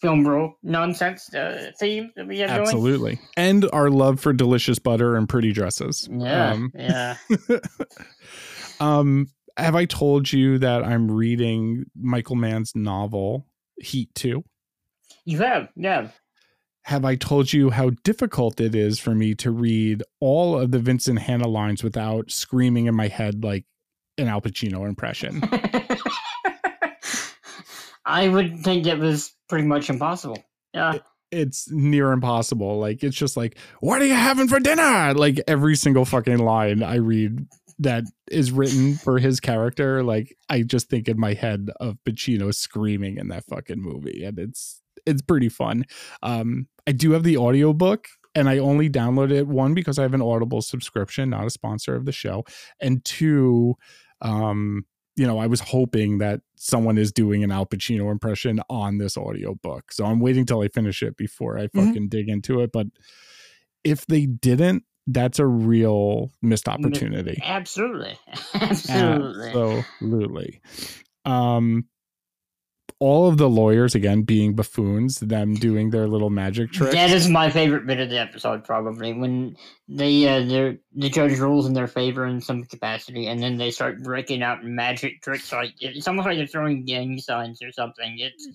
[0.01, 2.61] film bro nonsense uh, theme that we have going.
[2.61, 6.07] Absolutely, and our love for delicious butter and pretty dresses.
[6.11, 7.17] Yeah, Um, yeah.
[8.79, 13.47] um, have I told you that I'm reading Michael Mann's novel
[13.79, 14.43] Heat Two?
[15.25, 16.09] You have, yeah.
[16.87, 20.79] Have I told you how difficult it is for me to read all of the
[20.79, 23.65] Vincent Hanna lines without screaming in my head like
[24.17, 25.43] an Al Pacino impression?
[28.05, 30.41] I would think it was pretty much impossible.
[30.73, 30.99] Yeah.
[31.29, 32.79] it's near impossible.
[32.79, 35.13] Like it's just like, what are you having for dinner?
[35.13, 37.47] Like every single fucking line I read
[37.79, 42.55] that is written for his character, like I just think in my head of Pacino
[42.55, 44.23] screaming in that fucking movie.
[44.23, 45.85] And it's it's pretty fun.
[46.21, 50.13] Um I do have the audiobook and I only downloaded it one because I have
[50.13, 52.43] an Audible subscription, not a sponsor of the show,
[52.79, 53.75] and two,
[54.21, 54.85] um,
[55.15, 59.17] you know, I was hoping that someone is doing an Al Pacino impression on this
[59.17, 59.91] audiobook.
[59.91, 61.87] So I'm waiting till I finish it before I Mhm.
[61.87, 62.71] fucking dig into it.
[62.71, 62.87] But
[63.83, 67.41] if they didn't, that's a real missed opportunity.
[67.43, 68.19] Absolutely.
[68.53, 69.49] Absolutely.
[69.49, 70.61] Absolutely.
[71.25, 71.85] Um,
[72.99, 76.93] all of the lawyers again being buffoons, them doing their little magic tricks.
[76.95, 79.55] That is my favorite bit of the episode, probably when
[79.87, 83.69] they uh, they're, the judge rules in their favor in some capacity, and then they
[83.69, 85.51] start breaking out magic tricks.
[85.51, 88.17] Like it's almost like they're throwing gang signs or something.
[88.17, 88.47] It's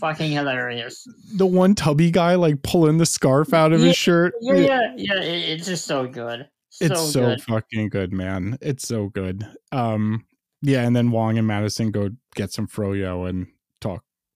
[0.00, 1.06] fucking hilarious.
[1.36, 4.34] the one tubby guy like pulling the scarf out of Yeah, his shirt.
[4.40, 5.20] Yeah, yeah, yeah.
[5.20, 6.48] It, it's just so good.
[6.70, 7.42] So it's so good.
[7.42, 8.56] fucking good, man.
[8.62, 9.46] It's so good.
[9.70, 10.24] Um,
[10.62, 13.48] yeah, and then Wong and Madisynn go get some froyo and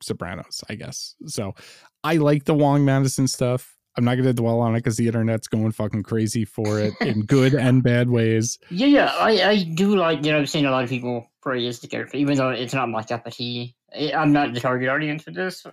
[0.02, 1.14] Sopranos, I guess.
[1.26, 1.54] So
[2.04, 3.76] I like the Wong Madisynn stuff.
[3.96, 7.22] I'm not gonna dwell on it because the internet's going fucking crazy for it in
[7.22, 8.58] good and bad ways.
[8.70, 9.12] Yeah, yeah.
[9.18, 12.18] I, I do like you know, I've seen a lot of people praise the character,
[12.18, 13.74] even though it's not my cup of tea.
[14.14, 15.64] I'm not the target audience for this.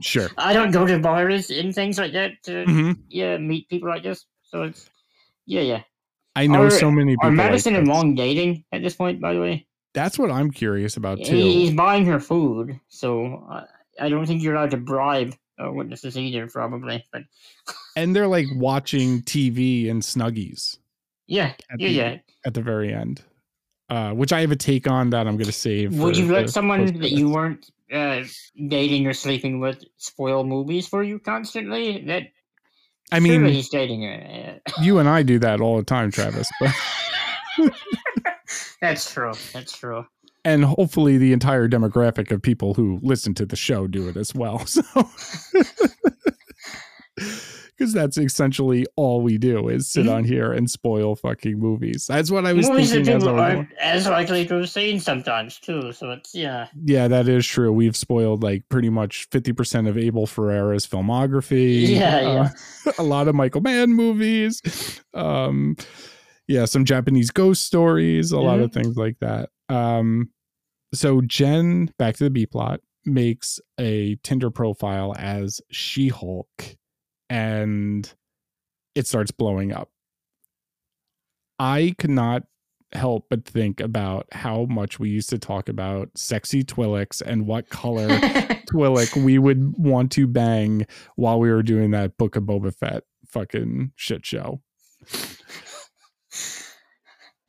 [0.00, 0.28] Sure.
[0.38, 4.02] I don't go to bars and things like that to hmm yeah meet people like
[4.02, 4.24] this.
[4.44, 4.88] So it's
[5.44, 5.82] yeah, yeah.
[6.36, 7.28] I know Are- so many people.
[7.28, 7.94] Are like Madisynn and this.
[7.94, 9.20] Wong dating at this point?
[9.20, 9.66] By the way,
[9.98, 11.34] That's what I'm curious about too.
[11.34, 13.44] He- he's buying her food, so
[14.00, 16.46] I, don't think you're allowed to bribe uh, witnesses either.
[16.46, 17.22] Probably, but
[17.96, 20.78] and they're like watching TV and Snuggies
[21.26, 22.16] yeah, At yeah, the- yeah.
[22.46, 23.22] at the very end.
[23.90, 25.98] Uh, which I have a take on that I'm going to save.
[25.98, 28.22] Would you let someone that you weren't uh,
[28.68, 32.04] dating or sleeping with spoil movies for you constantly?
[32.04, 32.24] That
[33.10, 34.60] I mean, he's dating her.
[34.82, 36.50] you and I do that all the time, Travis.
[36.60, 36.74] But
[38.80, 39.32] That's true.
[39.52, 40.06] That's true.
[40.44, 44.34] and hopefully the entire demographic of people who listen to the show do it as
[44.34, 44.64] well.
[44.66, 44.82] So
[47.76, 50.12] because that's essentially all we do is sit Mhm.
[50.14, 52.06] on here and spoil fucking movies.
[52.08, 55.92] That's what I was Movies thinking people aren't as likely to have seen sometimes too.
[55.92, 56.66] So it's yeah.
[56.84, 57.72] Yeah, that is true.
[57.72, 61.88] We've spoiled like pretty much 50% of Abel Ferrara's filmography.
[61.88, 62.50] Yeah,
[62.86, 64.60] Uh, a lot of Michael Mann movies.
[65.14, 65.76] Um
[66.48, 69.50] yeah, some Japanese ghost stories, a lot of things like that.
[69.68, 70.30] Um
[70.94, 76.76] so Jen, back to the B plot, makes a Tinder profile as She-Hulk
[77.28, 78.12] and
[78.94, 79.90] it starts blowing up.
[81.58, 82.44] I could not
[82.92, 87.68] help but think about how much we used to talk about sexy Twi'leks and what
[87.68, 88.08] color
[88.72, 90.86] Twi'leks we would want to bang
[91.16, 94.62] while we were doing that Book of Boba Fett fucking shit show.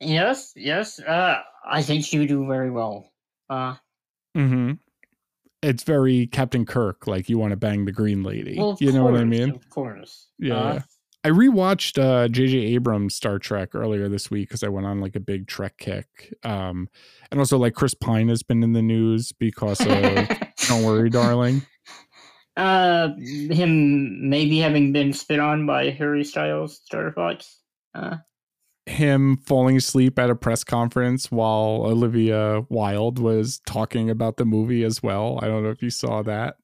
[0.00, 0.98] Yes, yes.
[1.00, 3.10] Uh, I think she would do very well.
[3.48, 3.76] Uh,
[4.36, 4.72] Mm-hmm.
[5.62, 8.56] it's very Captain Kirk, like you want to bang the green lady.
[8.56, 9.50] Well, you know what I mean?
[9.50, 10.28] Of course.
[10.38, 10.54] Yeah.
[10.54, 10.82] Uh, yeah.
[11.22, 15.16] I rewatched uh JJ Abrams Star Trek earlier this week because I went on like
[15.16, 16.32] a big Trek kick.
[16.44, 16.88] Um
[17.30, 19.88] and also like Chris Pine has been in the news because of
[20.68, 21.60] Don't Worry Darling.
[22.56, 27.58] uh, him maybe having been spit on by Harry Styles, Star Fox.
[27.94, 28.16] Uh,
[28.90, 34.84] Him falling asleep at a press conference while Olivia Wilde was talking about the movie
[34.84, 35.38] as well.
[35.42, 36.56] I don't know if you saw that.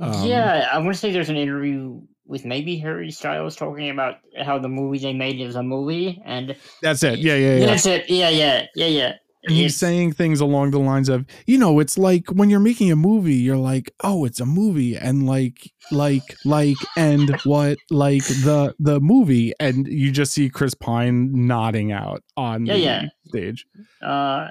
[0.00, 4.18] Um, yeah, I want to say there's an interview with maybe Harry Styles talking about
[4.40, 7.18] how the movie they made is a movie, and That's it.
[7.18, 7.66] Yeah, yeah, yeah.
[7.66, 8.08] that's it.
[8.08, 9.12] Yeah, yeah, yeah, yeah.
[9.44, 12.92] And he's saying things along the lines of, you know, it's like when you're making
[12.92, 18.24] a movie, you're like, oh, it's a movie, and like, like, like, and what, like
[18.26, 23.02] the the movie, and you just see Chris Pine nodding out on Yeah, the yeah.
[23.28, 23.66] stage.
[24.02, 24.48] uh,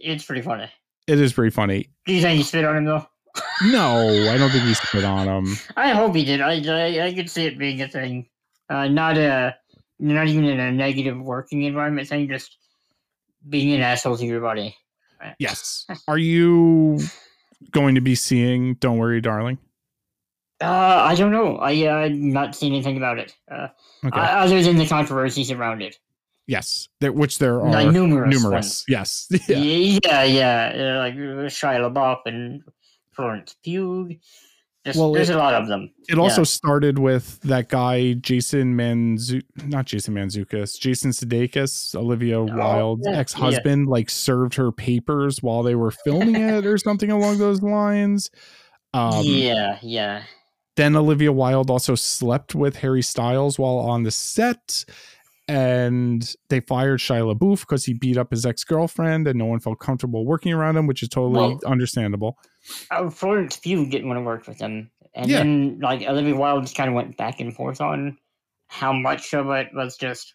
[0.00, 0.70] it's pretty funny.
[1.06, 1.90] It is pretty funny.
[2.06, 3.06] Do you think he spit on him though?
[3.66, 3.98] No,
[4.30, 5.56] I don't think he spit on him.
[5.76, 6.40] I hope he did.
[6.40, 8.28] I, I, I could see it being a thing.
[8.70, 9.56] Uh, not a,
[9.98, 12.28] not even in a negative working environment thing.
[12.28, 12.56] Just
[13.48, 14.76] being an asshole to your body.
[15.38, 15.86] Yes.
[16.08, 16.98] Are you
[17.70, 19.58] going to be seeing Don't Worry, Darling?
[20.60, 20.66] Uh,
[21.04, 21.56] I don't know.
[21.56, 23.34] I uh, not seen anything about it.
[23.50, 23.68] Uh,
[24.04, 24.18] Okay.
[24.18, 25.96] uh, other than the controversies around it.
[26.48, 26.88] yes.
[27.00, 28.34] There, which there are Like numerous.
[28.34, 28.52] numerous.
[28.52, 28.84] ones.
[28.88, 29.26] Yes.
[29.48, 29.58] Yeah,
[30.04, 30.24] Yeah.
[30.24, 30.98] yeah, yeah.
[30.98, 32.62] like uh, Shia LaBeouf and
[33.12, 34.16] Florence Pugh.
[34.84, 35.90] Just, Well, there's it- a lot of them.
[36.08, 43.06] It also started with that guy Jason Manzu not Jason Manzukis, Jason Sudeikis, Olivia Wilde's
[43.06, 47.62] yeah, ex-husband, like served her papers while they were filming it or something along those
[47.62, 48.30] lines.
[48.92, 50.24] Um, yeah, yeah.
[50.76, 54.84] Then Olivia Wilde also slept with Harry Styles while on the set.
[55.48, 59.58] And they fired Shia LaBeouf because he beat up his ex girlfriend, and no one
[59.60, 62.38] felt comfortable working around him, which is totally Well- understandable.
[62.90, 65.38] Uh, Florence Pugh didn't want to work with him, and Yeah.
[65.38, 68.18] then like Olivia Wilde just kind of went back and forth on
[68.68, 70.34] how much of it was just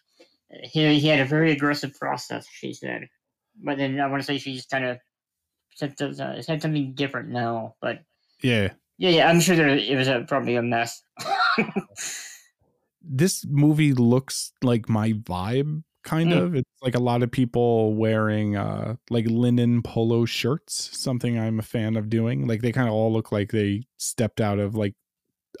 [0.62, 2.46] he he had a very aggressive process.
[2.50, 3.08] She said,
[3.62, 4.98] but then I want to say she's kind of
[5.74, 7.74] said, uh, said something different now.
[7.80, 8.00] But
[8.42, 8.72] Yeah.
[8.98, 11.02] yeah, yeah, I'm sure there it was a, probably a mess.
[13.08, 16.38] this movie looks like my vibe kind Mm.
[16.42, 16.54] of.
[16.54, 21.62] It's like a lot of people wearing uh like linen polo shirts something i'm a
[21.62, 22.46] fan of doing.
[22.46, 24.94] Like they kind of all look like they stepped out of like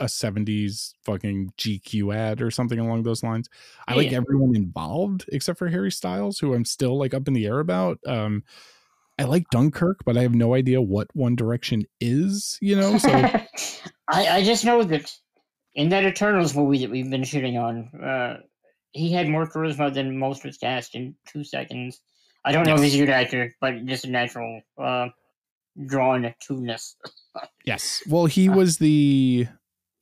[0.00, 3.48] a 70s fucking gq ad or something along those lines.
[3.88, 7.46] I like everyone involved except for harry styles who i'm still like up in the
[7.46, 7.98] air about.
[8.06, 8.44] Um
[9.18, 12.96] i like dunkirk but i have no idea what one direction is you know?
[12.98, 13.08] So
[14.08, 15.12] I I just know that
[15.78, 18.38] in that Eternals movie that we've been shooting on, uh,
[18.90, 22.00] he had more charisma than most was cast in two seconds.
[22.44, 25.08] I don't know if he's a good actor, but just a natural uh,
[25.86, 26.96] drawn to-ness.
[27.64, 28.02] Yes.
[28.08, 29.46] Well, he was the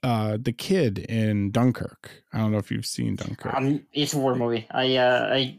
[0.02, 2.22] uh the kid in Dunkirk.
[2.32, 3.52] I don't know if you've seen Dunkirk.
[3.54, 4.66] Um, it's a war movie.
[4.70, 5.58] I uh, I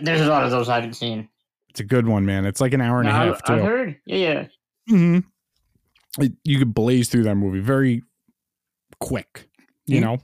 [0.00, 1.28] there's a lot of those I haven't seen.
[1.70, 2.46] it's a good one, man.
[2.46, 3.52] It's like an hour and a half I've, too.
[3.54, 3.96] I've heard.
[4.06, 4.46] Yeah, yeah.
[4.88, 5.24] Mhm.
[6.20, 8.02] It- you could blaze through that movie very
[9.00, 9.48] quick,
[9.86, 10.18] you know?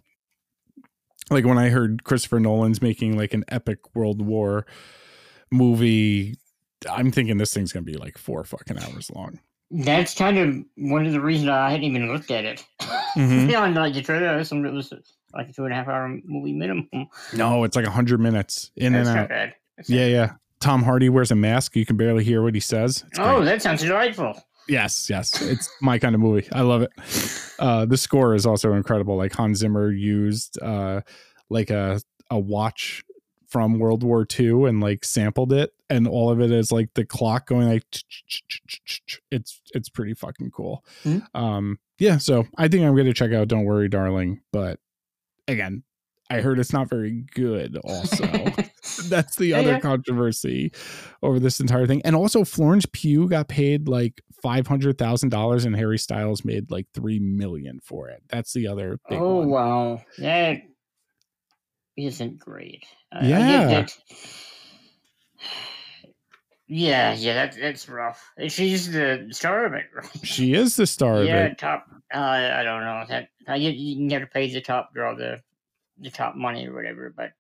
[1.31, 4.67] Like when I heard Christopher Nolan's making like an epic World War
[5.51, 6.35] movie,
[6.91, 9.39] I'm thinking this thing's going to be like 4 fucking hours long.
[9.71, 12.65] That's kind of one of the reasons I hadn't even looked at it.
[13.17, 13.47] Mhm.
[13.49, 14.93] Beyond like the trailer, I assumed it was
[15.33, 16.89] like a two and a half hour movie minimum.
[17.35, 19.29] No, it's like 100 minutes in That's and not out.
[19.31, 19.55] bad.
[19.77, 20.33] That's not Yeah, yeah.
[20.61, 21.75] Tom Hardy wears a mask.
[21.77, 23.03] You can barely hear what he says.
[23.09, 23.47] It's Oh, great.
[23.47, 24.35] that sounds delightful.
[24.69, 25.41] Yes, yes.
[25.43, 26.49] It's my kind of movie.
[26.53, 26.91] I love it.
[27.59, 29.17] Uh the score is also incredible.
[29.17, 31.03] Like Hans Zimmer used uh
[31.51, 32.01] like a
[32.31, 33.05] a watch
[33.49, 37.05] from World War II and like sampled it and all of it is like the
[37.05, 37.85] clock going like
[39.31, 40.85] it's it's pretty fucking cool.
[41.03, 41.19] Hmm.
[41.35, 44.81] Um yeah, so I think I'm going to check out Don't Worry Darling, but
[45.47, 45.85] again,
[46.29, 48.25] I heard it's not very good also.
[49.09, 49.81] That's the Yeah, other yeah.
[49.81, 50.73] controversy
[51.23, 52.03] over this entire thing.
[52.05, 56.71] And also, Florence Pugh got paid like five hundred thousand dollars, and Harry Styles made
[56.71, 58.23] like three million for it.
[58.29, 59.49] That's the other big oh one.
[59.49, 60.59] wow, that
[61.97, 62.85] isn't great.
[63.13, 63.67] I, Yeah.
[63.67, 63.97] that.
[66.67, 68.33] Yeah, yeah, that, that's rough.
[68.49, 70.09] She's the star of it, right?
[70.23, 71.49] She is the star yeah, of it.
[71.51, 71.87] Yeah, top.
[72.13, 73.29] Uh, I don't know that.
[73.47, 75.43] I get you can get to pay the top girl the
[75.99, 77.33] the top money or whatever, but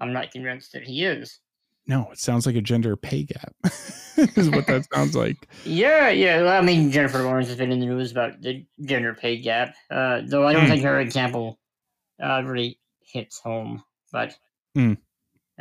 [0.00, 1.40] I'm not convinced that he is.
[1.86, 3.54] No, it sounds like a gender pay gap.
[4.16, 5.36] is what that sounds like.
[5.64, 6.42] Yeah, yeah.
[6.42, 9.74] Well, I mean, Jennifer Lawrence has been in the news about the gender pay gap,
[9.90, 10.70] uh, though I don't Hmm.
[10.70, 11.58] think her example
[12.22, 13.82] uh, really hits home.
[14.12, 14.36] But
[14.74, 14.94] Hmm.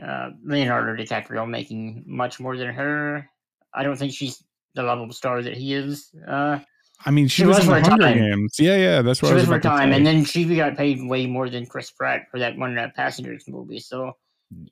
[0.01, 3.29] uh, Leonardo DiCaprio making much more than her.
[3.73, 4.43] I don't think she's
[4.75, 6.09] the level star that he is.
[6.27, 6.59] Uh,
[7.05, 8.17] I mean, she, She was, was for Hunger time.
[8.17, 8.55] Games.
[8.59, 11.01] Yeah, yeah, that's what She I was was for time, and then she got paid
[11.03, 13.79] way more than Chris Pratt for that one uh, Passengers movie.
[13.79, 14.13] So,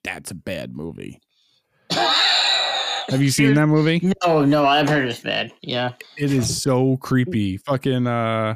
[0.03, 1.21] That's a bad movie.
[1.91, 4.11] Have you seen that movie?
[4.25, 5.51] No, no, I've heard it's bad.
[5.61, 7.57] Yeah, It is so creepy.
[7.57, 8.55] Fucking uh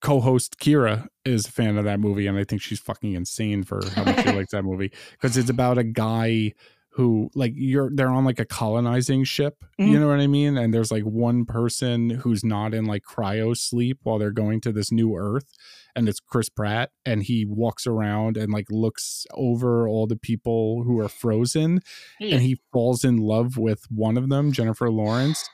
[0.00, 3.80] co-host Kira is a fan of that movie and I think she's fucking insane for
[3.96, 6.52] how much she likes that movie because it's about a guy
[6.90, 10.00] who like you're they're on like a colonizing ship, you Mhm.
[10.00, 10.56] know what I mean?
[10.56, 14.72] And there's like one person who's not in like cryo sleep while they're going to
[14.72, 15.52] this new earth
[15.98, 20.84] and it's Chris Pratt and he walks around and like looks over all the people
[20.84, 21.80] who are frozen
[22.20, 22.34] yeah.
[22.34, 25.50] and he falls in love with one of them, Jennifer Lawrence,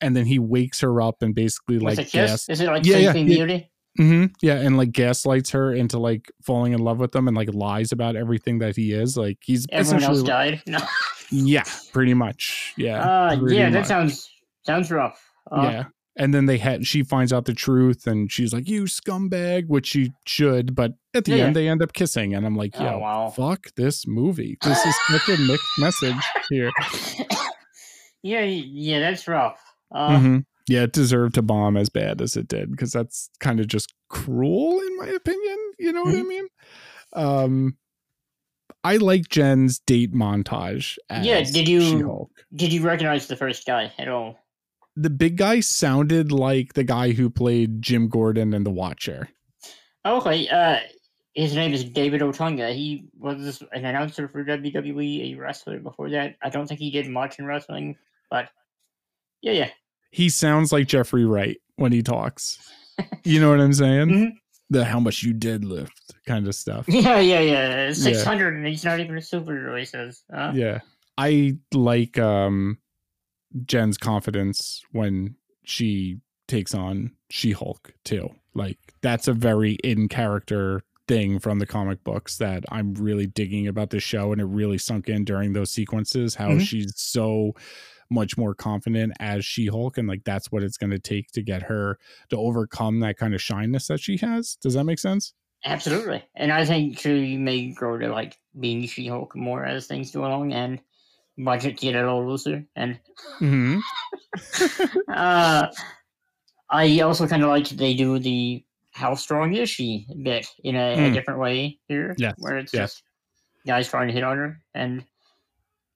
[0.00, 3.12] and then he wakes her up and basically like gas, Is it like Yeah, yeah.
[3.12, 3.70] Beauty?
[3.96, 7.52] hmm yeah, and like gaslights her into like falling in love with them and like
[7.54, 9.16] lies about everything that he is.
[9.16, 10.62] Like he's Everyone else died.
[10.66, 10.78] No.
[11.30, 14.30] yeah, pretty much, yeah, Uh, pretty yeah, that sounds
[14.64, 15.18] sounds rough.
[15.50, 15.84] Uh, yeah.
[16.18, 19.86] And then they had she finds out the truth and she's like, "You scumbag," which
[19.88, 22.84] she should, but at the Yeah, end they end up kissing, and I'm like, Oh,
[22.84, 23.28] "Yo, wow.
[23.28, 24.56] fuck this movie.
[24.62, 26.70] This is such a mixed message here."
[28.22, 29.60] yeah, yeah, that's rough.
[29.94, 30.44] Uh, Mhm.
[30.68, 33.94] Yeah, it deserved to bomb as bad as it did because that's kind of just
[34.08, 35.58] cruel, in my opinion.
[35.78, 36.28] You know what I Mhm.
[36.28, 36.46] mean?
[37.12, 37.76] Um,
[38.82, 40.96] I like Jen's date montage.
[41.08, 42.30] As Yeah, did you- She-Hulk.
[42.54, 44.38] Did you recognize the first guy at all?
[44.96, 49.28] The big guy sounded like the guy who played Jim Gordon in The Watcher.
[50.06, 50.78] Okay, uh,
[51.34, 52.72] his name is David Otunga.
[52.74, 56.36] He was an announcer for WWE, a wrestler before that.
[56.42, 57.96] I don't think he did much in wrestling,
[58.30, 58.48] but
[59.42, 59.70] yeah, yeah.
[60.10, 62.58] He sounds like Jeffrey Wright when he talks.
[63.24, 64.08] You know what I'm saying?
[64.08, 64.32] Mhm.
[64.68, 66.86] The how much you did lift kind of stuff.
[66.88, 67.92] Yeah, yeah, yeah.
[67.92, 70.24] 600, and he's not even a superhero, he says.
[70.54, 70.80] Yeah
[71.18, 72.78] i like um
[73.64, 75.34] jen's confidence when
[75.64, 82.02] she takes on she-hulk too like that's a very in character thing from the comic
[82.04, 85.70] books that i'm really digging about the show and it really sunk in during those
[85.70, 86.60] sequences how Mhm.
[86.60, 87.52] she's so
[88.10, 91.62] much more confident as she-hulk and like that's what it's going to take to get
[91.62, 91.98] her
[92.30, 95.32] to overcome that kind of shyness that she has does that make sense
[95.64, 96.22] Absolutely.
[96.36, 100.20] And I think she may grow to like being She Hulk more as things go
[100.24, 100.78] along and
[101.38, 102.64] budget get a little looser.
[102.76, 102.98] And
[103.40, 103.78] mm-hmm.
[105.12, 105.66] uh,
[106.70, 110.94] I also kind of like they do the how strong is she bit in a,
[110.94, 111.12] a Mm.
[111.14, 112.14] different way here.
[112.18, 112.92] Yes, Where it's yes.
[112.94, 113.02] just
[113.66, 114.62] guys trying to hit on her.
[114.74, 115.04] And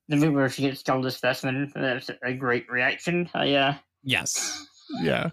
[0.09, 3.29] the movie where she gets called a specimen, that's a great reaction.
[3.35, 4.67] I, uh, Yes.
[5.03, 5.31] Yeah.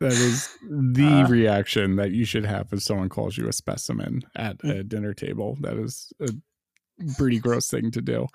[0.00, 1.28] That is the Uh.
[1.28, 4.80] reaction that you should have if someone calls you a specimen at Mm.
[4.80, 5.56] a dinner table.
[5.60, 6.28] That is a
[7.16, 8.26] pretty gross thing to do.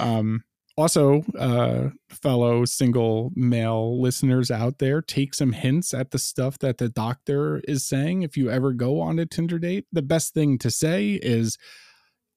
[0.00, 0.44] Um,
[0.78, 6.78] also, uh, fellow single male listeners out there, take some hints at the stuff that
[6.78, 8.22] the doctor is saying.
[8.22, 11.58] If you ever go on a Tinder date, the best thing to say is,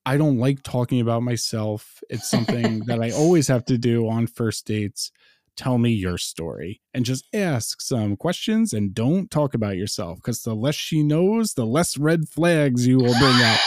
[0.07, 2.01] I don't like talking about myself.
[2.09, 5.11] It's something that I always have to do on first dates.
[5.57, 10.41] Tell me your story and just ask some questions and don't talk about yourself because
[10.43, 13.59] the less she knows, the less red flags you will bring up.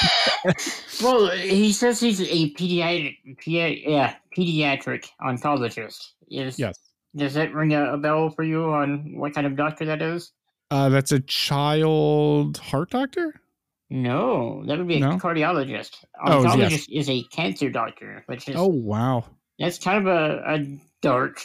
[1.03, 6.13] well, he says he's a pediatric, pedi- yeah, pediatric oncologist.
[6.31, 6.79] Is, Yes.
[7.17, 10.33] Does that ring a, a bell for you on what kind of doctor that is?
[10.71, 13.35] Uh, that's a child heart doctor?
[13.91, 15.19] No, that would be a No?
[15.19, 16.05] cardiologist.
[16.27, 16.55] Oh, yes.
[16.57, 19.25] Oncologist is a cancer doctor, which is Oh, wow.
[19.59, 21.41] that's kind of a, a dark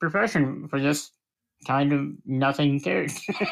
[0.00, 1.12] profession for just
[1.66, 3.34] kind of nothing character.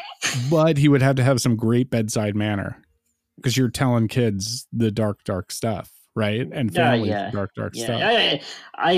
[0.51, 2.81] But he would have to have some great bedside manner
[3.37, 6.47] because you're telling kids the dark, dark stuff, right?
[6.51, 7.31] And Yeah, families yeah.
[7.31, 8.01] dark, dark yeah, stuff.
[8.03, 8.41] I,
[8.75, 8.91] I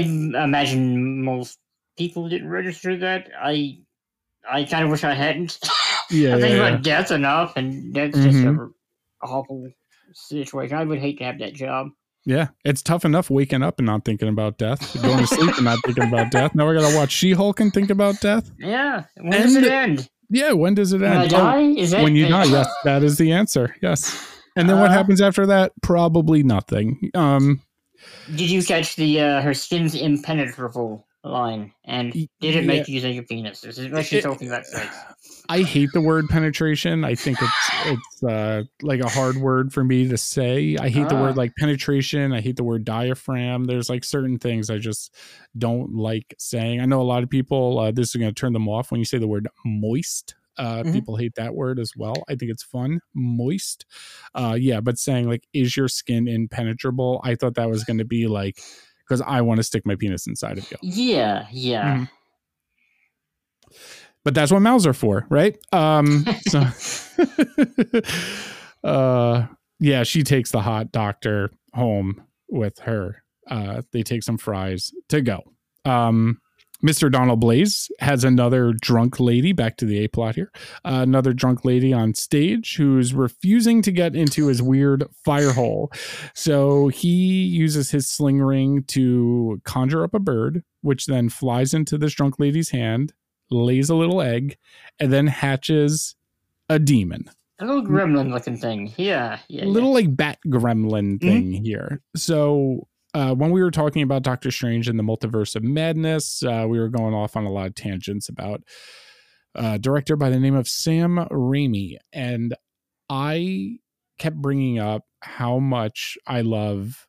[0.44, 1.60] imagine most
[1.98, 3.30] people didn't register that.
[3.40, 3.80] I
[4.50, 5.60] I kind of wish I hadn't.
[6.12, 6.68] Yeah, I think yeah, yeah.
[6.70, 8.72] about death enough, and that's just Mhm.
[9.24, 9.72] a awful
[10.14, 10.76] situation.
[10.76, 11.88] I would hate to have that job.
[12.26, 15.66] Yeah, it's tough enough waking up and not thinking about death, going to sleep and
[15.66, 16.54] not thinking about death.
[16.54, 18.52] Now we're gonna watch She-Hulk and think about death.
[18.60, 19.06] Yeah.
[19.18, 20.08] When does it end?
[20.30, 21.32] Yeah, when does it When I end?
[21.32, 21.64] die?
[21.64, 23.76] Oh, Is that when you die, yes, that is the answer.
[23.82, 24.28] Yes.
[24.56, 25.72] And then what Uh, happens after that?
[25.82, 27.10] Probably nothing.
[27.16, 27.62] Um,
[28.36, 31.72] Did you catch the uh, her skin's impenetrable line?
[31.86, 32.62] And did it yeah.
[32.62, 33.64] make you think of penis?
[33.64, 34.96] Is it actually It- talking about sex?
[35.52, 37.04] I hate the word penetration.
[37.04, 40.78] I think it's it's uh, like a hard word for me to say.
[40.80, 41.22] I hate the Ah.
[41.22, 42.32] word like penetration.
[42.34, 43.66] I hate the word diaphragm.
[43.66, 45.14] There's like certain things I just
[45.58, 46.80] don't like saying.
[46.80, 47.80] I know a lot of people.
[47.80, 50.36] Uh, this is going to turn them off when you say the word moist.
[50.58, 50.94] Uh, Mhm.
[50.94, 52.16] People hate that word as well.
[52.30, 53.86] I think it's fun, moist.
[54.36, 58.06] Uh, yeah, but saying like, "Is your skin impenetrable?" I thought that was going to
[58.06, 58.60] be like,
[59.00, 60.78] because I want to stick my penis inside of you.
[60.82, 61.98] Yeah, yeah.
[61.98, 62.10] Mhm.
[64.24, 65.58] But that's what mouths are for, right?
[65.72, 66.66] Um, so,
[68.84, 69.48] uh,
[69.80, 73.24] yeah, she takes the hot doctor home with her.
[73.50, 75.42] Uh, they take some fries to go.
[75.86, 76.40] Um,
[76.84, 77.12] Mr.
[77.12, 80.52] Donald Blaze has another drunk lady, back to the A plot here,
[80.84, 85.92] uh, another drunk lady on stage who's refusing to get into his weird fire hole.
[86.34, 91.98] So he uses his sling ring to conjure up a bird, which then flies into
[92.00, 93.14] this drunk lady's hand,
[93.52, 94.58] lays a little egg,
[95.00, 96.16] and then hatches
[96.70, 97.30] a demon.
[97.60, 98.94] A little gremlin looking thing.
[98.98, 99.40] Yeah.
[99.48, 99.96] yeah little yeah.
[99.96, 101.64] like bat gremlin thing mm-hmm.
[101.64, 102.02] here.
[102.16, 106.66] So uh, when we were talking about Doctor Strange and the Multiverse of Madness, uh,
[106.68, 108.62] we were going off on a lot of tangents about
[109.54, 112.56] a director by the name of Sam Raimi, and
[113.10, 113.78] I
[114.18, 117.06] kept bringing up how much I love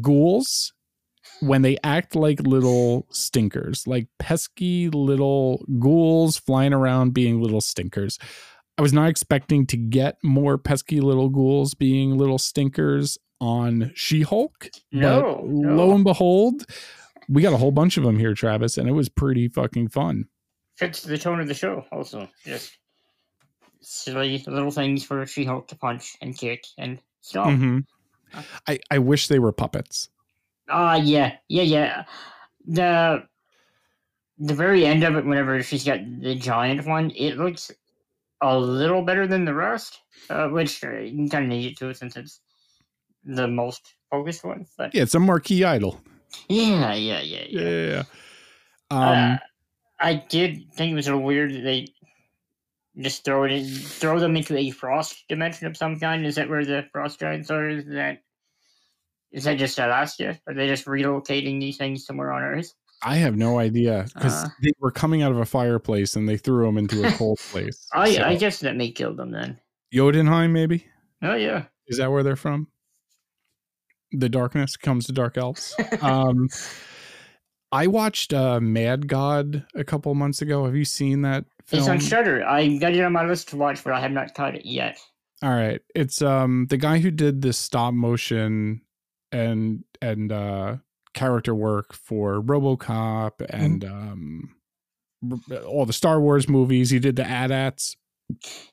[0.00, 0.72] ghouls
[1.40, 8.18] when they act like little stinkers, like pesky little ghouls flying around being little stinkers.
[8.78, 14.22] I was not expecting to get more pesky little ghouls being little stinkers on She
[14.22, 14.68] Hulk.
[14.92, 16.64] No, no, lo and behold,
[17.28, 20.26] we got a whole bunch of them here, Travis, and it was pretty fucking fun.
[20.76, 22.28] Fits the tone of the show, also.
[22.44, 22.76] Just
[23.80, 27.48] silly little things for She Hulk to punch and kick and stop.
[27.48, 27.80] Mm-hmm.
[28.66, 30.08] I, I wish they were puppets.
[30.70, 32.04] Ah, uh, yeah, yeah, yeah.
[32.66, 33.24] The
[34.38, 37.70] the very end of it, whenever she's got the giant one, it looks
[38.40, 40.00] a little better than the rest,
[40.30, 42.40] uh, which uh, you kind of need it to since it's
[43.24, 44.66] the most focused one.
[44.78, 46.00] But yeah, it's a marquee idol.
[46.48, 47.60] Yeah, yeah, yeah, yeah.
[47.60, 48.02] yeah.
[48.90, 49.36] Uh, um, uh,
[50.00, 51.88] I did think it was a little weird that they
[52.98, 56.24] just throw it in, throw them into a frost dimension of some kind.
[56.26, 57.68] Is that where the frost giants are?
[57.68, 58.22] Is that
[59.32, 60.38] is that just Alaska?
[60.46, 62.72] Are they just relocating these things somewhere on Earth?
[63.02, 66.36] I have no idea because uh, they were coming out of a fireplace and they
[66.36, 67.86] threw them into a cold place.
[67.94, 68.22] I so.
[68.24, 69.58] I guess that may kill them then.
[69.92, 70.86] Jotunheim, maybe.
[71.22, 71.64] Oh yeah.
[71.86, 72.68] Is that where they're from?
[74.12, 75.74] the darkness comes to dark elves.
[76.00, 76.48] um,
[77.72, 80.64] I watched uh, Mad God a couple months ago.
[80.64, 81.44] Have you seen that?
[81.64, 81.80] Film?
[81.80, 82.44] It's on Shudder.
[82.44, 84.98] I got it on my list to watch, but I have not caught it yet.
[85.42, 88.82] All right, it's um the guy who did the stop motion
[89.32, 90.76] and and uh
[91.14, 94.12] character work for RoboCop and mm-hmm.
[94.12, 94.54] um
[95.66, 96.90] all the Star Wars movies.
[96.90, 97.96] He did the AT-ATs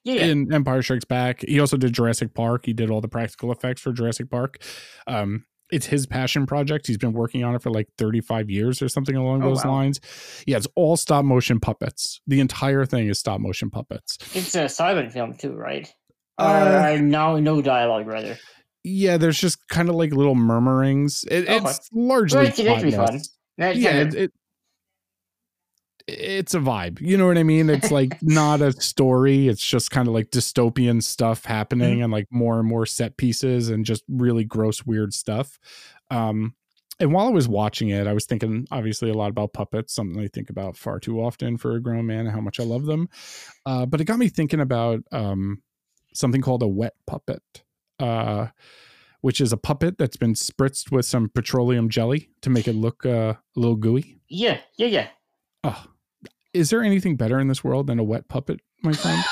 [0.03, 0.25] yeah.
[0.25, 1.43] in Empire Strikes Back.
[1.47, 2.65] He also did Jurassic Park.
[2.65, 4.61] He did all the practical effects for Jurassic Park.
[5.07, 6.87] Um, it's his passion project.
[6.87, 9.71] He's been working on it for like 35 years or something along oh, those wow.
[9.71, 9.99] lines.
[10.45, 12.21] Yeah, it's all stop motion puppets.
[12.27, 14.17] The entire thing is stop motion puppets.
[14.33, 15.91] It's a silent film too, right?
[16.37, 18.37] Uh, uh no, no dialogue, rather.
[18.87, 21.25] Yeah, there's just kind of like little murmurings.
[21.29, 21.57] It, okay.
[21.57, 23.21] It's largely well, it, fun.
[23.57, 24.31] yeah, it, it,
[26.07, 27.01] it's a vibe.
[27.01, 27.69] You know what I mean?
[27.69, 29.47] It's like not a story.
[29.47, 32.03] It's just kind of like dystopian stuff happening mm-hmm.
[32.03, 35.59] and like more and more set pieces and just really gross, weird stuff.
[36.09, 36.55] Um,
[36.99, 40.21] and while I was watching it, I was thinking obviously a lot about puppets, something
[40.21, 42.85] I think about far too often for a grown man and how much I love
[42.85, 43.09] them.
[43.65, 45.61] Uh, but it got me thinking about um,
[46.13, 47.43] something called a wet puppet,
[47.99, 48.47] uh,
[49.21, 53.05] which is a puppet that's been spritzed with some petroleum jelly to make it look
[53.05, 54.19] uh, a little gooey.
[54.29, 55.07] Yeah, yeah, yeah.
[55.63, 55.85] Oh,
[56.53, 59.23] is there anything better in this world than a wet puppet, my friend?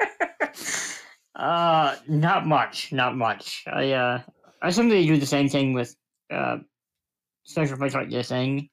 [1.36, 3.64] uh, not much, not much.
[3.66, 4.22] I uh,
[4.62, 5.94] I sometimes do the same thing with
[6.32, 6.58] uh,
[7.44, 8.68] special effects like this thing.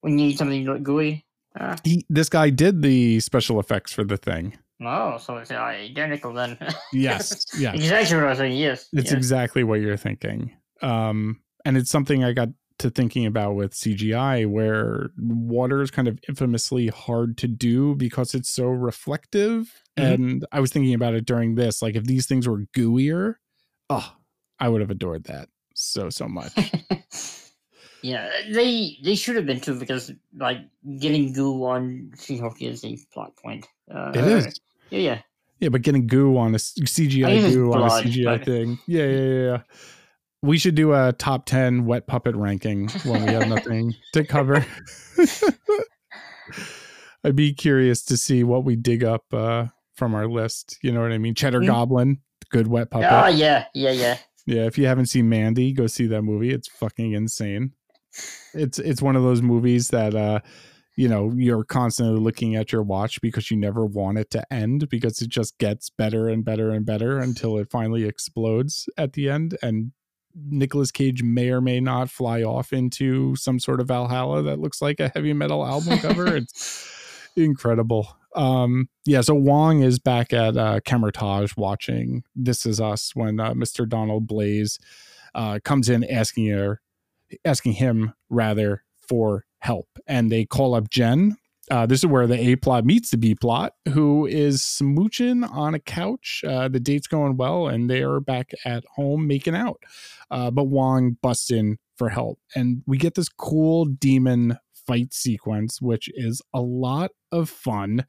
[0.00, 1.24] When you need something to look gooey.
[1.58, 4.58] Uh, he, this guy did the special effects for the thing.
[4.82, 6.58] Oh, so it's uh, identical then.
[6.92, 8.56] yes, yeah, exactly what I was saying.
[8.56, 9.12] Yes, it's yes.
[9.12, 10.56] exactly what you're thinking.
[10.82, 12.48] Um, and it's something I got
[12.78, 18.34] to thinking about with CGI, where water is kind of infamously hard to do because
[18.34, 19.82] it's so reflective.
[19.96, 20.12] Mm-hmm.
[20.12, 23.36] And I was thinking about it during this, like if these things were gooier,
[23.90, 24.12] oh,
[24.58, 26.52] I would have adored that so so much.
[28.04, 30.58] yeah, they they should have been too because like
[30.98, 33.66] getting goo on She-Hulk is a plot point.
[33.92, 34.60] Uh, it is.
[34.90, 35.20] Yeah, yeah.
[35.60, 38.44] Yeah, but getting goo on a CGI goo blood, on a CGI but...
[38.44, 38.78] thing.
[38.86, 39.44] Yeah, yeah, yeah.
[39.44, 39.58] yeah
[40.44, 44.64] we should do a top 10 wet puppet ranking when we have nothing to cover.
[47.24, 50.78] I'd be curious to see what we dig up uh, from our list.
[50.82, 51.34] You know what I mean?
[51.34, 51.68] Cheddar mm-hmm.
[51.68, 52.18] Goblin,
[52.50, 53.08] good wet puppet.
[53.10, 54.18] Oh, yeah, yeah, yeah.
[54.44, 56.52] Yeah, if you haven't seen Mandy, go see that movie.
[56.52, 57.72] It's fucking insane.
[58.52, 60.40] It's it's one of those movies that uh
[60.96, 64.88] you know, you're constantly looking at your watch because you never want it to end
[64.88, 69.28] because it just gets better and better and better until it finally explodes at the
[69.28, 69.90] end and
[70.34, 74.82] Nicolas Cage may or may not fly off into some sort of Valhalla that looks
[74.82, 76.36] like a heavy metal album cover.
[76.36, 76.88] it's
[77.36, 78.16] incredible.
[78.34, 83.52] Um, yeah, so Wong is back at uh, Kamar-Taj watching This Is Us when uh,
[83.52, 83.88] Mr.
[83.88, 84.78] Donald Blaze
[85.34, 86.80] uh, comes in asking her,
[87.44, 91.36] asking him rather for help, and they call up Jen.
[91.70, 95.74] Uh, this is where the A plot meets the B plot, who is smooching on
[95.74, 96.42] a couch.
[96.46, 99.82] Uh, the date's going well, and they are back at home making out.
[100.30, 105.80] Uh, but Wong busts in for help, and we get this cool demon fight sequence,
[105.80, 108.04] which is a lot of fun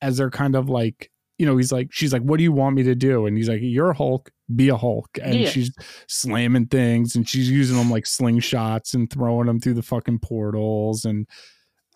[0.00, 2.74] as they're kind of like, you know, he's like, she's like, what do you want
[2.74, 3.26] me to do?
[3.26, 5.18] And he's like, you're Hulk, be a Hulk.
[5.22, 5.48] And Yeah.
[5.50, 5.72] she's
[6.06, 11.04] slamming things and she's using them like slingshots and throwing them through the fucking portals.
[11.04, 11.26] And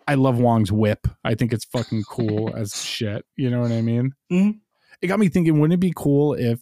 [0.09, 1.07] I love Wong's whip.
[1.25, 3.25] I think it's fucking cool as shit.
[3.37, 4.13] You know what I mean?
[4.33, 4.61] Mhm.
[5.01, 6.61] It got me thinking, wouldn't it be cool if,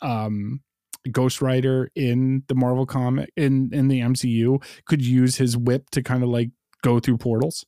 [0.00, 0.60] um,
[1.12, 6.02] Ghost Rider in the Marvel comic in in the MCU could use his whip to
[6.02, 6.50] kind of like
[6.82, 7.64] go through portals.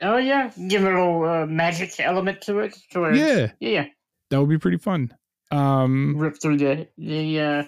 [0.00, 2.76] Oh yeah, give a little uh, magic element to it.
[2.92, 3.86] To where Yeah, yeah,
[4.30, 5.12] that would be pretty fun.
[5.50, 7.64] Um, rip through the the uh,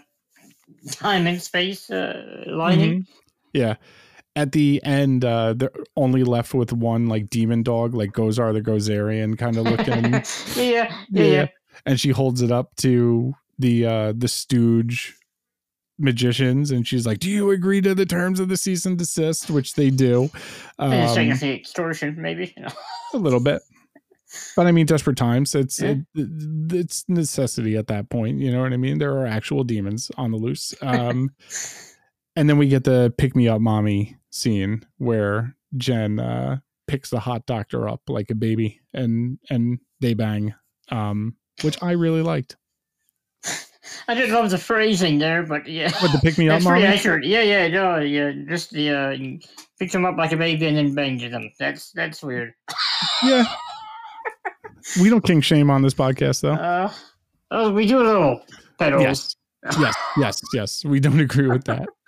[0.90, 3.02] time and space uh, lining.
[3.02, 3.06] mhm.
[3.52, 3.74] Yeah.
[4.34, 8.62] At the end, uh, they're only left with one like demon dog, like Gozer the
[8.62, 10.12] Gozerian kind of looking,
[10.56, 11.46] yeah, yeah, yeah,
[11.84, 15.14] and she holds it up to the uh the Stooge
[15.98, 19.50] magicians, and she's like, "Do you agree to the terms of the cease and desist?"
[19.50, 20.30] Which they do.
[20.78, 22.54] Um, extortion, maybe.
[23.12, 23.60] A little bit
[24.56, 25.96] but i mean desperate times it's Yeah.
[26.14, 26.28] it,
[26.72, 30.30] it's necessity at that point you know what i mean there are actual demons on
[30.30, 31.30] the loose um
[32.36, 37.20] and then we get the pick me up mommy scene where jen uh picks the
[37.20, 40.54] hot doctor up like a baby and and they bang
[40.90, 42.56] um which i really liked
[44.08, 45.90] I did love the phrasing there, but yeah.
[46.00, 46.84] What, the pick me up That's mommy?
[46.84, 47.24] accurate.
[47.24, 48.32] Yeah, yeah, no, yeah.
[48.48, 49.16] Just the uh,
[49.78, 51.50] pick them up like a baby and then bang them.
[51.58, 52.54] That's that's weird.
[53.22, 53.44] yeah
[55.00, 56.52] we don't king shame on this podcast though.
[56.52, 56.92] Uh,
[57.50, 58.42] oh, we do a little
[58.78, 59.02] pedals.
[59.02, 59.36] yes.
[59.78, 60.84] Yes yes yes.
[60.84, 61.88] We don't agree with that.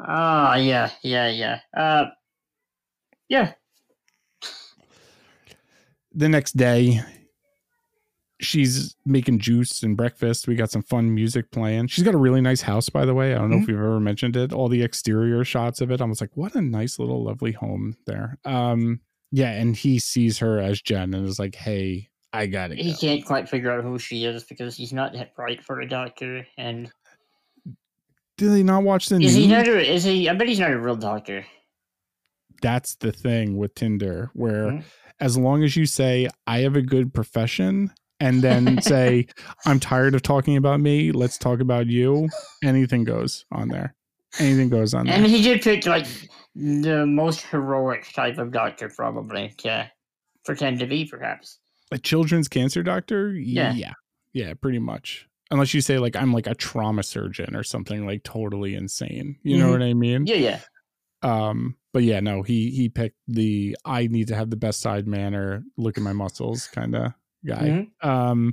[0.00, 1.60] Ah, yeah, yeah, yeah.
[1.72, 2.06] Uh,
[3.28, 3.52] yeah.
[6.12, 7.00] the next day
[8.40, 10.48] she's making juice and breakfast.
[10.48, 11.88] We got some fun music playing.
[11.88, 13.34] She's got a really nice house by the way.
[13.34, 14.52] I don't know if we've ever mentioned it.
[14.52, 16.00] All the exterior shots of it.
[16.00, 18.38] I was like what a nice little lovely home there.
[18.44, 19.00] Um
[19.32, 22.94] yeah and he sees her as jen and is like hey i gotta go He
[22.94, 26.46] can't quite figure out who she is because he's not that bright for a doctor.
[26.56, 26.90] And
[28.36, 30.28] did they not watch the is news he not a, is he?
[30.28, 31.44] I bet he's not a real doctor.
[32.62, 34.84] that's the thing with tinder where Mhm.
[35.20, 39.26] as long as you say i have a good profession and then say
[39.66, 42.28] i'm tired of talking about me let's talk about you
[42.64, 43.94] anything goes on there
[44.38, 45.14] anything goes on There.
[45.16, 46.06] And he did pick like
[46.54, 49.90] the most heroic type of doctor, probably to
[50.44, 51.58] pretend to be, perhaps.
[51.92, 53.72] a children's cancer doctor Yeah.
[53.72, 53.92] yeah
[54.34, 58.22] yeah pretty much unless you say like i'm like a trauma surgeon or something like
[58.24, 59.72] totally insane you know Mhm.
[59.72, 60.60] what i mean Yeah, yeah.
[61.22, 65.06] um but yeah no he he picked the i need to have the best side
[65.06, 67.12] manner look at my muscles kind of
[67.46, 68.06] guy Mhm.
[68.06, 68.52] um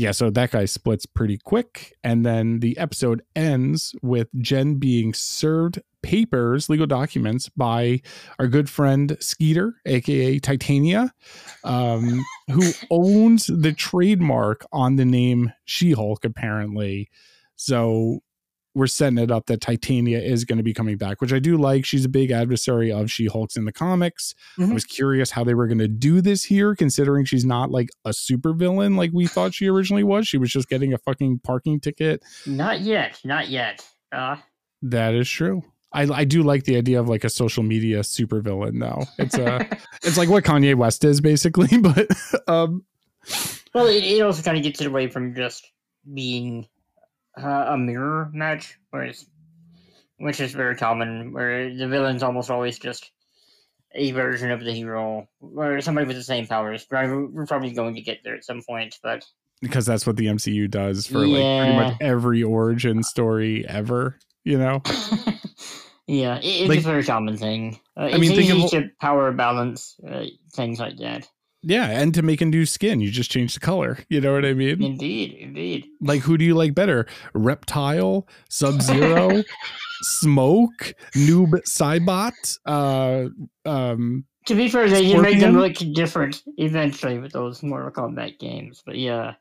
[0.00, 5.12] yeah so that guy splits pretty quick and then the episode ends with jen being
[5.14, 8.00] served papers legal documents by
[8.38, 11.12] our good friend skeeter aka titania
[11.64, 17.08] um who owns the trademark on the name she-hulk apparently.
[17.56, 18.20] So
[18.74, 21.56] we're setting it up that Titania is going to be coming back, which I do
[21.56, 21.84] like.
[21.84, 24.34] She's a big adversary of She Hulk's in the comics.
[24.58, 24.74] I Mhm.
[24.74, 28.10] was curious how they were going to do this here, considering she's not like a
[28.10, 30.28] supervillain like we thought she originally was.
[30.28, 32.22] She was just getting a fucking parking ticket.
[32.46, 33.18] Not yet.
[33.24, 33.84] Not yet.
[34.12, 34.36] Uh,
[34.82, 35.62] That is true.
[35.92, 39.02] I, I do like the idea of like a social media supervillain, though.
[39.18, 39.66] It's a
[40.04, 42.06] it's like what Kanye West is basically, but
[42.46, 42.84] um,
[43.74, 45.66] well, it, it also kind of gets it away from just
[46.14, 46.66] being
[47.36, 48.78] uh, a mirror match,
[50.18, 53.10] which is very common, where the villain's almost always just
[53.94, 56.86] a version of the hero, or somebody with the same powers.
[56.90, 59.24] We're probably going to get there at some point, but
[59.60, 64.16] because that's what the MCU does for like pretty much every origin story ever.
[64.44, 64.80] You know,
[66.06, 67.78] yeah, it, it's Like- a very common thing.
[67.98, 70.24] Uh, it's mean, think of- to power balance uh,
[70.54, 71.28] things like that.
[71.62, 73.98] Yeah, and to make a new skin, you just change the color.
[74.08, 74.82] You know what I mean?
[74.82, 75.86] Indeed, indeed.
[76.00, 77.06] Like, who do you like better?
[77.34, 79.42] Reptile, Sub Zero,
[80.02, 83.28] Smoke, Noob Saibot, uh,
[83.68, 88.38] um, To be fair, they did make them look different eventually with those Mortal Kombat
[88.38, 89.34] games, but yeah.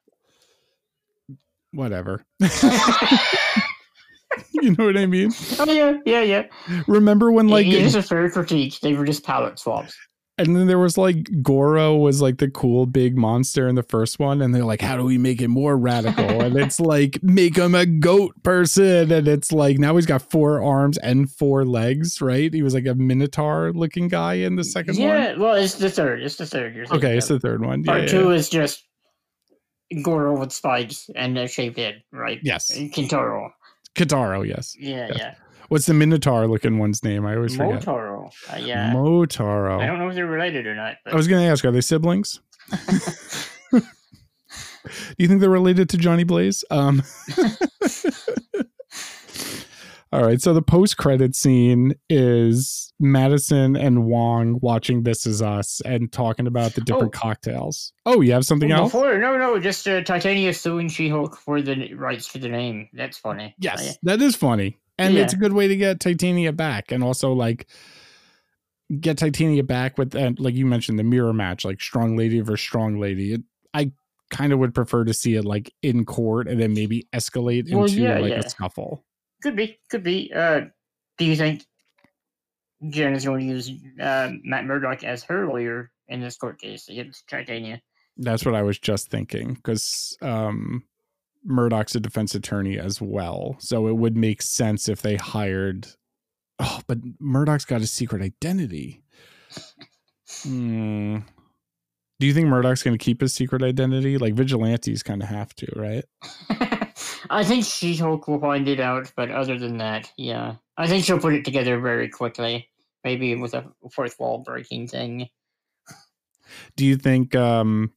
[1.72, 2.26] whatever.
[4.52, 5.32] you know what I mean?
[5.58, 6.48] Oh yeah, yeah, yeah.
[6.88, 8.80] Remember when like it is a fair critique.
[8.82, 9.96] They were just palette swaps.
[10.40, 14.20] And then there was like Goro was like the cool big monster in the first
[14.20, 16.24] one, and they're like, how do we make it more radical?
[16.42, 20.64] and it's like make him a goat person, and it's like now he's got four
[20.64, 22.54] arms and four legs, right?
[22.54, 25.08] He was like a minotaur looking guy in the second one.
[25.08, 26.24] Yeah, well, it's the third.
[26.24, 26.76] It's the third.
[26.76, 27.84] You're Okay, it's the third one.
[27.84, 28.36] Part yeah, two yeah.
[28.36, 28.86] is just
[30.04, 32.40] Goro with spikes and a shaved head, right?
[32.44, 32.72] Yes.
[32.72, 33.52] Kintaro.
[33.96, 34.76] Kataro, yes.
[34.80, 35.18] Yeah, Yes.
[35.18, 35.34] yeah.
[35.70, 37.26] What's the minotaur looking one's name?
[37.26, 37.84] I always forget.
[37.84, 38.32] Motaro.
[38.52, 38.92] Uh, yeah.
[38.94, 39.80] Motaro.
[39.82, 41.72] I don't know if they're related or not, but I was going to ask, are
[41.72, 42.42] they siblings?
[43.72, 43.82] Do
[45.18, 46.64] you think they're related to Johnny Blaze?
[46.72, 47.04] Um,
[50.12, 50.42] all right.
[50.42, 56.48] So the post credit scene is Madisynn and Wong watching This Is Us and talking
[56.48, 57.20] about the different Oh.
[57.20, 57.94] cocktails.
[58.08, 58.92] Oh, you have something else?
[58.92, 62.90] before no, no, just uh, Titania suing She-Hulk for the rights to the name.
[62.94, 63.54] That's funny.
[63.60, 64.78] Yes, that is funny.
[65.00, 65.22] And Yeah.
[65.22, 67.68] it's a good way to get Titania back and also like
[69.00, 72.62] get Titania back with uh, like you mentioned the mirror match, like strong lady versus
[72.62, 73.34] strong lady.
[73.34, 73.42] It,
[73.74, 73.92] I
[74.30, 77.78] kind of would prefer to see it like in court and then maybe escalate into
[77.78, 78.40] Well, yeah, like yeah.
[78.40, 79.06] a scuffle.
[79.42, 80.32] Could be, could be.
[80.36, 80.62] Uh,
[81.18, 81.66] do you think
[82.90, 83.72] Jen is going to use
[84.02, 87.82] uh, Matt Murdock as her lawyer in this court case against Titania?
[88.18, 90.84] That's what I was just thinking because um
[91.44, 93.56] Murdock's a defense attorney as well.
[93.60, 95.88] So it would make sense if they hired
[96.60, 99.02] Oh, but Murdock's got a secret identity.
[100.44, 101.20] Hmm.
[102.20, 104.18] Do you think Murdock's going to keep his secret identity?
[104.18, 106.04] Like vigilantes kind of have to, right?
[107.30, 111.20] I think She-Hulk will find it out, but other than that, yeah, I think she'll
[111.20, 112.68] put it together very quickly.
[113.06, 115.30] Maybe with a fourth wall breaking thing.
[116.76, 117.94] Do you think um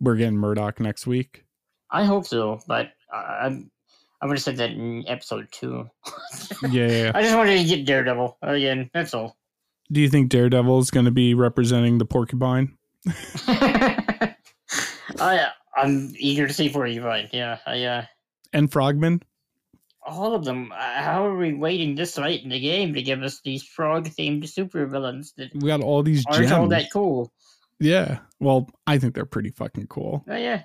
[0.00, 1.44] we're getting Murdock next week?
[1.92, 3.70] I hope so, but I, I'm
[4.20, 5.88] I would have said that in episode two.
[6.62, 7.12] Yeah, yeah, yeah.
[7.16, 8.90] I just wanted to get Daredevil again.
[8.94, 9.36] That's all.
[9.90, 12.78] Do you think Daredevil is going to be representing the porcupine?
[13.46, 14.34] I
[15.76, 17.28] I'm eager to see Porcupine.
[17.32, 18.04] Yeah, I uh,
[18.52, 19.22] And Frogman?
[20.04, 20.72] all of them.
[20.72, 24.44] Uh, how are we waiting this late in the game to give us these frog-themed
[24.44, 27.32] supervillains that We got all these aren't all that cool?
[27.78, 28.18] Yeah.
[28.40, 30.24] Well, I think they're pretty fucking cool.
[30.28, 30.64] Oh yeah,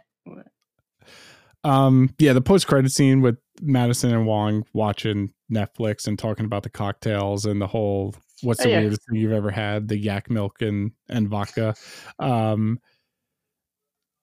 [1.64, 6.64] Um, yeah, the post credit scene with Madisynn and Wong watching Netflix and talking about
[6.64, 8.80] the cocktails and the whole what's the Oh, yeah.
[8.82, 11.76] weirdest thing you've ever had, the yak milk and and vodka.
[12.20, 12.80] Um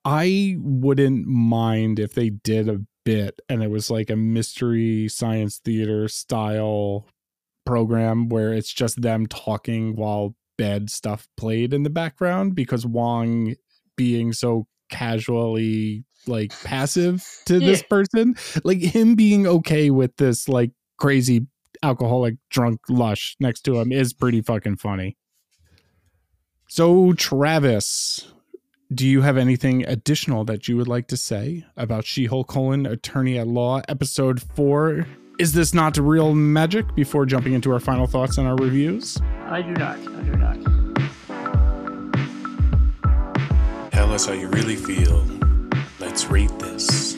[0.05, 5.59] I wouldn't mind if they did a bit and it was like a mystery science
[5.59, 7.07] theater style
[7.67, 13.55] program where it's just them talking while bad stuff played in the background because Wong
[13.97, 18.35] being so casually like passive to this person
[18.65, 21.47] like him being okay with this like crazy
[21.83, 25.17] alcoholic drunk lush next to him is pretty fucking funny
[26.69, 28.33] so travis
[28.95, 33.39] do you have anything additional that you would like to say about she-hulk colon attorney
[33.39, 35.07] at law episode 4
[35.39, 39.61] is this not real magic before jumping into our final thoughts and our reviews I
[39.61, 39.99] do not.
[39.99, 40.57] I do not.
[43.93, 45.44] Tell us how you really feel.
[46.15, 47.17] Let's rate this.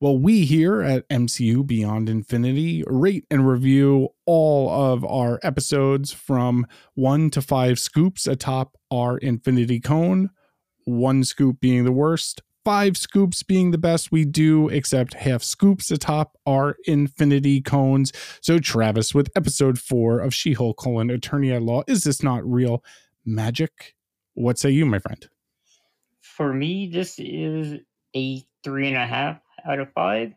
[0.00, 6.68] Well, we here at MCU Beyond Infinity rate and review all of our episodes from
[6.94, 10.30] one to five scoops atop our Infinity Cone,
[10.84, 14.12] one scoop being the worst, five scoops being the best.
[14.12, 18.12] We do except half scoops atop our Infinity Cones.
[18.40, 22.44] So, Travis, with episode four of She Hulk colon Attorney at Law, is this not
[22.48, 22.84] real
[23.24, 23.94] magic?
[24.34, 25.28] What say you, my friend?
[26.20, 27.80] For me, this is
[28.16, 30.32] a three and a half out of five.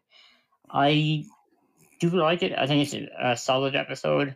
[0.69, 1.25] I
[1.99, 2.53] do like it.
[2.57, 4.35] I think it's a, solid episode.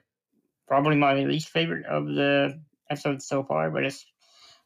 [0.67, 4.05] Probably my least favorite of the episodes so far, but it's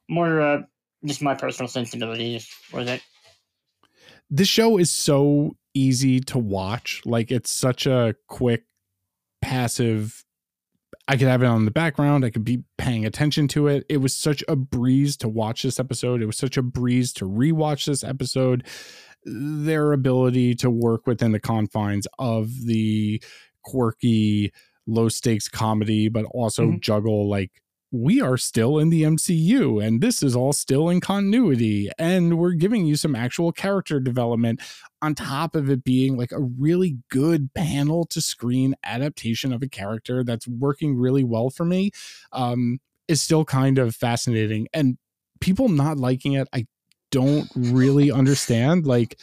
[0.09, 0.61] more uh,
[1.05, 3.01] just my personal sensibilities with it.
[4.35, 7.01] This show is so easy to watch.
[7.05, 8.64] Like it's such a quick,
[9.43, 10.26] passive.
[11.07, 12.26] I could have it on the background.
[12.26, 13.85] I could be paying attention to it.
[13.89, 16.22] It was such a breeze to watch this episode.
[16.22, 18.65] It was such a breeze to rewatch this episode.
[19.23, 23.22] Their ability to work within the confines of the
[23.64, 24.51] quirky,
[24.88, 26.80] low stakes comedy, but also Mhm.
[26.81, 27.51] juggle like
[27.93, 32.53] we are still in the MCU and this is all still in continuity and we're
[32.53, 34.59] giving you some actual character development
[35.01, 39.69] on top of it being like a really good panel to screen adaptation of a
[39.69, 41.91] character that's working really well for me
[42.31, 44.67] um is still kind of fascinating.
[44.73, 44.97] And
[45.39, 46.65] people not liking it I
[47.11, 49.19] don't really understand like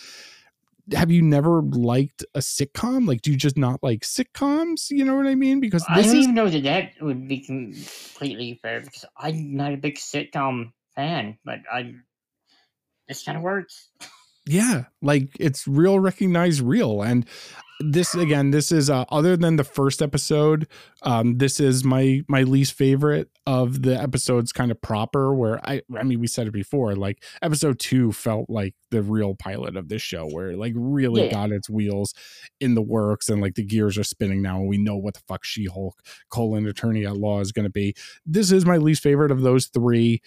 [0.92, 3.06] have you never liked a sitcom?
[3.06, 4.90] Like, do you just not like sitcoms?
[4.90, 5.60] You know what I mean?
[5.60, 6.14] Because I don't is...
[6.14, 11.38] even know that that would be completely fair because I'm not a big sitcom fan,
[11.44, 11.94] but I
[13.08, 13.88] this kind of works.
[14.46, 17.26] yeah, like it's real, recognized real, and
[17.82, 20.68] this again this is uh, other than the first episode
[21.02, 25.80] um this is my my least favorite of the episodes kind of proper where i
[25.98, 29.88] i mean we said it before like episode 2 felt like the real pilot of
[29.88, 31.30] this show where it, like really Yeah.
[31.30, 32.12] got its wheels
[32.60, 35.22] in the works and like the gears are spinning now and we know what the
[35.26, 37.94] fuck she-hulk colon attorney at law is going to be
[38.26, 40.20] this is my least favorite of those three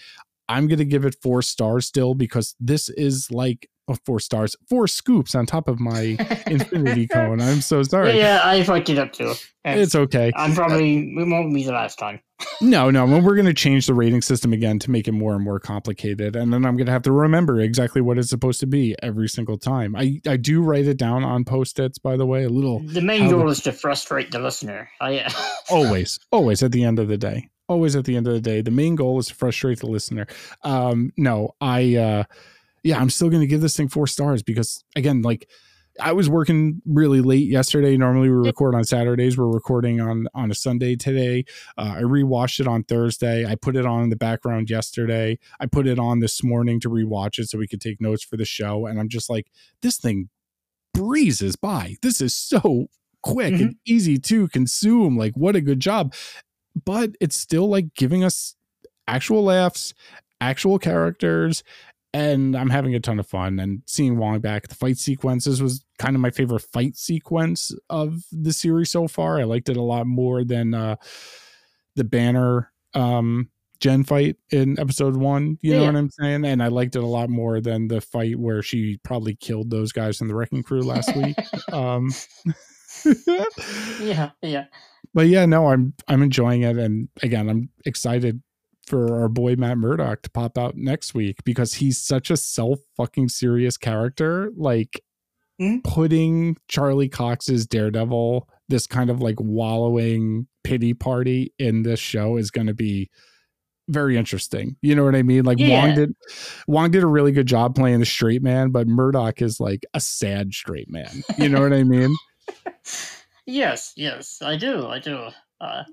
[0.50, 4.56] i'm going to give it four stars still because this is like oh, four stars
[4.70, 7.42] four scoops on top of my infinity cone.
[7.42, 8.18] I'm so sorry.
[8.18, 9.34] Yeah, I fucked it up too.
[9.66, 10.32] And It's okay.
[10.36, 12.20] I'm probably it won't be the last time.
[12.62, 13.06] No, no.
[13.06, 15.60] Well, we're going to change the rating system again to make it more and more
[15.62, 18.96] complicated, and then I'm going to have to remember exactly what it's supposed to be
[19.02, 19.96] every single time.
[19.96, 22.44] I I do write it down on post-its, by the way.
[22.44, 24.90] A little The main goal is to frustrate the listener.
[25.00, 25.34] I,
[25.70, 27.50] always, always at the end of the day.
[27.70, 28.62] Always at the end of the day.
[28.62, 30.28] The main goal is to frustrate the listener.
[30.64, 32.24] Um, no, I uh
[32.84, 35.50] yeah, I'm still gonna give this thing four stars because again, like
[36.00, 37.96] I was working really late yesterday.
[37.98, 39.38] Normally we record on Saturdays.
[39.38, 41.46] We're recording on on a Sunday today.
[41.78, 43.46] Uh, I rewatched it on Thursday.
[43.46, 45.38] I put it on in the background yesterday.
[45.60, 48.38] I put it on this morning to rewatch it so we could take notes for
[48.38, 48.86] the show.
[48.88, 49.52] And I'm just like,
[49.82, 50.30] this thing
[50.94, 51.96] breezes by.
[52.02, 52.88] This is so
[53.22, 55.18] quick and easy to consume.
[55.18, 56.14] Like, what a good job.
[56.86, 58.56] But it's still like giving us
[59.08, 59.94] actual laughs,
[60.42, 61.64] actual characters,
[62.14, 63.60] and I'm having a ton of fun.
[63.60, 68.22] And seeing Wong back, the fight sequences was kind of my favorite fight sequence of
[68.32, 69.40] the series so far.
[69.40, 70.96] I liked it a lot more than uh
[71.96, 73.50] the banner um
[73.80, 75.58] Jen fight in episode one.
[75.62, 75.88] You know Yeah.
[75.88, 76.46] what I'm saying?
[76.46, 79.92] And I liked it a lot more than the fight where she probably killed those
[79.92, 81.36] guys in the wrecking crew last week.
[81.74, 82.12] Um
[84.00, 84.66] yeah, yeah.
[85.16, 88.42] but yeah, no, I'm I'm enjoying it, and again, I'm excited
[88.88, 92.80] for our boy Matt Murdock to pop out next week because he's such a self
[92.98, 94.52] fucking serious character.
[94.56, 95.02] Like
[95.62, 95.84] Mhm.
[95.84, 102.50] putting Charlie Cox's Daredevil, this kind of like wallowing pity party in this show is
[102.52, 103.10] going to be
[103.90, 104.78] very interesting.
[104.82, 105.44] You know what I mean?
[105.44, 106.14] Like Wong did
[106.68, 110.00] Wong did a really good job playing the straight man, but Murdock is like a
[110.00, 111.24] sad straight man.
[111.38, 112.14] You know what I mean?
[113.46, 115.28] Yes, yes, I do, I do.
[115.60, 115.84] Uh,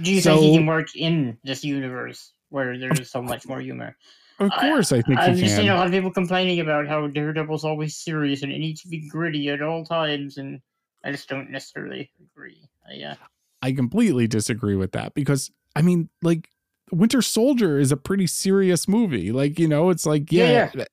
[0.00, 3.96] do you think he can work in this universe where there's so much more humor?
[4.38, 5.64] Of course, I, think I've he just can.
[5.64, 8.88] seen a lot of people complaining about how Daredevil's always serious and it needs to
[8.88, 10.60] be gritty at all times, and
[11.04, 12.66] I just don't necessarily agree.
[12.88, 13.14] I, uh,
[13.60, 16.48] I completely disagree with that because I mean, like
[16.92, 19.32] Winter Soldier is a pretty serious movie.
[19.32, 20.84] Like, you know, it's like, yeah, Yeah,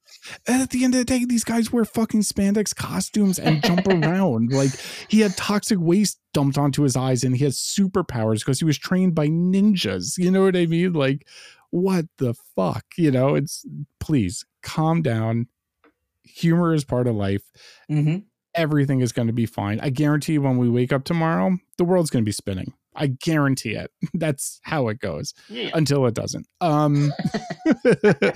[0.47, 4.51] at the end of the day, these guys wear fucking spandex costumes and jump around.
[4.51, 4.71] Like
[5.07, 8.77] he had toxic waste dumped onto his eyes and he has superpowers because he was
[8.77, 10.17] trained by ninjas.
[10.17, 10.93] You know what I mean?
[10.93, 11.27] Like,
[11.69, 12.85] what the fuck?
[12.97, 13.65] You know, it's
[13.99, 15.47] please calm down.
[16.23, 17.43] Humor is part of life
[17.89, 18.23] mhm.
[18.53, 19.79] everything is going to be fine.
[19.79, 22.73] I guarantee when we wake up tomorrow, the world's going to be spinning.
[22.97, 23.91] I guarantee it.
[24.13, 25.69] That's how it goes yeah.
[25.73, 26.47] until it doesn't.
[26.59, 27.13] Um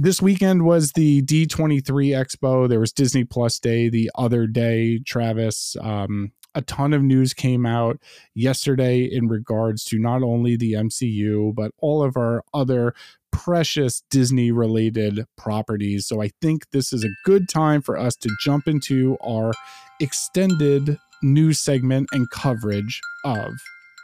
[0.00, 2.68] This weekend was the D23 Expo.
[2.68, 5.76] There was Disney Plus Day the other day, Travis.
[5.80, 7.98] Um, a ton of news came out
[8.32, 12.94] yesterday in regards to not only the MCU, but all of our other
[13.32, 16.06] precious Disney related properties.
[16.06, 19.52] So I think this is a good time for us to jump into our
[20.00, 23.52] extended news segment and coverage of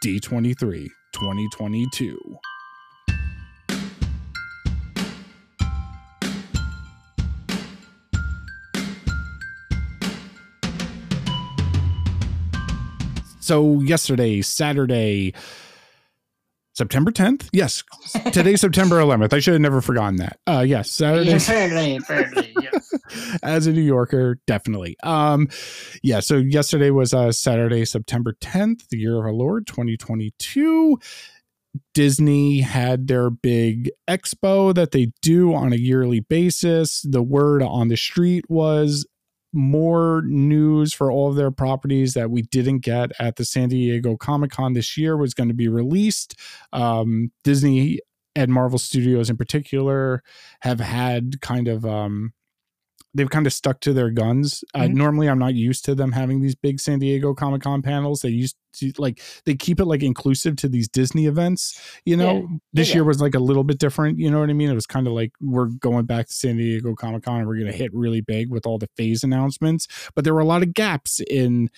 [0.02, 2.18] D23 2022.
[13.40, 15.34] So yesterday, Saturday,
[16.72, 17.48] September 10th?
[17.52, 17.84] Yes.
[18.32, 19.34] Today's September 11th.
[19.34, 20.38] I should have never forgotten that.
[20.46, 21.36] Uh yes, Saturday.
[21.36, 22.53] Apparently, apparently.
[23.42, 24.96] as a New Yorker, definitely.
[25.02, 25.48] Um,
[26.02, 26.20] yeah.
[26.20, 30.98] So yesterday was uh, Saturday, September 10th, the year of our Lord, 2022.
[31.92, 37.02] Disney had their big expo that they do on a yearly basis.
[37.02, 39.06] The word on the street was
[39.52, 44.16] more news for all of their properties that we didn't get at the San Diego
[44.16, 46.38] Comic Con this year was going to be released.
[46.72, 48.00] Um, Disney
[48.36, 50.22] and Marvel Studios in particular
[50.60, 52.32] have had kind of um,
[53.14, 54.64] they've kind of stuck to their guns.
[54.74, 54.94] Uh, Mhm.
[54.94, 58.20] normally, I'm not used to them having these big San Diego Comic Con panels.
[58.20, 61.80] They used to like they keep it like inclusive to these Disney events.
[62.04, 62.56] You know, Yeah.
[62.72, 62.94] this Yeah.
[62.96, 64.18] year was like a little bit different.
[64.18, 64.68] You know what I mean?
[64.68, 67.54] It was kind of like we're going back to San Diego Comic Con and we're
[67.58, 69.86] going to hit really big with all the phase announcements.
[70.16, 71.70] But there were a lot of gaps in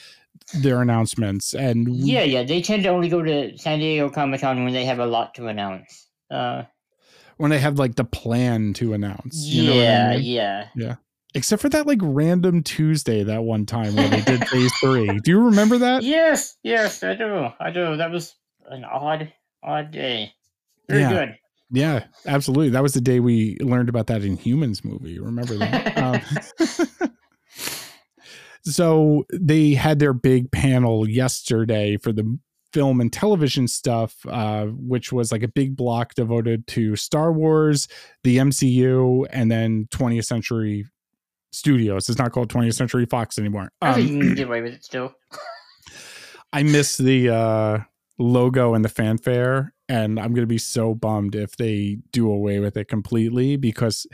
[0.54, 2.42] their announcements, and Yeah, yeah.
[2.44, 5.34] They tend to only go to San Diego Comic Con when they have a lot
[5.34, 6.08] to announce.
[6.30, 6.62] Uh,
[7.36, 9.44] when they have like the plan to announce.
[9.44, 10.94] You know what I yeah, yeah.
[11.36, 15.20] Except for that like random Tuesday that one time when they did phase three.
[15.22, 16.02] Do you remember that?
[16.02, 17.48] Yes, yes, I do.
[17.60, 17.96] I do.
[17.98, 18.34] That was
[18.70, 19.30] an odd,
[19.62, 20.32] odd day.
[20.88, 21.10] Very Yeah.
[21.10, 21.38] good.
[21.70, 22.70] Yeah, absolutely.
[22.70, 25.18] That was the day we learned about that Inhumans movie.
[25.18, 25.98] Remember that?
[27.02, 27.10] um,
[28.62, 32.38] so they had their big panel yesterday for the
[32.72, 37.88] film and television stuff, uh, which was like a big block devoted to Star Wars,
[38.24, 40.86] the MCU, and then 20th Century
[41.52, 42.08] Studios.
[42.08, 43.70] It's not called 20th Century Fox anymore.
[43.80, 45.14] I think Um, you can get away with it still.
[46.52, 47.78] I miss the uh,
[48.18, 52.76] logo and the fanfare, and I'm gonna be so bummed if they do away with
[52.76, 54.06] it completely because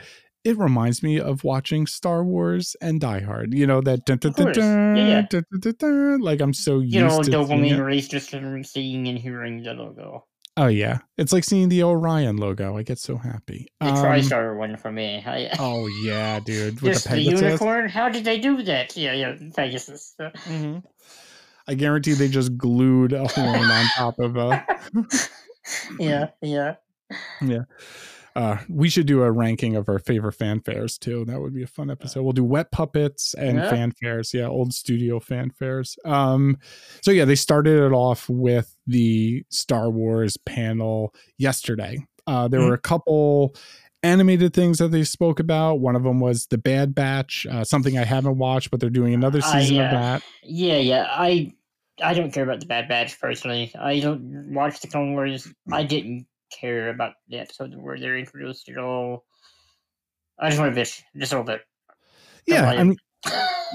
[0.43, 3.53] it reminds me of watching Star Wars and Die Hard.
[3.53, 4.53] You know that dun, dun, dun,
[4.95, 6.17] Yeah, yeah.
[6.19, 9.63] like I'm so used You know, to seeing dopamine release just from seeing and hearing
[9.63, 10.25] the logo.
[10.55, 12.77] Oh yeah, it's like seeing the Orion logo.
[12.77, 13.67] I get so happy.
[13.79, 15.23] The Um, TriStar one for me.
[15.25, 17.89] I, oh yeah, dude, with Just the the, unicorn?
[17.89, 18.95] How did they do that?
[18.95, 20.15] Yeah, yeah, Pegasus.
[20.19, 20.83] Mhm.
[21.67, 24.65] I guarantee they just glued a horn on top of a.
[25.97, 26.75] Yeah, yeah,
[27.41, 27.63] yeah.
[28.35, 31.23] Uh, we should do a ranking of our favorite fanfares too.
[31.25, 32.23] That would be a fun episode.
[32.23, 33.69] We'll do wet puppets and Yeah.
[33.71, 34.33] fanfares.
[34.33, 35.97] Yeah, old studio fanfares.
[36.03, 36.57] Um,
[37.01, 41.99] so yeah, they started it off with the Star Wars panel yesterday.
[42.25, 42.67] Uh, there Mhm.
[42.69, 43.55] were a couple
[44.01, 45.75] animated things that they spoke about.
[45.79, 49.13] One of them was the Bad Batch, uh, something I haven't watched, but they're doing
[49.13, 50.23] another I, season of uh, that.
[50.43, 51.05] Yeah, yeah.
[51.09, 51.53] I
[52.01, 53.71] I don't care about the Bad Batch personally.
[53.79, 55.47] I don't watch the Clone Wars.
[55.71, 56.25] I didn't
[56.59, 59.25] care about the episode where they're introduced at all.
[60.39, 61.61] I just want to bitch just a little bit.
[62.45, 62.97] Yeah, I mean,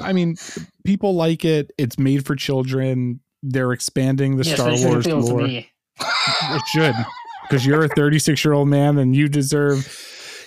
[0.02, 0.36] I mean,
[0.84, 1.70] people like it.
[1.78, 3.20] It's made for children.
[3.42, 5.46] They're expanding the yes, Star should Wars lore.
[5.46, 6.94] It should,
[7.42, 9.86] because you're a 36 year old man and you deserve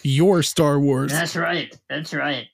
[0.03, 1.11] your Star Wars.
[1.11, 1.75] That's right.
[1.89, 2.47] That's right.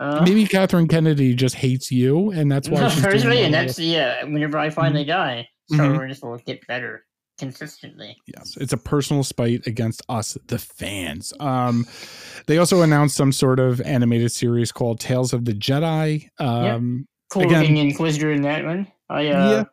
[0.00, 3.78] Uh, Maybe Catherine Kennedy just hates you, and that's why no, she's doing and that's
[3.78, 4.24] yeah.
[4.24, 5.96] Whenever I finally die, Star Mhm.
[5.96, 7.04] Wars will get better
[7.46, 8.16] consistently.
[8.26, 11.32] yes, it's a personal spite against us, the fans.
[11.40, 11.86] Um,
[12.46, 16.28] they also announced some sort of animated series called Tales of the Jedi.
[16.38, 18.86] Um, Cool Again- looking Inquisitor in that one.
[19.08, 19.64] I uh, Yeah.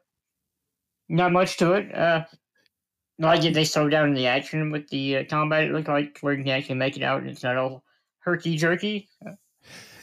[1.09, 1.93] not much to it.
[1.93, 2.25] Uh,
[3.19, 5.65] like it, they slowed down the action with the uh, combat.
[5.65, 7.21] It looked like where you can actually make it out.
[7.21, 7.83] and It's not all
[8.19, 9.09] herky jerky.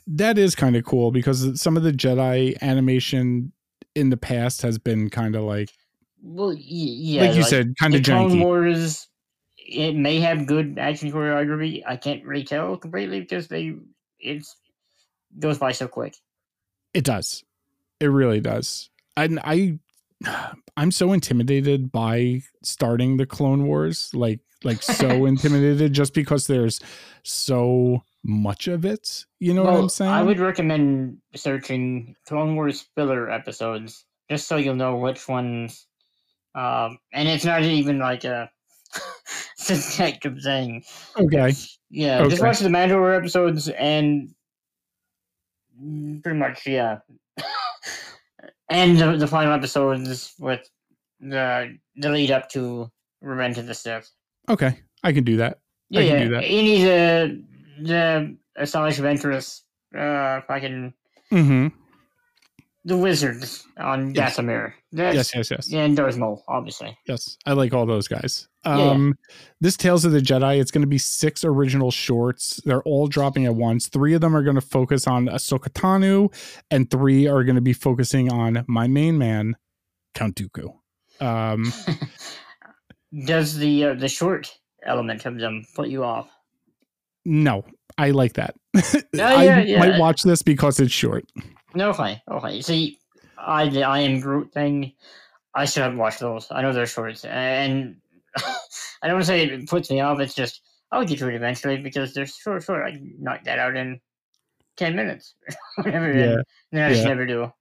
[0.06, 3.52] that is kind of cool because some of the Jedi animation
[3.94, 5.70] in the past has been kind of like,
[6.26, 8.42] Well, yeah, like you said, kind of Clone janky.
[8.42, 9.08] Wars.
[9.56, 11.82] It may have good action choreography.
[11.86, 13.74] I can't really tell completely because they
[14.18, 14.56] it's
[15.38, 16.16] goes by so quick.
[16.94, 17.44] It does.
[18.00, 18.90] It really does.
[19.16, 19.78] And I
[20.76, 26.80] I'm so intimidated by starting the Clone Wars, like like so intimidated just because there's
[27.22, 29.24] so much of it.
[29.38, 30.10] You know what I'm saying?
[30.10, 35.86] I would recommend searching Clone Wars filler episodes just so you'll know which ones.
[36.56, 38.50] Um, and it's not even like a
[39.56, 40.82] subjective thing.
[41.16, 41.52] okay.
[41.90, 42.30] Yeah, okay.
[42.30, 44.34] just watch the Mandalore episodes and
[46.22, 46.98] pretty much yeah,
[48.70, 50.68] and the, the final episodes with
[51.20, 54.10] the the lead up to Revenge of the Sith.
[54.48, 54.80] Okay.
[55.04, 55.60] I can do that.
[55.90, 56.24] Yeah, I can yeah.
[56.24, 56.40] do that.
[56.40, 57.44] Need the
[57.82, 59.60] the Asajj Ventress,
[59.96, 60.94] uh, fucking
[61.32, 61.68] Mm-hmm.
[62.86, 64.36] The wizards on Yes.
[64.36, 64.72] Dathomir.
[64.92, 65.72] Yes, yes, yes.
[65.72, 66.96] And Darth Maul, obviously.
[67.06, 68.48] Yes, I like all those guys.
[68.64, 68.90] Yeah, yeah.
[68.90, 69.14] Um,
[69.60, 72.60] this Tales of the Jedi, it's going to be six original shorts.
[72.64, 73.88] They're all dropping at once.
[73.88, 76.32] Three of them are going to focus on Ahsoka Tano,
[76.70, 79.56] and three are going to be focusing on my main man,
[80.14, 80.72] Count Dooku.
[81.20, 81.72] Um,
[83.26, 86.30] Does the uh, the short element of them put you off?
[87.24, 87.64] no,
[87.98, 88.54] I like that.
[88.76, 89.78] Oh, yeah, I yeah.
[89.80, 91.24] might watch this because it's short.
[91.76, 92.62] No, okay, okay.
[92.62, 92.98] See,
[93.38, 94.92] I the I am Groot thing.
[95.54, 96.48] I still haven't watched those.
[96.50, 97.96] I know they're shorts, and
[98.36, 100.18] I don't want to say it puts me off.
[100.18, 102.82] It's just I'll get to it eventually because they're short, short.
[102.82, 104.00] I can knock that out in
[104.76, 105.34] ten minutes,
[105.76, 106.12] whatever.
[106.12, 107.08] Yeah, and then I just yeah.
[107.08, 107.52] never do.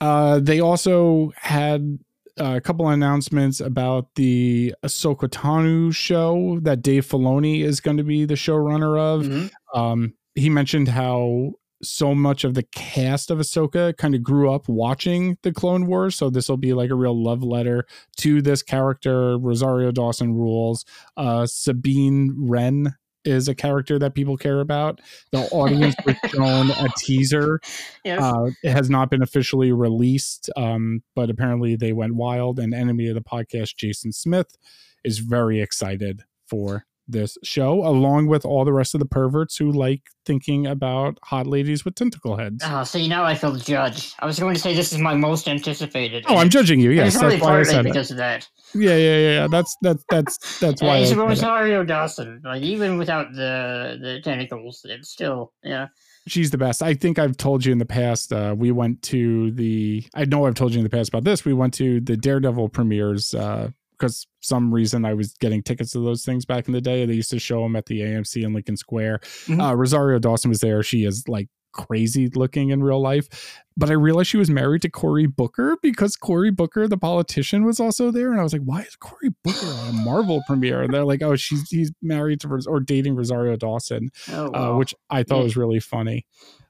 [0.00, 2.00] Uh, they also had
[2.36, 8.24] a couple announcements about the Ahsoka Tano show that Dave Filoni is going to be
[8.24, 9.26] the showrunner of.
[9.26, 9.50] Mhm.
[9.72, 11.52] Um, he mentioned how
[11.82, 16.16] so much of the cast of Ahsoka kind of grew up watching the Clone Wars.
[16.16, 17.86] So this will be like a real love letter
[18.18, 19.38] to this character.
[19.38, 20.84] Rosario Dawson rules.
[21.16, 22.94] Uh, Sabine Wren
[23.24, 25.00] is a character that people care about.
[25.32, 27.60] The audience was shown a teaser.
[28.04, 28.22] Yes.
[28.22, 32.58] Uh, it has not been officially released, um, but apparently they went wild.
[32.58, 34.56] And enemy of the podcast, Jason Smith,
[35.04, 39.70] is very excited for this show, along with all the rest of the perverts who
[39.70, 42.62] like thinking about hot ladies with tentacle heads.
[42.66, 44.14] Oh, see, now I feel judged.
[44.18, 46.24] I was going to say this is my most anticipated.
[46.28, 46.90] Oh, I'm judging you.
[46.90, 47.88] Yes, it's that's why I said it.
[47.88, 48.48] because of that.
[48.74, 49.46] Yeah, yeah, yeah, yeah.
[49.48, 50.96] That's that's that's that's why.
[50.96, 51.12] I it's.
[51.12, 52.40] Rosario Dawson.
[52.44, 55.88] Like even without the the tentacles, it's still yeah.
[56.26, 56.82] she's the best.
[56.82, 58.32] I think I've told you in the past.
[58.32, 60.04] Uh, we went to the.
[60.14, 61.44] I know I've told you in the past about this.
[61.44, 63.70] We went to the Daredevil premieres uh,
[64.00, 67.04] because some reason I was getting tickets to those things back in the day.
[67.06, 69.20] They used to show them at the AMC in Lincoln Square.
[69.46, 69.60] Mhm.
[69.70, 70.82] Uh, Rosario Dawson was there.
[70.82, 73.28] She is like crazy looking in real life.
[73.76, 77.78] But I realized she was married to Cory Booker because Cory Booker, the politician, was
[77.78, 78.32] also there.
[78.32, 80.82] And I was like, why is Cory Booker at a Marvel premiere?
[80.82, 84.94] And they're like, oh, she's he's married to or dating Rosario Dawson, Oh, uh, which
[85.10, 85.44] I thought Yeah.
[85.44, 86.26] was really funny.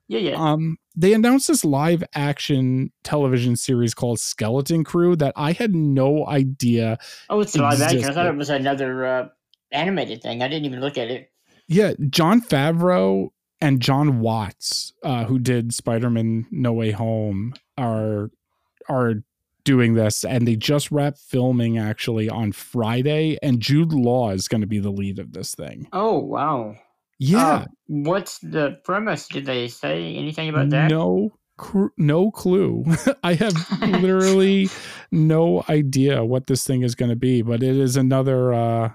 [0.09, 0.35] yeah, yeah.
[0.37, 6.27] Um, they announced this live action television series called Skeleton Crew that I had no
[6.27, 6.99] idea.
[7.29, 8.05] oh, it's live action.
[8.05, 9.29] I thought it was another uh,
[9.73, 10.43] animated thing.
[10.43, 11.31] I didn't even look at it.
[11.69, 13.29] Yeah, Jon Favreau
[13.61, 18.31] and Jon Watts, uh, who did Spider-Man No Way Home, are
[18.89, 19.23] are
[19.65, 24.63] doing this, and they just wrapped filming actually on Friday, and Jude Law is going
[24.63, 25.87] to be the lead of this thing.
[25.93, 26.77] Oh, wow.
[27.23, 29.29] Yeah, Uh, what's the premise?
[29.29, 30.91] Did they say anything about that?
[30.91, 32.85] no, cr- no clue.
[33.23, 34.71] I have literally
[35.13, 38.55] no idea what this thing is going to be, but it is another.
[38.55, 38.91] uh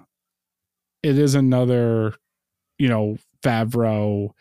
[1.03, 2.15] It is another,
[2.79, 4.31] you know, Favreau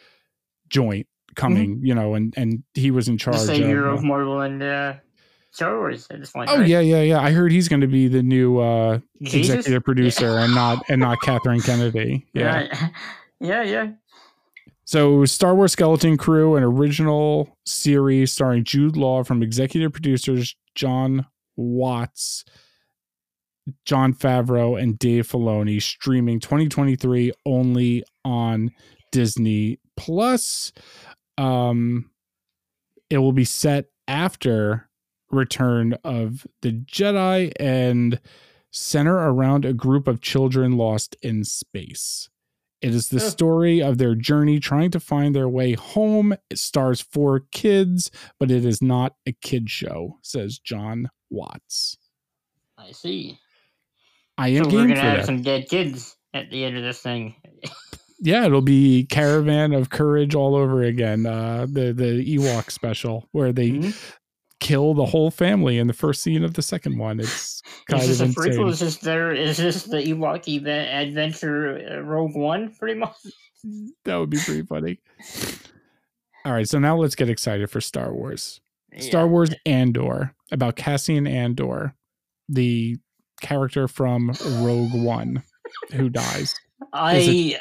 [0.70, 1.06] joint
[1.36, 1.80] coming.
[1.82, 3.36] You know, and and he was in charge.
[3.36, 3.46] Mm-hmm.
[3.48, 4.94] The savior of, of uh, Marvel and uh,
[5.50, 6.48] Star Wars at this point.
[6.48, 6.66] Oh right?
[6.66, 7.20] yeah, yeah, yeah.
[7.20, 9.50] I heard he's going to be the new uh Jesus?
[9.56, 12.26] executive producer and not and not Catherine Kennedy.
[12.32, 12.46] Yeah.
[12.56, 12.72] Right.
[13.44, 13.90] yeah, yeah.
[14.86, 21.26] So, Star Wars Skeleton Crew, an original series starring Jude Law from executive producers Jon
[21.56, 22.44] Watts,
[23.84, 28.70] Jon Favreau, and Dave Filoni, streaming 2023 only on
[29.12, 30.72] Disney Plus.
[31.38, 32.10] Um,
[33.10, 34.88] it will be set after
[35.30, 38.20] Return of the Jedi and
[38.70, 42.28] center around a group of children lost in space.
[42.84, 46.34] It is the story of their journey trying to find their way home.
[46.50, 51.96] It stars four kids, but it is not a kid show, says Jon Watts.
[52.76, 53.38] I see.
[54.36, 55.26] I am So we're gonna have that.
[55.26, 57.34] some dead kids at the end of this thing.
[58.20, 61.24] Yeah, it'll be Caravan of Courage all over again.
[61.24, 63.96] Uh, the the Ewok special where they Mhm.
[64.64, 67.20] Kill the whole family in the first scene of the second one.
[67.20, 68.46] It's kind Is this of a prequel?
[68.46, 68.68] insane.
[68.68, 69.32] Is this there?
[69.32, 72.74] Is this the Ewok event adventure uh, Rogue One?
[72.78, 73.14] Pretty much.
[74.04, 74.98] That would be pretty funny.
[76.44, 78.60] All right, so now let's get excited for Star Wars.
[78.98, 79.30] Star Yeah.
[79.30, 81.94] Wars Andor about Cassian Andor,
[82.46, 82.98] the
[83.40, 85.42] character from Rogue One
[85.92, 86.54] who dies.
[86.92, 87.58] I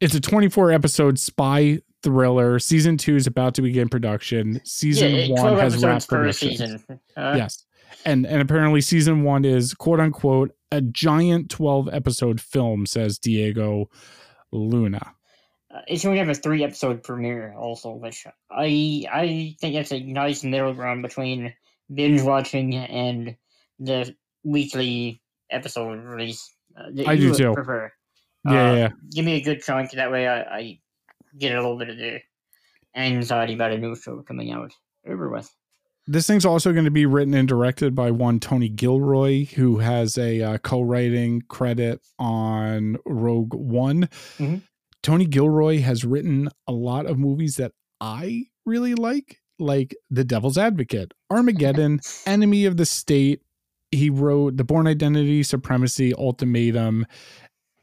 [0.00, 2.58] It's a 24 episode spy thriller.
[2.58, 4.60] Season two is about to begin production.
[4.64, 6.50] Season yeah, one twelve has wrapped production.
[6.50, 6.84] season.
[7.16, 7.64] Uh, yes.
[8.04, 13.88] And and apparently season one is quote unquote a giant 12 episode film, says Diego
[14.52, 15.14] Luna.
[15.72, 19.92] Uh, it's going to have a three episode premiere also, which I I think that's
[19.92, 21.54] a nice middle ground between
[21.92, 23.36] binge watching and
[23.78, 24.14] the
[24.44, 25.20] weekly
[25.50, 26.52] episode release.
[26.76, 27.52] Uh, that I you do too.
[27.54, 27.92] Prefer.
[28.44, 28.88] Yeah, Uh, yeah, yeah.
[29.14, 29.90] Give me a good chunk.
[29.92, 30.78] That way, I, I
[31.38, 32.20] get a little bit of the
[32.94, 34.72] anxiety about a new show coming out
[35.06, 35.50] over with.
[36.08, 40.16] This thing's also going to be written and directed by one Tony Gilroy, who has
[40.16, 44.08] a uh, co-writing credit on Rogue One.
[44.38, 44.62] Mhm.
[45.02, 50.58] Tony Gilroy has written a lot of movies that I really like, like The Devil's
[50.58, 53.42] Advocate, Armageddon, Enemy of the State.
[53.90, 57.06] He wrote The Bourne Identity, Supremacy, Ultimatum.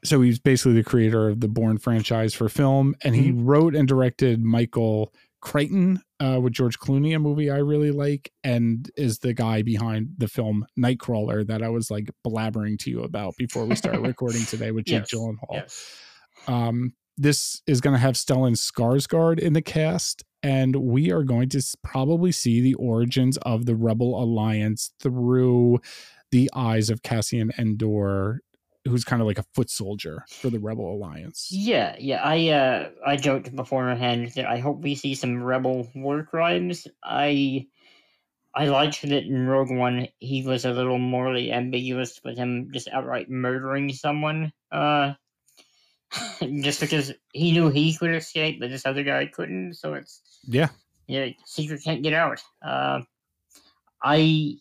[0.04, 3.88] So he's basically the creator of the Bourne franchise for film, and he wrote and
[3.88, 9.34] directed Michael Clayton uh, with George Clooney, a movie I really like, and is the
[9.34, 13.76] guy behind the film Nightcrawler that I was like blabbering to you about before we
[13.76, 15.52] started recording today with Jake Yes, Gyllenhaal.
[15.52, 15.98] Yes.
[16.48, 21.48] Um, this is going to have Stellan Skarsgård in the cast, and we are going
[21.50, 25.80] to probably see the origins of the Rebel Alliance through
[26.30, 28.40] the eyes of Cassian Andor
[28.84, 31.48] who's kind of like a foot soldier for the Rebel Alliance.
[31.50, 32.22] Yeah, yeah.
[32.22, 36.86] I uh I joked beforehand that I hope we see some rebel war crimes.
[37.02, 37.66] I
[38.54, 42.88] I liked that in Rogue One he was a little morally ambiguous with him just
[42.88, 44.52] outright murdering someone.
[44.70, 45.14] Uh
[46.62, 49.74] just because he knew he could escape, but this other guy couldn't.
[49.74, 50.68] So it's Yeah.
[51.06, 52.42] yeah, secret can't get out.
[52.64, 53.00] Uh,
[54.02, 54.58] I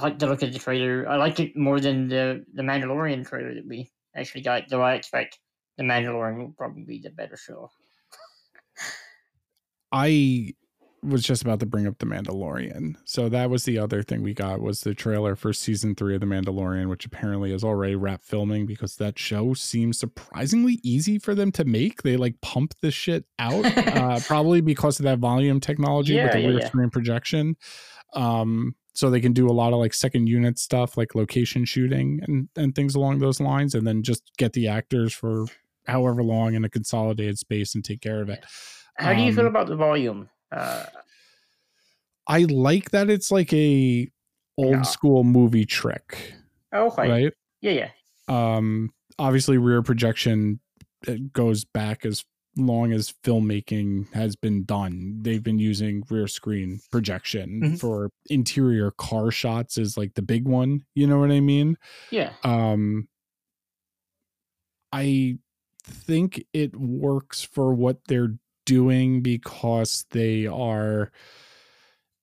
[0.00, 1.08] like to look at the trailer.
[1.08, 4.68] I liked it more than the the Mandalorian trailer that we actually got.
[4.68, 5.38] Though I expect
[5.76, 7.70] the Mandalorian will probably be the better show.
[9.92, 10.54] I
[11.02, 12.94] was just about to bring up the Mandalorian.
[13.04, 16.20] So that was the other thing we got was the trailer for season three of
[16.20, 21.34] the Mandalorian, which apparently is already wrapped filming because that show seems surprisingly easy for
[21.34, 22.02] them to make.
[22.02, 26.40] They like pump this shit out, uh, probably because of that volume technology with the
[26.40, 26.66] yeah, rear yeah.
[26.66, 27.56] screen projection.
[28.14, 32.20] Um, so they can do a lot of like second unit stuff, like location shooting
[32.26, 35.46] and and things along those lines, and then just get the actors for
[35.86, 38.44] however long in a consolidated space and take care of it.
[38.96, 40.28] How do you feel Um, about the volume?
[40.50, 40.84] Uh,
[42.26, 44.08] I like that it's like a
[44.58, 44.82] old Yeah.
[44.82, 46.34] school movie trick,
[46.72, 47.32] okay, right?
[47.60, 47.90] yeah, yeah,
[48.28, 50.60] Um obviously rear projection
[51.06, 52.24] it goes back as
[52.56, 55.18] long as filmmaking has been done.
[55.22, 57.80] They've been using rear screen projection Mhm.
[57.80, 61.76] for interior car shots is like the big one, you know what I mean?
[62.10, 62.32] yeah.
[62.44, 63.08] Um
[64.92, 65.38] I
[65.84, 71.10] think it works for what they're doing because they are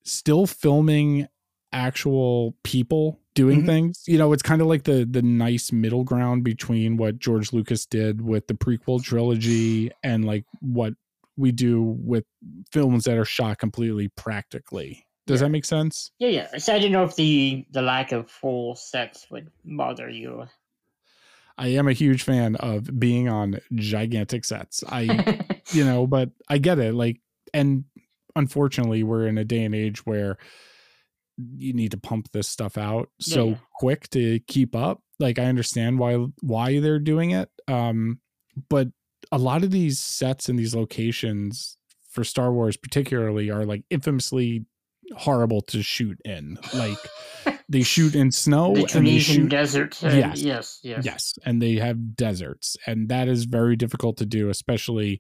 [0.04, 1.28] still filming
[1.74, 3.66] actual people doing Mhm.
[3.66, 4.04] things.
[4.08, 7.86] You know, it's kind of like the the nice middle ground between what George Lucas
[7.86, 10.94] did with the prequel trilogy and like what
[11.38, 12.26] we do with
[12.72, 15.06] films that are shot completely practically.
[15.26, 15.46] Does Yeah.
[15.48, 16.12] that make sense?
[16.20, 16.58] Yeah, yeah.
[16.58, 20.48] So I didn't know if the the lack of full sets would bother you.
[21.58, 24.84] I am a huge fan of being on gigantic sets.
[24.88, 25.02] I
[25.74, 26.94] you know, but I get it.
[26.94, 27.22] Like,
[27.54, 27.84] and
[28.36, 30.38] unfortunately, we're in a day and age where
[31.56, 33.56] you need to pump this stuff out so yeah.
[33.76, 35.02] quick to keep up.
[35.20, 38.20] Like, I understand why why they're doing it, um,
[38.70, 38.90] but
[39.32, 41.78] a lot of these sets and these locations
[42.10, 44.66] for Star Wars, particularly, are like infamously
[45.18, 46.58] horrible to shoot in.
[46.74, 46.98] Like,
[47.70, 50.04] they shoot in snow the Tunisian shoot desert.
[50.04, 50.42] uh, Yes.
[50.42, 51.06] yes, yes.
[51.06, 55.20] Yes, and they have deserts, and that is very difficult to do, especially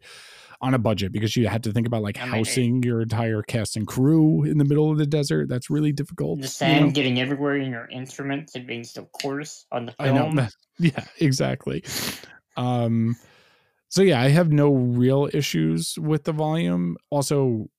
[0.62, 3.88] on a budget because you had to think about like housing your entire cast and
[3.88, 5.48] crew in the middle of the desert.
[5.48, 6.40] That's really difficult.
[6.40, 6.92] The you sand know?
[6.92, 10.32] getting everywhere in your instruments and being so coarse on the I know.
[10.32, 10.48] film.
[10.82, 11.84] Yeah, exactly.
[12.58, 13.16] Um,
[13.90, 16.96] so yeah, I have no real issues with the volume.
[17.10, 17.70] Also,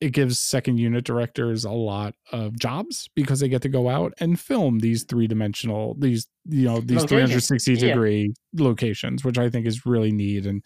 [0.00, 4.14] it gives second unit directors a lot of jobs because they get to go out
[4.18, 7.88] and film these three dimensional, these you know these three hundred Locations, sixty yeah.
[7.88, 10.64] degree locations, which I think is really neat and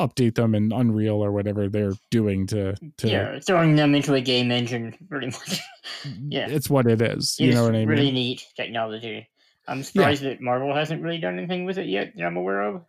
[0.00, 3.08] update them in Unreal or whatever they're doing to to.
[3.08, 5.60] yeah, throwing them into a game engine, pretty much.
[6.28, 6.46] yeah.
[6.48, 7.36] it's what it is.
[7.38, 7.88] It You is know what I mean?
[7.88, 9.28] really neat technology.
[9.68, 12.84] I'm surprised that Marvel hasn't really done anything with it yet that I'm aware of.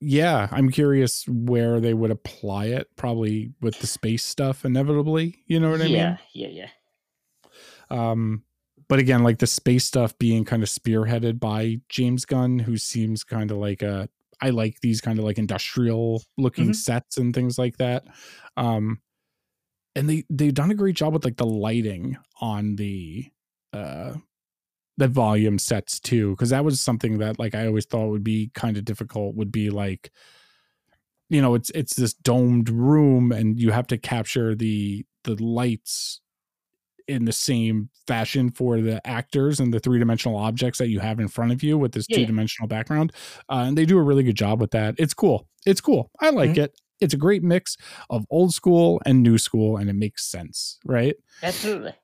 [0.00, 5.58] Yeah i'm curious where they would apply it probably with the space stuff inevitably you
[5.58, 6.66] know what i yeah, mean yeah, yeah.
[7.90, 8.10] Yeah.
[8.12, 8.44] Um
[8.88, 13.24] but again like the space stuff being kind of spearheaded by james gunn who seems
[13.24, 14.08] kind of like a
[14.40, 16.76] i like these kind of like industrial looking Mhm.
[16.76, 18.04] sets and things like that
[18.56, 19.00] um
[19.96, 23.26] and they they've done a great job with like the lighting on the
[23.72, 24.14] uh
[24.98, 28.50] the volume sets too because that was something that like i always thought would be
[28.54, 30.12] kind of difficult would be like
[31.28, 36.20] you know it's it's this domed room and you have to capture the the lights
[37.08, 41.28] in the same fashion for the actors and the three-dimensional objects that you have in
[41.28, 43.12] front of you with this Yeah, two-dimensional background
[43.50, 44.94] uh, and they do a really good job with that.
[44.98, 45.48] It's cool.
[45.66, 46.10] It's cool.
[46.20, 46.58] I like Mm-hmm.
[46.58, 46.78] it.
[47.00, 47.76] It's a great mix
[48.10, 51.16] of old school and new school and it makes sense right?
[51.42, 51.94] Absolutely.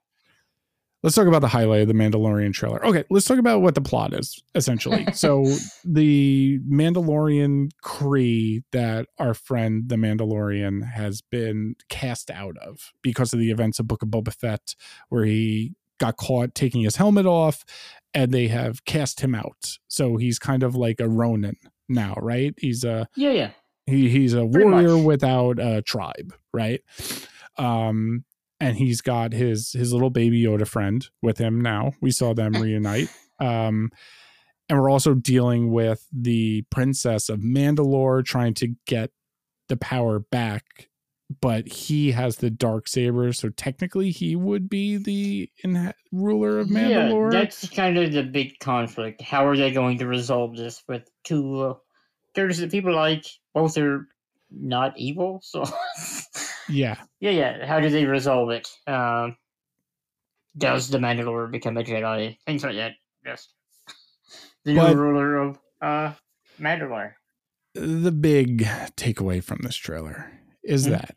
[1.05, 2.85] Let's talk about the highlight of the Mandalorian trailer.
[2.85, 5.06] Okay, let's talk about what the plot is essentially.
[5.14, 5.44] so
[5.85, 13.39] the Mandalorian Cree that our friend the Mandalorian has been cast out of because of
[13.39, 14.74] the events of Book of Boba Fett,
[15.10, 17.64] where he got caught taking his helmet off,
[18.12, 19.78] and they have cast him out.
[19.86, 21.56] So he's kind of like a Ronin
[21.89, 22.52] now, right?
[22.59, 23.51] He's a Yeah, yeah.
[23.86, 25.05] he he's a Pretty warrior much.
[25.05, 26.81] without a tribe, right?
[27.59, 28.24] Um,
[28.60, 31.93] and he's got his his little baby Yoda friend with him now.
[32.01, 33.09] We saw them reunite.
[33.40, 33.90] Um,
[34.68, 39.10] and we're also dealing with the princess of Mandalore trying to get
[39.68, 40.89] the power back
[41.40, 46.68] but he has the dark saber, so technically he would be the inha- ruler of
[46.68, 47.32] Mandalore.
[47.32, 49.22] Yeah, that's kind of the big conflict.
[49.22, 51.74] How are they going to resolve this with two uh,
[52.35, 53.24] characters that people like?
[53.55, 54.09] Both are
[54.51, 55.64] not evil, so
[56.69, 56.97] yeah.
[57.20, 57.66] yeah, yeah.
[57.66, 58.69] How do they resolve it?
[58.86, 59.36] Um,
[60.57, 62.36] does the Mandalore become a Jedi?
[62.47, 62.93] Things like that.
[63.24, 63.53] Just
[64.65, 66.12] the But- new ruler of uh,
[66.61, 67.12] Mandalore.
[67.74, 68.61] the big
[68.97, 70.31] takeaway from this trailer
[70.62, 70.91] is Mhm.
[70.91, 71.16] that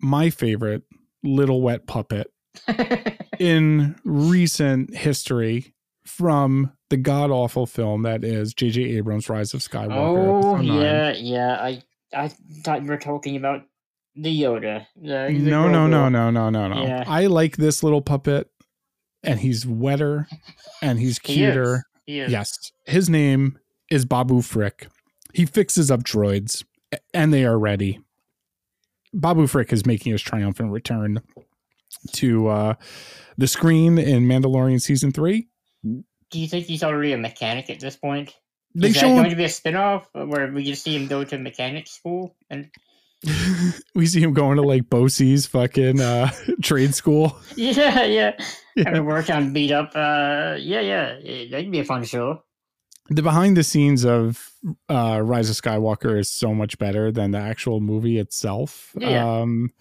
[0.00, 0.82] my favorite
[1.24, 2.32] little wet puppet
[3.38, 5.74] in recent history
[6.04, 8.82] from the god awful film that is J.J.
[8.96, 10.44] Abrams' Rise of Skywalker.
[10.44, 11.54] oh yeah, yeah.
[11.60, 11.82] I
[12.14, 12.28] I
[12.64, 13.62] thought you were talking about
[14.20, 14.86] the Yoda.
[14.96, 15.90] The, the No, no, Grogu.
[15.90, 16.82] no, no, no, no, no.
[16.82, 17.04] Yeah.
[17.06, 18.50] I like this little puppet,
[19.22, 20.26] and he's wetter,
[20.82, 21.74] and he's He cuter.
[21.74, 21.82] is.
[22.06, 22.32] He is.
[22.32, 23.58] Yes, his name
[23.90, 24.88] is Babu Frick.
[25.34, 26.64] He fixes up droids,
[27.14, 28.00] and they are ready.
[29.12, 31.20] Babu Frick is making his triumphant return
[32.12, 32.74] to uh,
[33.36, 35.48] the screen in Mandalorian season three.
[35.82, 38.34] Do you think he's already a mechanic at this point?
[38.74, 39.30] They is that show going him.
[39.30, 42.68] to be a spin-off where we just see him go to mechanic school and
[43.94, 46.30] we see him going to like Bosie's fucking uh,
[46.62, 47.38] trade school.
[47.56, 48.32] yeah, yeah,
[48.76, 48.84] Yeah.
[48.86, 49.90] having work on beat up.
[49.94, 52.42] Uh, yeah, yeah, eh, that'd be a fun show.
[53.10, 54.52] the behind the scenes of
[54.90, 58.92] uh Rise of Skywalker is so much better than the actual movie itself.
[58.98, 59.40] Yeah.
[59.40, 59.72] Um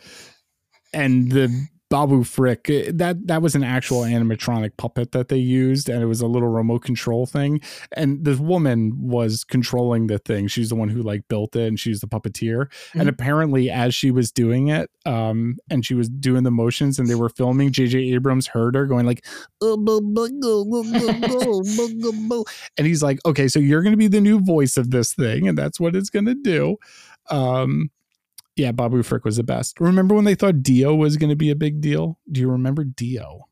[0.94, 5.88] and the Babu Frick eh, that that was an actual animatronic puppet that they used
[5.88, 7.62] and it was a little remote control thing.
[7.94, 10.48] And the woman was controlling the thing.
[10.48, 12.68] She's the one who like built it and she's the puppeteer.
[12.94, 13.10] And Mhm.
[13.10, 17.16] apparently as she was doing it um and she was doing the motions and they
[17.16, 19.24] were filming JJ Abrams heard her going like
[22.78, 25.48] and he's like okay so you're going to be the new voice of this thing
[25.48, 26.76] and that's what it's going to do.
[27.30, 27.90] Um
[28.58, 31.50] yeah babu frick was the best remember when they thought dio was going to be
[31.50, 33.48] a big deal do you remember dio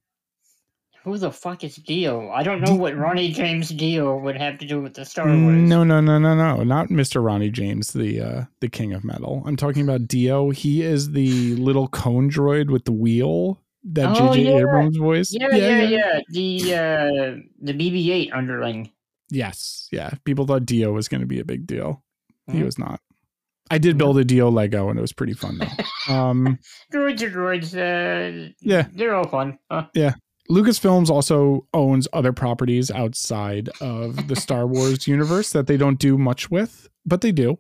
[1.04, 2.32] Who the fuck is Dio?
[2.32, 5.28] I don't know D- what Ronnie James Dio would have to do with the Star
[5.28, 5.38] Wars.
[5.56, 9.44] no no no no no not mr ronnie james the uh the king of metal
[9.46, 14.32] i'm talking about dio he is the little cone droid with the wheel that Oh,
[14.32, 14.58] jj yeah.
[14.62, 16.20] abrams voice Yeah, yeah, yeah.
[16.30, 18.90] The uh, the BB-8 underling.
[19.30, 22.02] yes yeah people thought dio was going to be a big deal
[22.48, 22.66] he Mhm.
[22.66, 23.00] was not
[23.72, 26.60] i did build a dio lego and it was pretty fun though um
[26.94, 27.74] Droids are droids.
[27.76, 28.88] Uh, Yeah.
[28.94, 29.58] they're all fun.
[29.72, 29.88] Huh?
[30.50, 36.18] Lucasfilms also owns other properties outside of the Star Wars universe that they don't do
[36.20, 37.58] much with, but they do,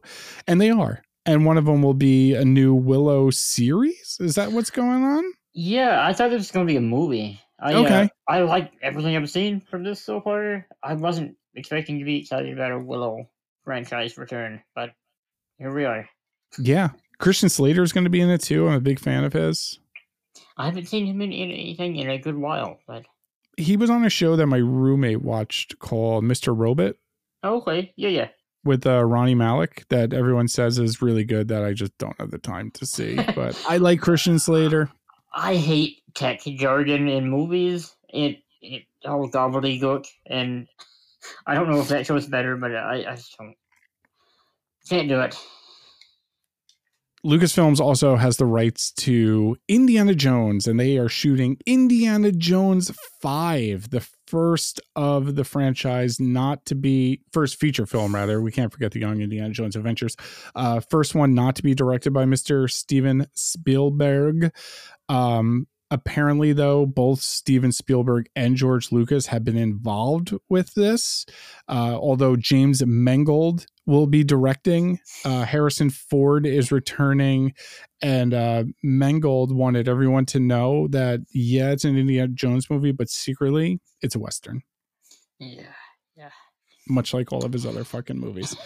[0.47, 1.01] and they are.
[1.25, 4.17] And one of them will be a new Willow series.
[4.19, 5.23] Is that what's going on?
[5.55, 7.41] Yeah, I thought this was going to be a movie.
[7.59, 8.09] I, uh, Okay.
[8.27, 10.67] I like everything I've seen from this so far.
[10.83, 13.27] I wasn't expecting to be excited about a Willow
[13.63, 14.91] franchise return, but
[15.57, 16.07] here we are.
[16.59, 18.67] Yeah, Christian Slater is going to be in it too.
[18.67, 19.79] I'm a big fan of his.
[20.57, 23.05] I haven't seen him in, in anything in a good while, but
[23.57, 26.57] He was on a show that my roommate watched called Mr.
[26.57, 26.95] Robot
[27.43, 28.27] okay, yeah, yeah.
[28.63, 32.31] with uh, Rami Malek that everyone says is really good that I just don't have
[32.31, 33.15] the time to see.
[33.35, 34.89] But I like Christian Slater.
[35.33, 37.95] I hate tech jargon in movies.
[38.09, 40.67] It it all gobbledygook, and
[41.47, 43.55] I don't know if that show's better, but I, I just don't
[44.89, 45.37] can't do it.
[47.25, 53.89] Lucasfilms also has the rights to Indiana Jones, and they are shooting Indiana Jones 5,
[53.89, 58.41] the first of the franchise not to be first feature film, rather.
[58.41, 60.15] We can't forget the Young Indiana Jones Adventures.
[60.53, 62.69] Uh, first one not to be directed by Mr.
[62.69, 64.51] Steven Spielberg.
[65.09, 65.65] Um,
[65.95, 71.25] apparently, though, both Steven Spielberg and George Lucas have been involved with this.
[71.67, 77.53] Uh, although James Mangold will be directing, uh, Harrison Ford is returning,
[78.01, 83.09] and uh, Mangold wanted everyone to know that yeah, it's an Indiana Jones movie, but
[83.09, 84.61] secretly it's a western,
[85.39, 85.63] Yeah.
[86.15, 86.29] Yeah.
[86.87, 88.55] Much like all of his other fucking movies.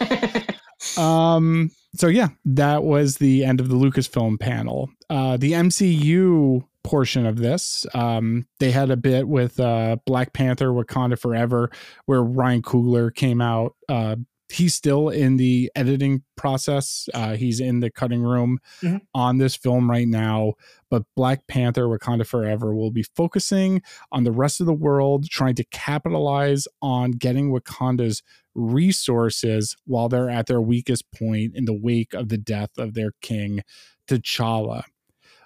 [0.96, 4.90] Um, so yeah, that was the end of the Lucasfilm panel.
[5.10, 10.68] Uh, the MCU portion of this, um, they had a bit with uh, Black Panther:
[10.68, 11.70] Wakanda Forever,
[12.06, 13.74] where Ryan Coogler came out.
[13.88, 14.16] Uh,
[14.52, 17.08] he's still in the editing process.
[17.14, 19.00] Uh, he's in the cutting room Mhm.
[19.14, 20.54] on this film right now.
[20.90, 23.80] But Black Panther: Wakanda Forever will be focusing
[24.10, 28.22] on the rest of the world, trying to capitalize on getting Wakanda's
[28.56, 33.12] resources while they're at their weakest point in the wake of the death of their
[33.22, 33.60] king,
[34.08, 34.82] T'Challa.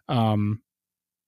[0.08, 0.60] Um,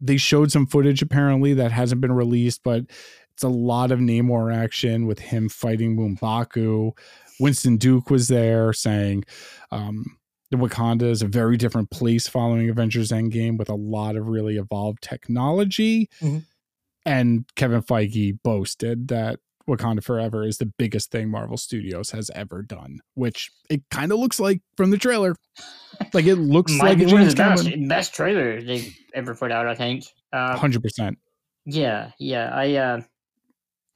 [0.00, 2.84] they showed some footage apparently that hasn't been released, but
[3.32, 6.92] it's a lot of Namor action with him fighting M'Baku.
[7.38, 9.24] Winston Duke was there saying,
[9.70, 10.04] um,
[10.50, 14.56] the Wakanda is a very different place following Avengers Endgame with a lot of really
[14.56, 16.08] evolved technology.
[16.20, 16.44] Mhm.
[17.04, 22.62] And Kevin Feige boasted that Wakanda Forever is the biggest thing Marvel Studios has ever
[22.62, 25.34] done, which it kind of looks like from the trailer.
[26.12, 29.66] Like it looks like one of the best, best trailer they've ever put out.
[29.66, 30.04] I think.
[30.32, 31.16] Uh, 100%.
[31.64, 32.50] Yeah, yeah.
[32.52, 33.00] I uh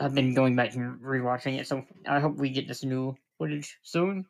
[0.01, 3.79] I've been going back and rewatching it, so I hope we get this new footage
[3.83, 4.25] soon.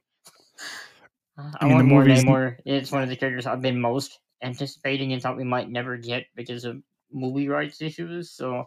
[1.39, 2.57] Uh, I, mean, the want more Namor.
[2.65, 6.25] It's one of the characters I've been most anticipating and thought we might never get
[6.35, 8.33] because of movie rights issues.
[8.33, 8.65] So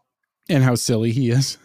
[0.50, 1.58] And how silly he is.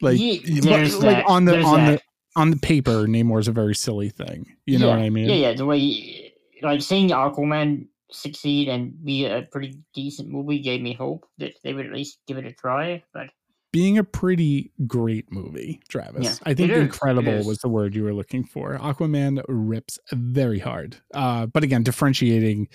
[0.00, 2.00] Like, Ye- like- like on the on the
[2.36, 4.46] on the paper, Namor's a very silly thing.
[4.66, 5.28] You know what I mean?
[5.28, 5.52] Yeah, yeah.
[5.54, 6.32] The way, he-
[6.62, 11.72] like seeing Aquaman succeed and be a pretty decent movie gave me hope that they
[11.74, 13.02] would at least give it a try.
[13.14, 13.30] But
[13.72, 16.24] being a pretty great movie, Travis.
[16.24, 18.76] Yeah, I think it is, it incredible was the word you were looking for.
[18.78, 20.96] Aquaman rips very hard.
[21.14, 22.68] Uh, but again, differentiating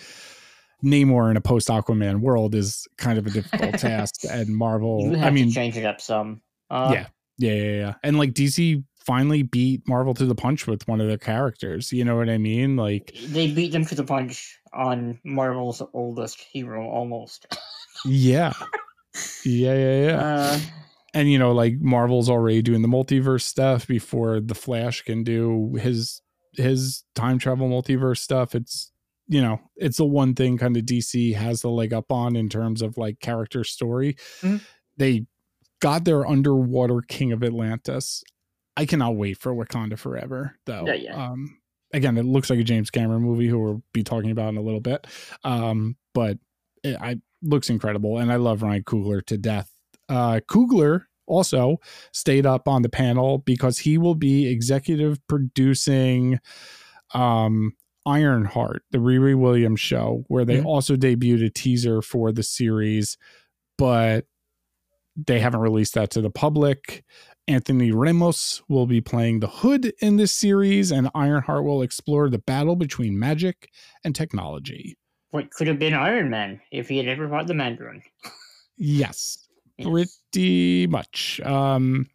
[0.84, 4.22] Namor in a post Aquaman world is kind of a difficult task.
[4.30, 6.41] And Marvel, I mean, change it up some.
[6.69, 7.07] Uh, yeah,
[7.38, 7.94] yeah, yeah, yeah.
[8.03, 11.91] And like DC finally beat Marvel to the punch with one of their characters.
[11.94, 12.76] You know what I mean?
[12.76, 17.45] Like, They beat them to the punch on Marvel's oldest hero, almost.
[18.06, 18.53] yeah.
[19.45, 20.18] Yeah, yeah, yeah.
[20.20, 20.60] Uh,
[21.14, 25.74] and you know like marvel's already doing the multiverse stuff before the flash can do
[25.80, 26.22] his
[26.56, 28.91] his time travel multiverse stuff it's
[29.30, 32.49] you know it's the one thing kind of dc has the leg up on in
[32.49, 34.60] terms of like character story Mhm.
[34.98, 35.26] they
[35.86, 38.24] got their underwater king of atlantis.
[38.78, 40.86] I cannot wait for wakanda forever though.
[40.88, 41.32] Yeah, yeah.
[41.32, 41.57] um
[41.94, 44.62] again it looks like a james cameron movie who we'll be talking about in a
[44.62, 45.07] little bit.
[45.44, 46.38] Um but
[46.84, 49.70] it I, looks incredible and i love ryan coogler to death.
[50.10, 51.78] Uh, Coogler also
[52.14, 56.40] stayed up on the panel because he will be executive producing
[57.16, 57.74] um,
[58.06, 60.66] Ironheart, the Riri Williams show, where they Mhm.
[60.66, 63.18] also debuted a teaser for the series,
[63.80, 64.28] but
[65.15, 67.03] they haven't released that to the public.
[67.47, 72.39] Anthony Ramos will be playing the Hood in this series, and Ironheart will explore the
[72.39, 73.69] battle between magic
[74.03, 74.97] and technology.
[75.31, 78.01] what could have been Iron Man if he had ever fought the Mandarin?
[78.77, 79.47] Yes,
[79.77, 79.87] Yes.
[79.87, 81.39] pretty much.
[81.41, 82.07] Um,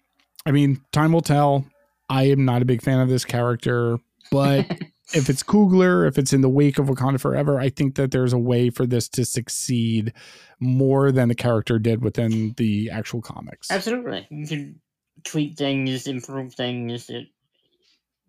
[0.47, 1.65] I mean, time will tell.
[2.09, 3.99] I am not a big fan of this character,
[4.33, 4.67] but
[5.13, 8.33] if it's Coogler, if it's in the wake of Wakanda Forever, I think that there's
[8.33, 10.13] a way for this to succeed
[10.61, 13.71] more than the character did within the actual comics.
[13.71, 14.27] Absolutely.
[14.31, 14.81] You can
[15.25, 17.11] tweak things, improve things.
[17.11, 17.29] It,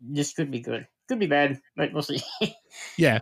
[0.02, 0.88] this could be good.
[1.08, 2.22] Could be bad, but we'll see.
[2.98, 3.20] Yeah.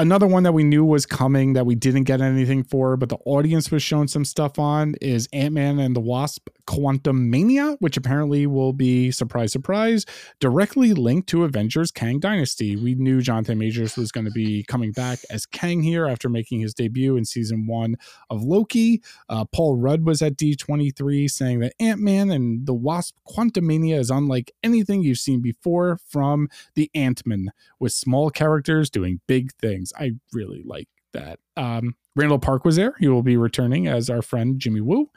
[0.00, 3.18] Another one that we knew was coming that we didn't get anything for, but the
[3.24, 8.46] audience was shown some stuff on is Ant Man and the Wasp Quantumania, which apparently
[8.46, 10.06] will be, surprise, surprise,
[10.38, 12.76] directly linked to Avengers Kang Dynasty.
[12.76, 16.60] We knew Jonathan Majors was going to be coming back as Kang here after making
[16.60, 17.96] his debut in season one
[18.30, 19.02] of Loki.
[19.28, 24.10] Uh, Paul Rudd was at D23 saying that Ant Man and the Wasp Quantumania is
[24.10, 27.50] unlike anything you've seen before from the Ant Man
[27.80, 29.87] with small characters doing big things.
[29.98, 31.38] I really like that.
[31.56, 32.94] Um, Randall Park was there.
[32.98, 35.10] He will be returning as our friend Jimmy Woo.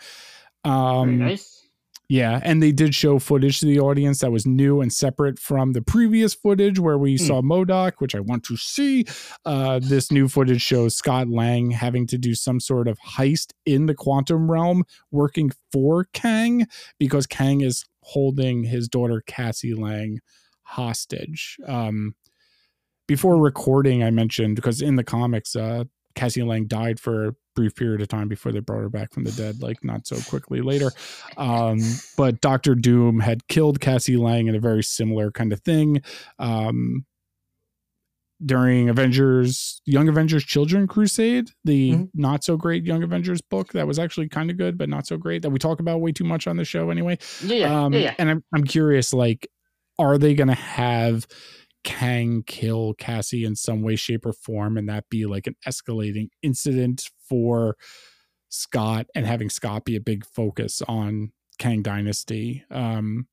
[0.63, 1.67] Very Um, nice.
[2.09, 5.73] yeah, and they did show footage to the audience that was new and separate from
[5.73, 7.25] the previous footage where we Hmm.
[7.25, 9.05] saw MODOK, which I want to see.
[9.45, 13.87] Uh, this new footage shows Scott Lang having to do some sort of heist in
[13.87, 16.67] the quantum realm, working for Kang
[16.99, 20.19] because Kang is holding his daughter Cassie Lang
[20.63, 21.57] hostage.
[21.67, 22.15] Um,
[23.11, 25.83] before recording, I mentioned because in the comics, uh,
[26.15, 29.25] Cassie Lang died for a brief period of time before they brought her back from
[29.25, 30.93] the dead, like not so quickly later.
[31.35, 31.81] Um,
[32.15, 36.01] but Doctor Doom had killed Cassie Lang in a very similar kind of thing.
[36.39, 37.05] Um,
[38.45, 42.09] during Avengers, Young Avengers Children Crusade, the Mhm.
[42.13, 45.17] not so great Young Avengers book that was actually kind of good, but not so
[45.17, 47.17] great that we talk about way too much on the show anyway.
[47.43, 48.15] Yeah, yeah, Um, yeah, yeah.
[48.17, 49.49] And I'm I'm curious, like,
[49.99, 51.27] are they going to have
[51.83, 56.29] Kang kill Cassie in some way, shape, or form, and that be like an escalating
[56.41, 57.77] incident for
[58.49, 62.63] Scott, and having Scott be a big focus on Kang Dynasty?
[62.69, 63.27] Um,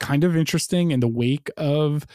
[0.00, 2.06] kind of interesting in the wake of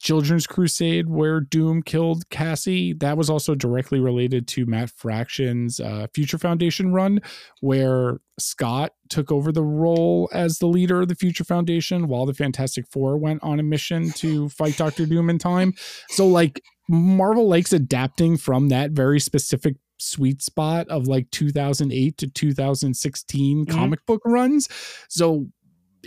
[0.00, 2.92] Children's Crusade, where Doom killed Cassie.
[2.92, 7.20] That was also directly related to Matt Fraction's uh, Future Foundation run,
[7.60, 12.34] where Scott took over the role as the leader of the Future Foundation while the
[12.34, 15.72] Fantastic Four went on a mission to fight Doctor Doom in time.
[16.08, 22.26] So, like, Marvel likes adapting from that very specific sweet spot of like 2008 to
[22.28, 23.70] 2016 Mhm.
[23.70, 24.68] comic book runs.
[25.08, 25.48] So,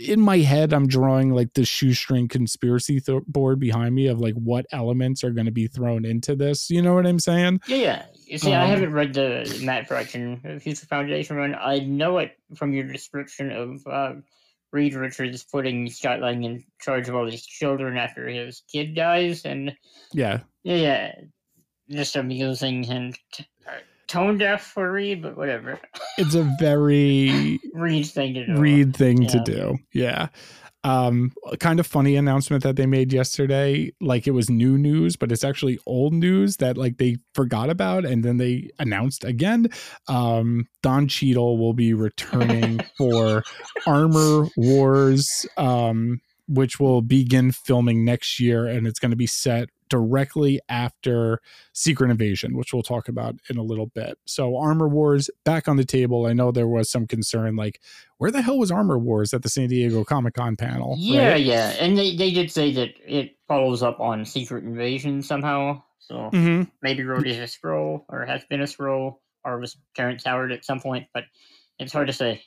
[0.00, 4.34] in my head I'm drawing like the shoestring conspiracy th- board behind me of like
[4.34, 6.70] what elements are going to be thrown into this.
[6.70, 7.60] You know what I'm saying?
[7.66, 8.06] Yeah, yeah.
[8.26, 11.54] You see, I Um, haven't read the Matt Fraction Future Foundation run.
[11.54, 14.14] I know it from your description of uh,
[14.72, 19.44] Reed Richards putting Scott Lang in charge of all these children after his kid dies,
[19.44, 19.74] and
[20.14, 20.40] Yeah.
[20.62, 21.14] yeah, yeah,
[21.90, 23.44] just amusing and t-
[24.10, 25.78] tone deaf for Reed, but whatever.
[26.18, 28.56] It's a very Reed thing to do.
[28.56, 29.44] Reed thing to Yeah.
[29.44, 29.76] do.
[29.94, 30.28] Yeah.
[30.82, 33.92] Um, kind of funny announcement that they made yesterday.
[34.00, 38.06] Like it was new news, but it's actually old news that like they forgot about
[38.06, 39.68] and then they announced again.
[40.08, 43.42] Um, Don Cheadle will be returning for
[43.86, 49.68] Armor Wars, um, which will begin filming next year, and it's going to be set
[49.90, 51.40] directly after
[51.74, 54.16] Secret Invasion, which we'll talk about in a little bit.
[54.24, 56.24] So, Armor Wars back on the table.
[56.24, 57.80] I know there was some concern, like,
[58.16, 60.94] where the hell was Armor Wars at the San Diego Comic Con panel?
[60.98, 61.44] Yeah, right?
[61.44, 65.82] yeah, and they, they did say that it follows up on Secret Invasion somehow.
[65.98, 66.70] So Mhm.
[66.82, 70.80] maybe Rhodey's a Skrull or has been a Skrull or was Terrence Howard at some
[70.80, 71.24] point, but
[71.78, 72.42] it's hard to say.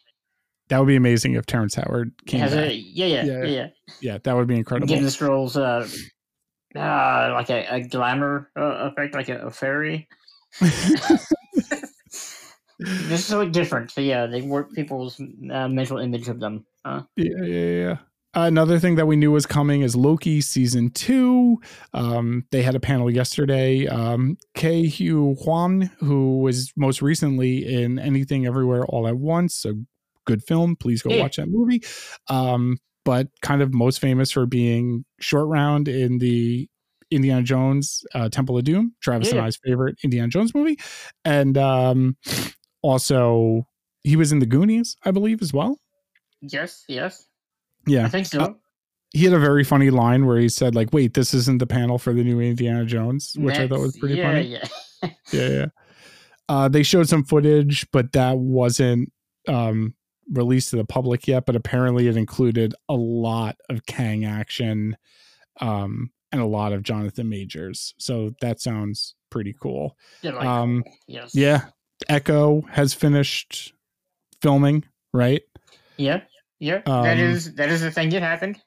[0.70, 2.72] That would be amazing if Terrence Howard came has back.
[2.72, 3.44] a yeah, yeah, Yeah.
[3.46, 3.68] yeah,
[4.02, 4.18] yeah.
[4.24, 4.88] that would be incredible.
[4.94, 5.88] Give the Skrulls uh,
[6.76, 10.08] uh like a, a glamour uh, effect, like a, a fairy.
[12.80, 13.92] this is so different.
[13.92, 16.66] So yeah, they work people's uh, mental image of them.
[16.86, 17.98] Uh, Yeah, yeah, yeah.
[18.36, 21.62] Another thing that we knew was coming is Loki season two.
[21.94, 23.86] Um, they had a panel yesterday.
[23.86, 29.76] Um, Ke Huy Quan, who was most recently in Anything Everywhere All at Once, a
[30.26, 30.76] good film.
[30.76, 31.22] Please go Yeah.
[31.22, 31.84] watch that movie.
[32.28, 36.70] Um, but kind of most famous for being short round in the
[37.12, 40.80] Indiana Jones uh, Temple of Doom, Travis and I's favorite Indiana Jones movie,
[41.24, 42.18] and um,
[42.82, 43.68] also
[44.04, 45.80] he was in the Goonies, I believe, as well.
[46.42, 47.28] yes, yes,
[47.88, 48.40] Yeah, I think so.
[48.40, 48.54] Uh,
[49.14, 52.00] he had a very funny line where he said like wait this isn't the panel
[52.00, 54.48] for the new indiana jones which i thought was pretty yeah, funny.
[54.48, 54.68] Yeah,
[55.32, 55.66] yeah yeah.
[56.50, 59.12] Uh they showed some footage but that wasn't
[59.48, 59.94] um
[60.32, 64.96] released to the public yet but apparently it included a lot of kang action
[65.62, 71.36] um and a lot of jonathan majors so that sounds pretty cool yeah, Um, yes,
[71.36, 71.66] yeah
[72.10, 73.74] echo has finished
[74.42, 74.84] filming
[75.14, 75.42] right
[75.98, 76.22] yeah,
[76.60, 76.82] yeah.
[76.86, 78.60] that Um, is that is the thing that happened.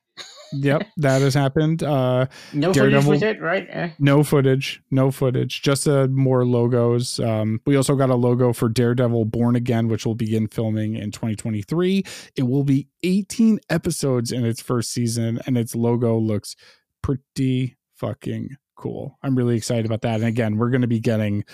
[0.57, 3.67] Yep that has happened uh No footage Daredevil- with it, right?
[3.71, 7.21] Eh, No footage, no footage, just uh, more logos.
[7.21, 11.11] Um, we also got a logo for Daredevil Born Again, which will begin filming in
[11.13, 12.03] 2023.
[12.37, 16.57] It will be 18 episodes in its first season, and its logo looks
[17.03, 19.19] pretty fucking cool.
[19.23, 20.17] I'm really excited about that.
[20.17, 21.45] And again, we're going to be getting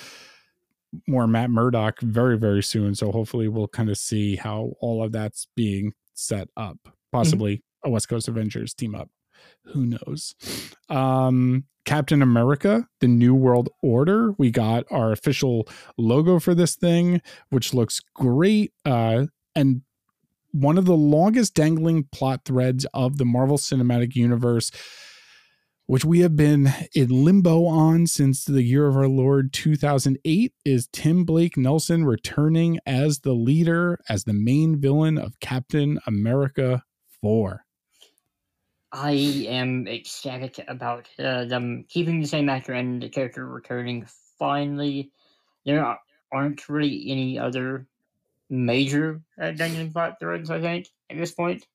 [1.07, 2.95] more Matt Murdock very, very soon.
[2.95, 6.79] So hopefully, we'll kind of see how all of that's being set up.
[7.13, 9.11] Possibly a West Coast Avengers team up.
[9.67, 10.35] Who knows?
[10.89, 14.33] Um captain america the new world order.
[14.39, 15.67] We got our official
[15.99, 19.83] logo for this thing which looks great uh and
[20.53, 24.71] one of the longest dangling plot threads of the marvel cinematic universe
[25.87, 30.89] which we have been in limbo on since the year of our lord 2008 is
[30.93, 36.83] tim blake nelson returning as the leader as the main villain of captain america
[37.23, 37.65] 4
[38.93, 39.13] I
[39.49, 44.07] am ecstatic about uh, them keeping the same actor and the character returning.
[44.39, 45.11] Finally,
[45.65, 45.99] there are-
[46.31, 47.87] aren't really any other
[48.51, 50.51] major uh, dangling plot threads.
[50.51, 51.67] I think at this point.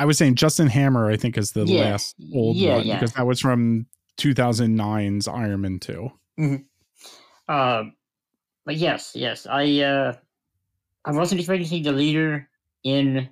[0.00, 2.94] I was saying Justin Hammer, I think, is the Yeah, last old yeah, one yeah.
[2.94, 3.86] because that was from
[4.18, 6.10] 2009's Iron Man 2.
[7.48, 7.84] Uh,
[8.64, 10.16] but yes, yes, I uh,
[11.04, 12.48] I wasn't expecting to see the leader
[12.84, 13.28] in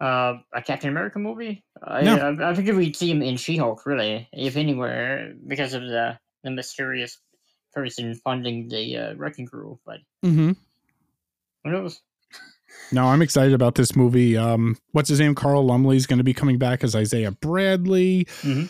[0.00, 1.64] uh, a Captain America movie.
[1.82, 2.16] I, No.
[2.16, 6.50] I, I figured we'd see him in She-Hulk, really, if anywhere, because of the the
[6.50, 7.18] mysterious
[7.72, 9.78] person funding the uh, Wrecking Crew.
[9.86, 10.52] But Mm-hmm.
[11.64, 12.00] who knows?
[12.92, 14.36] No, I'm excited about this movie.
[14.36, 15.34] Um, what's his name?
[15.34, 18.26] Carl Lumbly is going to be coming back as Isaiah Bradley.
[18.42, 18.68] Mhm.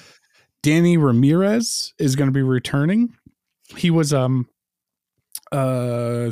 [0.63, 3.17] Danny Ramirez is going to be returning.
[3.77, 4.49] He was um
[5.53, 6.31] uh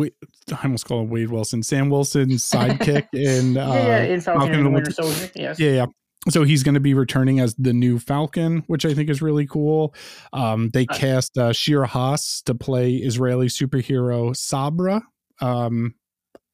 [0.00, 4.40] I almost call him Wade Wilson, Sam Wilson's sidekick in uh, yeah, yeah, in Falcon,
[4.40, 5.30] Falcon and the Winter Soldier.
[5.34, 5.58] Yes.
[5.58, 5.86] Yeah, yeah.
[6.30, 9.46] So he's going to be returning as the new Falcon, which I think is really
[9.46, 9.94] cool.
[10.32, 15.02] Um, they Uh, cast uh, Shira Haas to play Israeli superhero Sabra,
[15.42, 15.94] um,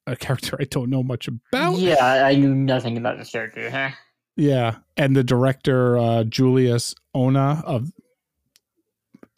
[0.09, 1.79] a character I don't know much about.
[1.79, 3.71] Yeah, I I knew nothing about this character.
[3.71, 3.91] Huh?
[4.37, 7.93] Yeah, and the director uh, Julius Onah of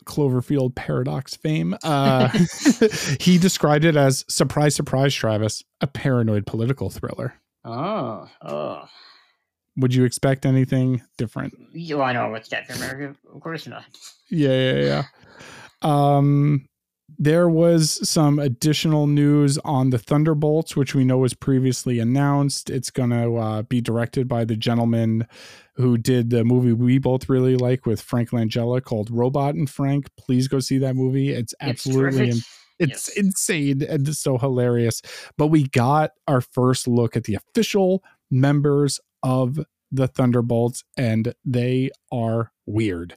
[0.04, 2.28] Cloverfield Paradox fame, uh,
[3.20, 7.34] he described it as surprise, surprise, Travis, a paranoid political thriller.
[7.64, 8.84] Oh, oh.
[9.76, 11.54] Would you expect anything different?
[11.72, 13.16] You I know what's Captain America.
[13.34, 13.84] Of course not.
[14.30, 15.04] Yeah, yeah, yeah.
[15.82, 16.66] Um,
[17.18, 22.70] there was some additional news on the Thunderbolts, which we know was previously announced.
[22.70, 25.26] It's going to uh, be directed by the gentleman
[25.76, 30.08] who did the movie we both really like with Frank Langella called Robot and Frank.
[30.18, 31.30] Please go see that movie.
[31.30, 32.44] It's absolutely terrific.
[32.78, 33.16] it's Yes.
[33.16, 35.00] insane and it's so hilarious.
[35.38, 39.58] But we got our first look at the official members of
[39.90, 43.16] the Thunderbolts, and they are weird.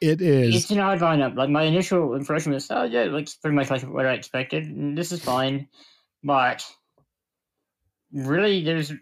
[0.00, 1.36] It is It's an odd lineup.
[1.36, 4.64] Like my initial impression was, oh yeah, it looks pretty much like what I expected.
[4.64, 5.68] And this is fine,
[6.22, 6.64] but
[8.12, 8.92] really, there's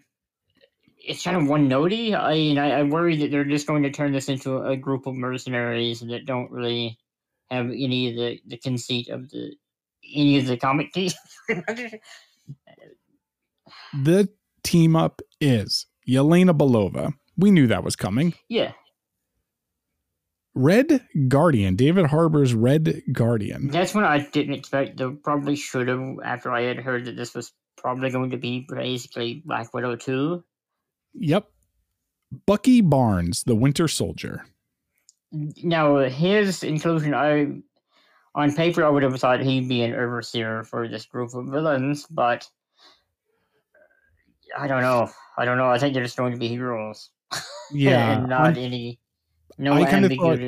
[1.03, 2.13] it's kind of one notey.
[2.13, 5.07] I mean, I, I worry that they're just going to turn this into a group
[5.07, 6.97] of mercenaries that don't really
[7.49, 9.53] have any of the the conceit of the
[10.15, 11.11] any of the comic team.
[13.93, 14.29] the
[14.63, 17.13] team up is Yelena Belova.
[17.37, 18.33] We knew that was coming.
[18.49, 18.73] yeah,
[20.53, 23.69] Red Guardian, David Harbour's Red Guardian.
[23.69, 24.97] that's what I didn't expect.
[24.97, 28.65] Though probably should have after I had heard that this was probably going to be
[28.69, 30.43] basically Black Widow two.
[31.13, 31.49] Yep.
[32.45, 34.45] Bucky Barnes, the Winter Soldier.
[35.31, 37.61] Now his inclusion, I
[38.35, 42.05] on paper I would have thought he'd be an overseer for this group of villains,
[42.09, 42.47] but
[44.57, 45.09] I don't know.
[45.37, 45.69] I don't know.
[45.69, 47.09] I think they're just going to be heroes.
[47.73, 48.17] Yeah.
[48.17, 48.99] and not any
[49.61, 50.39] no I kinda thought-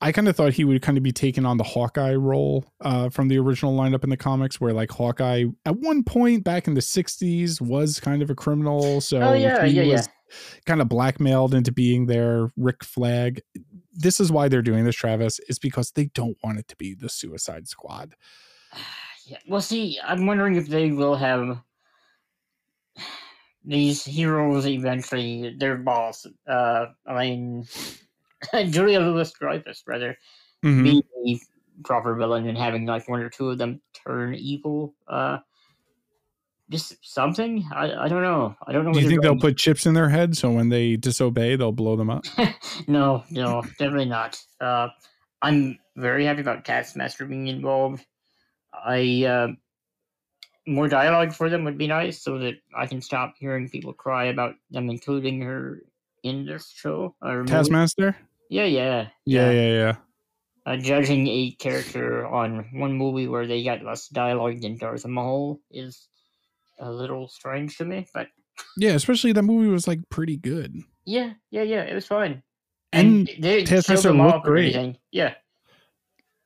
[0.00, 3.08] I kind of thought he would kind of be taking on the Hawkeye role uh,
[3.08, 6.74] from the original lineup in the comics, where like Hawkeye at one point back in
[6.74, 9.92] the '60s was kind of a criminal, so oh yeah, he yeah, yeah.
[9.94, 10.08] was
[10.66, 13.42] kind of blackmailed into being their Rick Flag.
[13.92, 16.94] This is why they're doing this, Travis, is because they don't want it to be
[16.94, 18.14] the Suicide Squad.
[19.26, 19.36] Yeah.
[19.46, 21.58] Well, see, I'm wondering if they will have
[23.62, 25.54] these heroes eventually.
[25.58, 27.66] Their boss, uh, I mean,
[28.70, 30.16] Julia Louis Dreyfus, rather,
[30.64, 30.82] Mhm.
[30.84, 31.40] be the
[31.84, 34.94] proper villain and having like one or two of them turn evil.
[35.06, 35.38] Uh,
[36.70, 37.66] just something.
[37.72, 38.54] I, I don't know.
[38.66, 38.92] I don't know.
[38.92, 41.96] Do you think they'll put chips in their head so when they disobey, they'll blow
[41.96, 42.24] them up?
[42.88, 44.38] no, no, definitely not.
[44.60, 44.88] Uh,
[45.40, 48.04] I'm very happy about Taskmaster being involved.
[48.74, 49.48] I uh,
[50.66, 54.26] more dialogue for them would be nice, so that I can stop hearing people cry
[54.26, 55.82] about them including her
[56.22, 57.14] in this show.
[57.22, 57.50] Or movie.
[58.48, 59.96] Yeah, yeah, Yeah, yeah, yeah.
[60.66, 65.60] Uh, judging a character on one movie where they got less dialogue than Darth Maul
[65.70, 66.08] is
[66.78, 68.28] a little strange to me, but
[68.76, 70.76] Yeah, especially that movie was like pretty good.
[71.04, 72.42] yeah, yeah, yeah, it was fun.
[72.92, 74.74] And they Taskmaster showed them looked and great.
[74.74, 74.98] everything.
[75.12, 75.34] Yeah,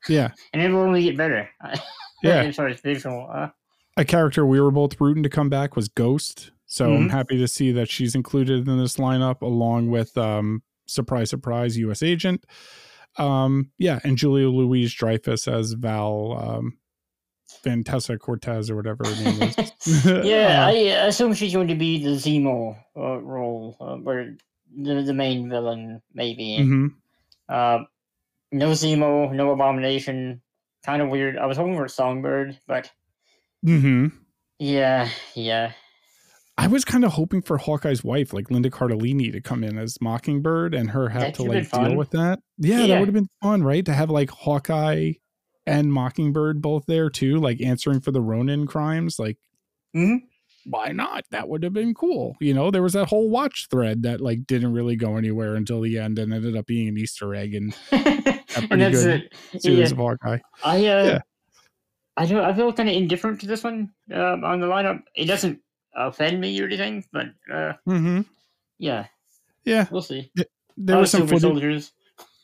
[0.09, 0.31] Yeah.
[0.53, 1.49] and it will only get better.
[2.25, 2.43] Yeah.
[2.43, 3.29] as far as visual.
[3.33, 3.49] Uh,
[3.97, 6.53] a character we were both rooting to come back was Ghost.
[6.67, 7.11] So I'm Mhm.
[7.11, 10.63] happy to see that she's included in this lineup along with um
[10.93, 12.45] surprise surprise US agent.
[13.19, 16.79] Um yeah, and Julia Louise Dreyfus as Val um
[17.65, 19.57] Vantessa Cortez or whatever her name is.
[20.25, 20.73] yeah, Uh, I
[21.07, 24.35] assume she's going to be the Zemo uh, role, uh, or
[24.75, 26.57] the, the main villain, maybe.
[26.61, 26.95] mhm.
[27.49, 27.85] Uh,
[28.53, 30.41] no Zemo, no Abomination.
[30.85, 31.37] Kind of weird.
[31.37, 32.91] I was hoping for Songbird, but
[33.65, 34.13] Mhm.
[34.59, 35.73] yeah, yeah.
[36.63, 40.01] I was kind of hoping for Hawkeye's wife, like Linda Cardellini, to come in as
[40.01, 42.39] Mockingbird and her have That to like deal with that.
[42.59, 43.85] Yeah, that would have been fun, right?
[43.85, 45.13] To have like Hawkeye
[45.67, 49.19] and Mockingbird both there too, like answering for the Ronin crimes.
[49.19, 49.39] Like,
[49.97, 50.21] Mhm.
[50.65, 51.25] why not?
[51.33, 52.37] That would have been cool.
[52.41, 55.81] You know, there was that whole watch thread that like didn't really go anywhere until
[55.81, 59.29] the end and ended up being an Easter egg and that's good.
[59.53, 59.63] it.
[59.63, 59.85] series Yeah.
[59.87, 60.39] of Hawkeye.
[60.65, 61.19] I uh, Yeah.
[62.17, 62.45] I don't.
[62.45, 65.03] I feel kind of indifferent to this one um, on the lineup.
[65.17, 65.61] It doesn't
[65.95, 68.21] offend me or anything, but uh, Mm-hmm.
[68.79, 69.07] yeah,
[69.65, 70.31] Yeah, we'll see.
[70.77, 71.43] there were some super footage.
[71.43, 71.93] soldiers.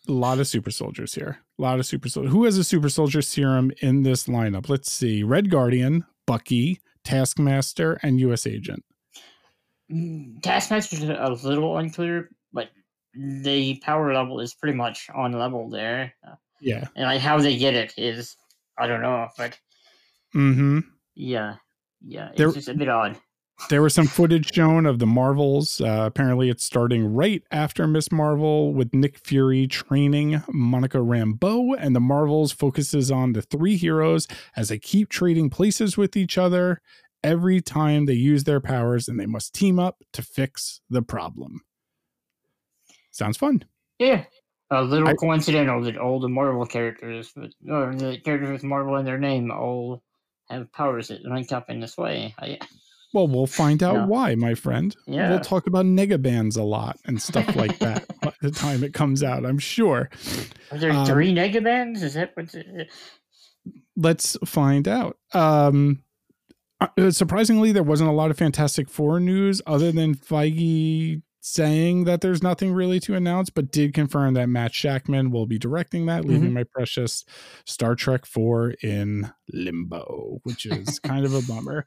[0.08, 1.38] a lot of super soldiers here.
[1.58, 2.32] A lot of super soldiers.
[2.32, 4.68] Who has a super soldier serum in this lineup?
[4.68, 5.22] Let's see.
[5.22, 8.84] Red Guardian, Bucky, Taskmaster, and US Agent.
[9.92, 12.68] Mm, Taskmaster's a little unclear, but
[13.14, 16.12] the power level is pretty much on level there.
[16.60, 16.86] Yeah.
[16.96, 18.36] and like how they get it is,
[18.78, 19.58] I don't know, but
[20.34, 20.80] Mm-hmm.
[21.14, 21.54] yeah,
[22.02, 23.16] yeah, it's There- just a bit odd.
[23.68, 25.80] There was some footage shown of the Marvels.
[25.80, 31.94] Uh, apparently, it's starting right after Miss Marvel with Nick Fury training Monica Rambeau, and
[31.94, 34.26] the Marvels focuses on the three heroes
[34.56, 36.80] as they keep trading places with each other
[37.22, 41.60] every time they use their powers, and they must team up to fix the problem.
[43.10, 43.64] Sounds fun.
[43.98, 44.24] Yeah,
[44.70, 47.32] a little I- coincidental that all the Marvel characters,
[47.68, 50.02] or the characters with Marvel in their name, all
[50.48, 52.34] have powers that link up in this way.
[52.38, 52.58] I,
[53.14, 54.06] Well, we'll find out No.
[54.06, 54.94] why, my friend.
[55.06, 55.30] Yeah.
[55.30, 59.22] We'll talk about negabands a lot and stuff like that by the time it comes
[59.22, 60.10] out, I'm sure.
[60.70, 62.02] Are there Um, three negabands?
[62.02, 62.90] Is that what's it?
[63.96, 65.16] Let's find out.
[65.32, 66.02] Um,
[66.80, 72.20] uh, surprisingly, there wasn't a lot of Fantastic Four news other than Feige saying that
[72.20, 76.24] there's nothing really to announce, but did confirm that Matt Shakman will be directing that,
[76.24, 77.24] leaving my precious
[77.64, 81.86] Star Trek 4 in limbo, which is kind of a bummer.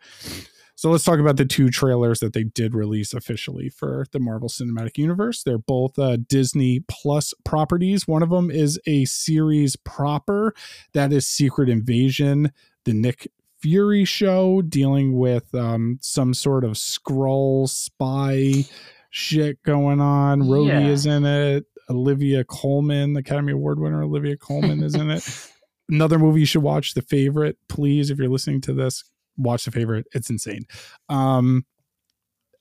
[0.76, 4.49] So let's talk about the two trailers that they did release officially for the Marvel
[4.49, 5.43] Cinematic Universe.
[5.43, 8.07] They're both uh, Disney Plus properties.
[8.07, 10.56] One of them is a series proper
[10.93, 12.52] that is Secret Invasion,
[12.85, 13.27] the Nick
[13.60, 18.65] Fury show, dealing with um, some sort of Skrull spy
[19.11, 20.41] shit going on.
[20.41, 20.88] Rhodey Yeah.
[20.88, 21.65] is in it.
[21.89, 25.27] Olivia Colman, Academy Award winner Olivia Colman, is in it.
[25.89, 27.57] Another movie you should watch, The Favorite.
[27.68, 29.03] Please, if you're listening to this,
[29.41, 30.07] watch The Favorite.
[30.13, 30.65] It's insane.
[31.09, 31.65] Um,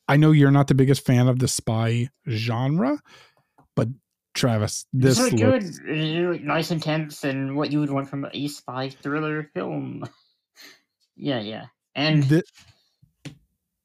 [0.09, 2.99] I know you're not the biggest fan of the spy genre,
[3.77, 3.89] but
[4.35, 8.49] Travis, this is good, looks uh, nice, intense, and what you would want from a
[8.49, 10.05] spy thriller film.
[11.17, 12.43] yeah, yeah, and thi-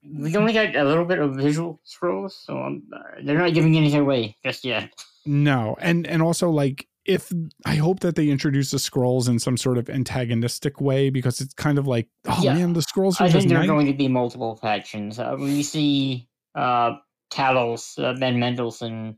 [0.03, 3.77] we only got a little bit of visual Skrulls, so um, uh, they're not giving
[3.77, 4.91] anything away just yet.
[5.25, 7.31] No, and and also like if
[7.65, 11.53] I hope that they introduce the Skrulls in some sort of antagonistic way because it's
[11.53, 12.55] kind of like oh Yeah.
[12.55, 15.19] man the Skrulls are I think there are going to be multiple factions.
[15.19, 16.95] Uh, we see uh,
[17.31, 19.17] Talos, uh, Ben Mendelsohn,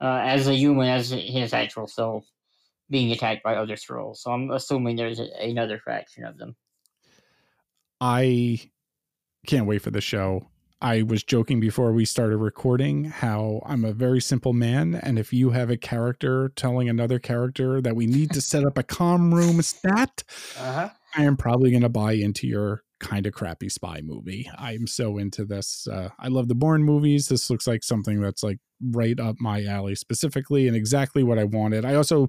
[0.00, 2.24] uh, as a human, as his actual self,
[2.90, 4.18] being attacked by other Skrulls.
[4.18, 6.56] So I'm assuming there's a, another faction of them.
[8.00, 8.60] I
[9.46, 10.46] can't wait for the show.
[10.80, 14.94] I was joking before we started recording how I'm a very simple man.
[14.94, 18.76] And if you have a character telling another character that we need to set up
[18.76, 20.22] a comm room stat,
[20.58, 20.88] Uh huh.
[21.14, 24.50] I am probably going to buy into your kind of crappy spy movie.
[24.58, 25.88] I'm so into this.
[25.88, 27.28] Uh, I love the Bourne movies.
[27.28, 31.44] This looks like something that's like right up my alley specifically and exactly what I
[31.44, 31.86] wanted.
[31.86, 32.28] I also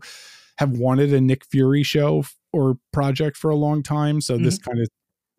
[0.57, 4.21] have wanted a Nick Fury show or project for a long time.
[4.21, 4.87] So this kind of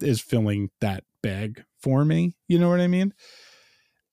[0.01, 2.35] is filling that bag for me.
[2.49, 3.15] You know what I mean?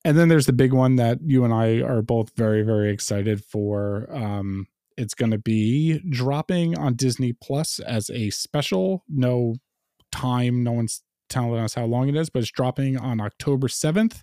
[0.04, 3.44] And then there's the big one that you and I are both very, very excited
[3.44, 4.08] for.
[4.14, 4.68] Um,
[4.98, 9.04] it's going to be dropping on Disney Plus as a special.
[9.10, 9.56] No
[10.12, 14.22] time, no one's telling us how long it is, but it's dropping on October 7th.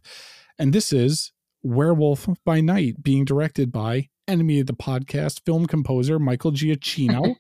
[0.59, 1.33] And this is
[1.63, 7.35] Werewolf by Night, being directed by enemy of the podcast film composer Michael Giacchino.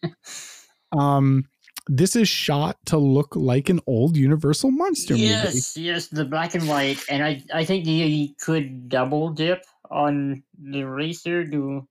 [0.98, 1.44] um,
[1.88, 5.26] this is shot to look like an old Universal monster movie.
[5.26, 10.42] Yes, yes, the black and white, and I I think you could double dip on
[10.58, 11.86] the racer, do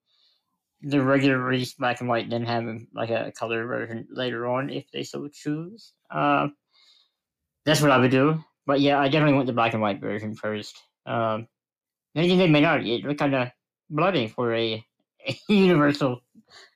[0.81, 4.89] the regular race black and white, then have like a color version later on if
[4.91, 5.93] they so choose.
[6.09, 6.47] Uh,
[7.65, 8.43] that's what I would do.
[8.65, 10.75] But yeah, I definitely want the black and white version first.
[11.05, 11.47] Um,
[12.15, 12.85] maybe they may not.
[12.85, 13.49] It look kind of
[13.89, 14.83] bloody for a,
[15.27, 16.21] a Universal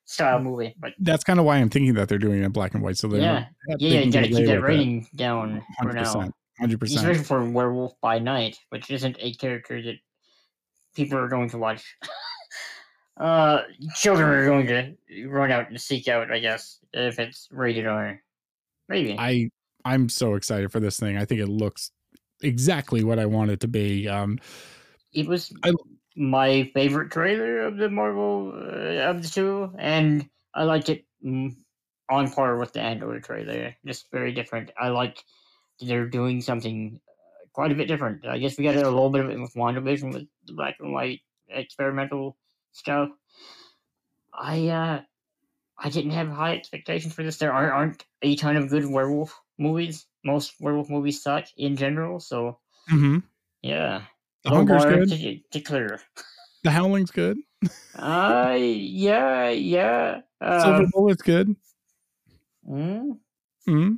[0.06, 2.74] style movie, but That's kind of why I'm thinking that they're doing it in black
[2.74, 2.98] and white.
[2.98, 6.04] So they're yeah, not, yeah, you gotta keep that rating down for now.
[6.04, 6.32] 100%.
[6.62, 6.84] 100%.
[6.84, 9.96] especially for Werewolf by Night, which isn't a character that
[10.96, 11.98] people are going to watch.
[13.18, 13.64] uh,
[13.96, 14.68] children are going
[15.10, 18.22] to run out and seek out, I guess, if it's rated R.
[18.88, 19.18] Maybe.
[19.20, 19.50] I
[19.84, 21.18] I'm so excited for this thing.
[21.18, 21.92] I think it looks
[22.42, 24.08] exactly what I want it to be.
[24.08, 24.40] Um,
[25.14, 25.74] it was I-
[26.16, 31.56] my favorite trailer of the Marvel uh, of the two, and I liked it mm,
[32.10, 33.76] on par with the Andor trailer.
[33.86, 34.72] Just very different.
[34.80, 35.24] I like
[35.82, 38.26] they're doing something uh, quite a bit different.
[38.26, 40.94] I guess we got a little bit of it with WandaVision with the black and
[40.94, 42.38] white experimental
[42.72, 43.10] stuff.
[44.34, 45.02] I uh,
[45.78, 47.38] I didn't have high expectations for this.
[47.38, 50.06] There aren't, aren't a ton of good werewolf movies.
[50.24, 52.20] Most werewolf movies suck in general.
[52.20, 52.60] So
[52.90, 53.24] mhm.
[53.62, 54.04] yeah,
[54.46, 55.10] The low Hunger's good.
[55.10, 56.00] To, to clear.
[56.64, 57.38] The Howling's good.
[57.98, 60.22] Uh, yeah, yeah.
[60.42, 61.56] Silver Um, Bullet's good.
[62.68, 63.18] mm,
[63.68, 63.98] Mm.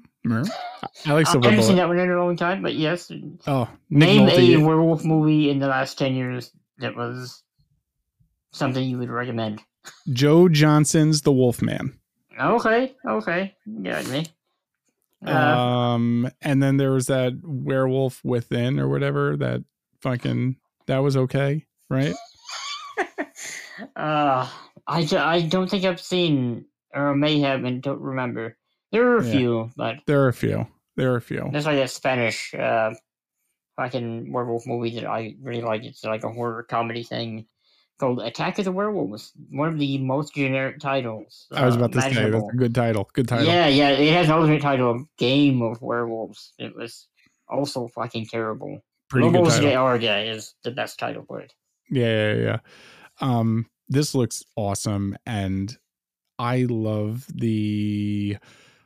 [1.06, 3.12] I like Silver I haven't seen that one in a long time, but yes.
[3.46, 4.56] Oh, Nick Name Nolte.
[4.62, 7.44] a werewolf movie in the last 10 years that was
[8.52, 9.62] something you would recommend.
[10.12, 11.98] Joe Johnston's The Wolfman.
[12.40, 13.56] Okay, okay.
[13.84, 14.26] Got me.
[15.26, 19.64] Uh, um, and then there was that Werewolf Within or whatever that
[20.12, 20.56] fucking
[20.88, 22.14] that was okay, right?
[23.96, 24.50] uh,
[24.88, 28.58] I, do, I don't think I've seen, or may have and don't remember.
[28.92, 29.32] There are a Yeah.
[29.32, 30.68] few, but There are a few.
[30.96, 31.48] There are a few.
[31.52, 32.94] there's like a Spanish uh,
[33.76, 35.84] fucking werewolf movie that I really like.
[35.84, 37.46] It's like a horror comedy thing
[38.00, 39.34] called Attack of the Werewolves.
[39.52, 41.48] One of the most generic titles.
[41.52, 43.10] I was uh, about to say that's a good title.
[43.14, 43.46] Good title.
[43.46, 43.90] Yeah, yeah.
[43.90, 46.54] It has an alternate title of Game of Werewolves.
[46.58, 47.08] It was
[47.50, 48.82] also fucking terrible.
[49.10, 49.94] Pretty good Lobos title.
[50.20, 51.54] is the best title for it.
[51.90, 52.60] Yeah, yeah, yeah.
[53.22, 55.78] Um, this looks awesome, and
[56.38, 58.38] I love the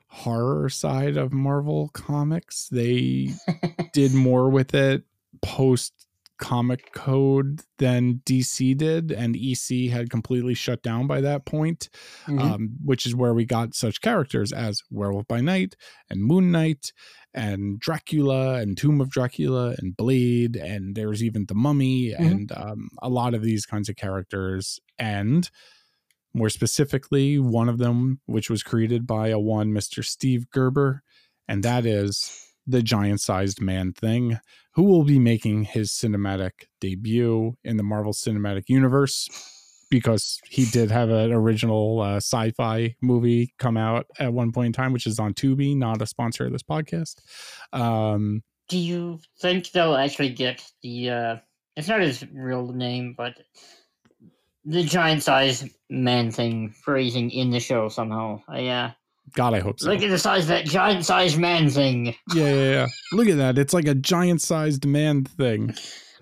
[0.07, 2.67] horror side of Marvel comics.
[2.69, 3.29] They
[3.93, 5.03] did more with it
[5.41, 6.07] post
[6.41, 11.89] comic code than DC did, and EC had completely shut down by that point.
[12.27, 12.41] Mhm.
[12.41, 15.75] Um, which is where we got such characters as Werewolf by Night
[16.09, 16.91] and Moon Knight
[17.33, 22.89] and Dracula and Tomb of Dracula and Blade and there's even the Mummy and um,
[23.01, 25.49] a lot of these kinds of characters and
[26.33, 30.03] more specifically one of them which was created by a one Mr.
[30.03, 31.03] Steve Gerber
[31.47, 34.39] and that is the giant-sized man thing
[34.73, 39.27] who will be making his cinematic debut in the Marvel Cinematic Universe
[39.89, 44.73] because he did have an original uh, sci-fi movie come out at one point in
[44.73, 47.15] time, which is on Tubi, not a sponsor of this podcast.
[47.73, 51.09] Um, Do you think they'll actually get the?
[51.09, 51.35] uh
[51.75, 53.33] It's not his real name, but
[54.63, 58.41] the giant sized man thing phrasing in the show somehow.
[58.47, 58.91] Uh,
[59.33, 59.89] God, I hope so.
[59.89, 62.07] look at the size of that giant sized man thing.
[62.33, 62.87] yeah, yeah, yeah.
[63.13, 63.57] Look at that.
[63.57, 65.73] It's like a giant-sized man thing.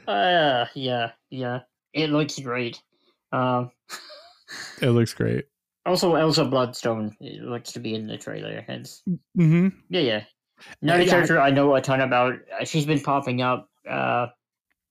[0.07, 1.59] Uh, yeah, yeah.
[1.93, 2.81] It looks great.
[3.31, 3.71] Um,
[4.81, 5.45] It looks great.
[5.85, 8.65] also Elsa Bloodstone looks to be in the trailer.
[8.67, 9.03] It's
[9.35, 10.23] hmm yeah, yeah.
[10.81, 12.33] Another yeah, I- character I know a ton about.
[12.59, 14.27] uh, She's been popping up uh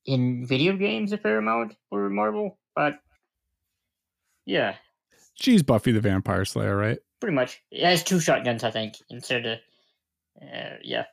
[0.06, 2.98] in video games a fair amount for Marvel, but
[4.46, 4.74] yeah,
[5.34, 6.98] She's Buffy the Vampire Slayer, right?
[7.20, 7.60] Pretty much.
[7.70, 9.58] It has two shotguns, I think, instead of
[10.42, 11.04] uh, yeah.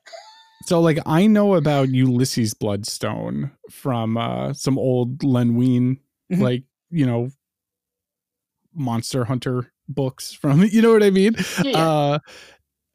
[0.66, 6.00] So, like, I know about Ulysses Bloodstone from uh, some old Len Wein,
[6.32, 6.40] Mhm.
[6.42, 7.30] like you know,
[8.74, 10.64] Monster Hunter books from.
[10.72, 11.36] You know what I mean?
[11.64, 11.88] Yeah, yeah.
[11.90, 12.20] uh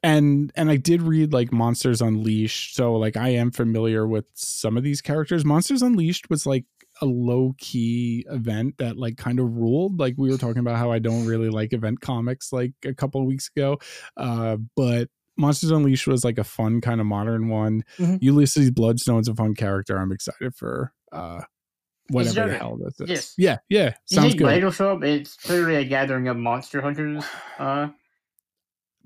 [0.03, 4.75] and and i did read like monsters unleashed so like i am familiar with some
[4.75, 6.65] of these characters monsters unleashed was like
[7.01, 10.91] a low key event that like kind of ruled like we were talking about how
[10.91, 13.77] i don't really like event comics like a couple of weeks ago
[14.17, 18.19] uh but monsters unleashed was like a fun kind of modern one Mhm.
[18.21, 21.41] ulysses bloodstone's a fun character i'm excited for uh
[22.09, 23.33] whatever the hell this is yes.
[23.37, 25.03] yeah yeah you sounds think good show up?
[25.03, 27.23] It's clearly a gathering of monster hunters.
[27.57, 27.87] Uh,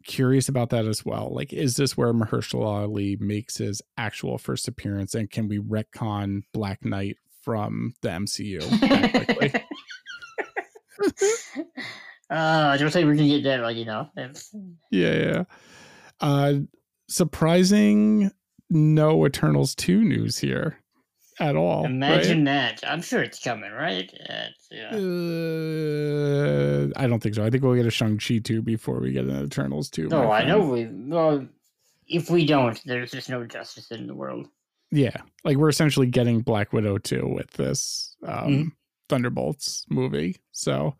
[0.04, 1.32] curious about that as well.
[1.34, 6.42] Like, is this where Mahershala Ali makes his actual first appearance, and can we retcon
[6.54, 8.60] Black Knight from the MCU
[12.30, 12.36] uh,
[12.74, 14.10] I don't think we can get that, like you know.
[14.90, 15.44] Yeah, yeah.
[16.20, 16.54] Uh,
[17.08, 18.32] surprising,
[18.70, 20.80] no Eternals two news here
[21.40, 21.86] at all.
[21.86, 22.84] imagine that.
[22.88, 24.12] I'm sure it's coming, right?
[24.72, 24.90] Yeah.
[24.92, 27.46] Uh, I don't think so.
[27.46, 30.10] I think we'll get a Shang Chi two before we get an Eternals two.
[30.12, 30.88] Oh, I know we.
[30.92, 31.48] Well,
[32.08, 34.48] if we don't, there's just no justice in the world.
[34.96, 38.72] Yeah, like we're essentially getting Black Widow 2 with this um Mhm.
[39.10, 40.38] Thunderbolts movie.
[40.52, 40.96] So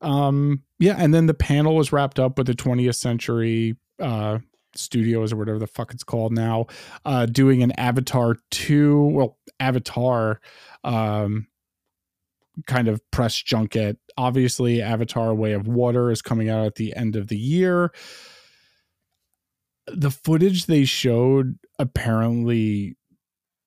[0.00, 4.38] um yeah, and then the panel was wrapped up with the 20th century uh
[4.74, 6.64] studios or whatever the fuck it's called now
[7.04, 10.40] uh doing an Avatar 2, well Avatar
[10.84, 11.46] um
[12.66, 13.98] kind of press junket.
[14.16, 17.92] Obviously Avatar Way of Water is coming out at the end of the year.
[19.86, 22.96] The footage they showed apparently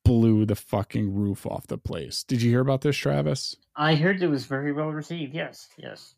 [0.03, 2.23] blew the fucking roof off the place.
[2.23, 3.55] Did you hear about this, Travis?
[3.75, 5.33] I heard it was very well received.
[5.33, 6.15] Yes, yes.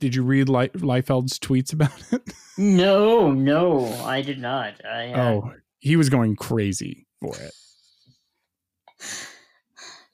[0.00, 2.32] Did you read Le- Liefeld's tweets about it?
[2.58, 4.74] No, no, I did not.
[4.84, 7.52] I uh, oh, he was going crazy for it.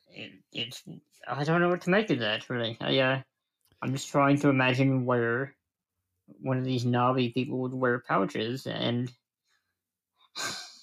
[0.09, 0.83] it, it's
[1.29, 2.49] I don't know what to make of that.
[2.49, 3.23] Really, I uh,
[3.83, 5.55] I'm just trying to imagine where
[6.41, 9.11] one of these knobby people would wear pouches, and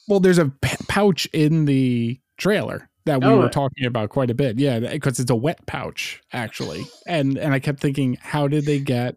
[0.08, 3.38] Well, there's a p- pouch in the trailer that we Oh.
[3.40, 4.60] were talking about quite a bit.
[4.60, 6.86] Yeah, because it's a wet pouch actually.
[7.08, 9.16] And and I kept thinking, how did they get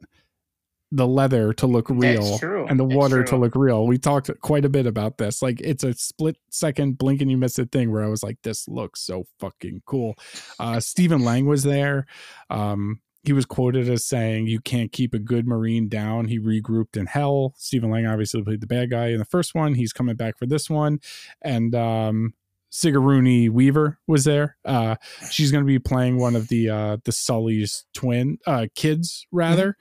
[0.92, 2.38] the leather to look real
[2.68, 3.86] and the That's water to look real?
[3.86, 5.42] We talked quite a bit about this.
[5.42, 8.38] Like it's a split second blink and you miss it thing where I was like,
[8.42, 10.14] this looks so fucking cool.
[10.58, 12.06] Uh Stephen Lang was there.
[12.48, 16.28] Um he was quoted as saying, You can't keep a good Marine down.
[16.28, 17.54] He regrouped in hell.
[17.56, 19.74] Stephen Lang obviously played the bad guy in the first one.
[19.74, 21.00] He's coming back for this one.
[21.42, 22.34] And um
[22.70, 24.56] Sigourney Weaver was there.
[24.64, 24.96] Uh
[25.30, 29.76] she's gonna be playing one of the uh the Sully's twin uh kids rather.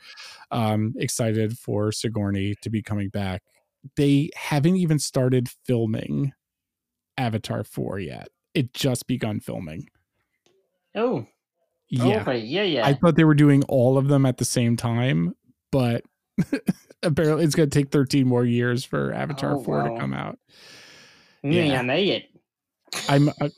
[0.52, 3.44] Um excited for Sigourney to be coming back.
[3.96, 6.34] They haven't even started filming
[7.18, 8.28] Avatar 4 yet.
[8.54, 9.88] It just begun filming.
[10.96, 11.28] oh,
[11.90, 12.22] Yeah.
[12.22, 12.86] okay, yeah, yeah.
[12.86, 15.34] I thought they were doing all of them at the same time,
[15.72, 16.04] but
[17.04, 19.88] apparently it's going to take 13 more years for Avatar Oh, 4 wow.
[19.94, 20.38] to come out.
[21.44, 21.80] yeah, yeah.
[21.80, 22.24] I made it.
[23.08, 23.50] I'm uh,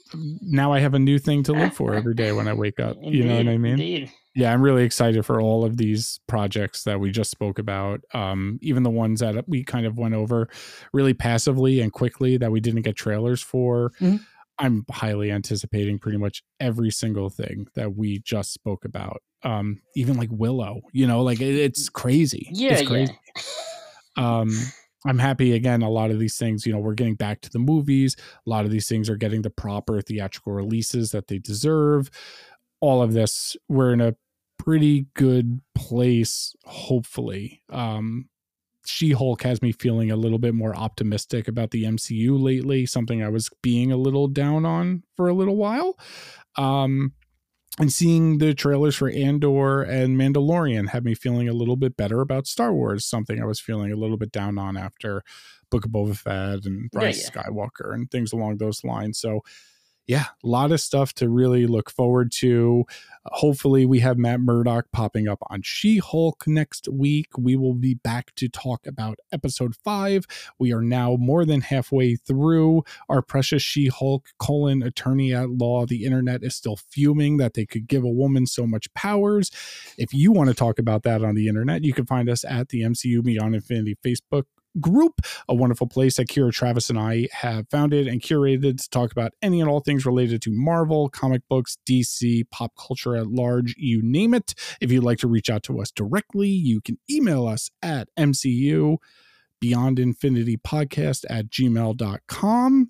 [0.41, 2.97] now I have a new thing to look for every day when I wake up.
[3.01, 3.73] you know what I mean?
[3.73, 4.11] Indeed.
[4.35, 7.99] Yeah, I'm really excited for all of these projects that we just spoke about.
[8.13, 10.47] Um, even the ones that we kind of went over
[10.93, 13.91] really passively and quickly that we didn't get trailers for.
[13.99, 14.21] Mhm.
[14.59, 19.21] I'm highly anticipating pretty much every single thing that we just spoke about.
[19.43, 22.49] Um, even like Willow, you know, like it, it's crazy.
[22.51, 22.87] Yeah, it's yeah.
[22.87, 23.17] crazy.
[24.17, 24.51] um
[25.05, 27.59] i'm happy again a lot of these things you know we're getting back to the
[27.59, 28.15] movies
[28.45, 32.09] a lot of these things are getting the proper theatrical releases that they deserve
[32.81, 34.13] all of this we're in a
[34.59, 38.27] pretty good place hopefully um
[38.85, 43.29] she-hulk has me feeling a little bit more optimistic about the mcu lately something i
[43.29, 45.97] was being a little down on for a little while
[46.57, 47.13] um
[47.79, 52.19] and seeing the trailers for Andor and Mandalorian had me feeling a little bit better
[52.19, 55.23] about Star Wars, something I was feeling a little bit down on after
[55.69, 59.19] Book of Boba Fett and Yeah, Rise of Skywalker and things along those lines.
[59.19, 59.41] So,
[60.07, 62.85] yeah, a lot of stuff to really look forward to.
[63.25, 67.27] Hopefully, we have Matt Murdock popping up on She Hulk next week.
[67.37, 70.25] We will be back to talk about episode five.
[70.59, 75.85] We are now more than halfway through our precious She Hulk colon attorney at law.
[75.85, 79.51] The internet is still fuming that they could give a woman so much powers.
[79.97, 82.69] If you want to talk about that on the internet, you can find us at
[82.69, 84.45] the MCU Beyond Infinity Facebook
[84.79, 89.11] group, a wonderful place that Kira Travis and I have founded and curated to talk
[89.11, 93.75] about any and all things related to Marvel, comic books, DC, pop culture at large,
[93.77, 94.53] you name it.
[94.79, 98.97] If you'd like to reach out to us directly, you can email us at MCU
[99.59, 102.87] beyond infinity podcast at gmail.com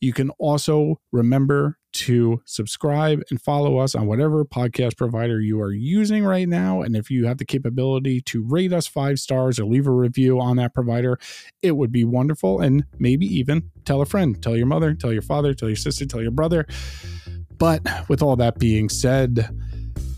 [0.00, 5.72] you can also remember to subscribe and follow us on whatever podcast provider you are
[5.72, 9.64] using right now and if you have the capability to rate us five stars or
[9.64, 11.18] leave a review on that provider
[11.62, 15.22] it would be wonderful and maybe even tell a friend tell your mother tell your
[15.22, 16.66] father tell your sister tell your brother
[17.58, 19.48] but with all that being said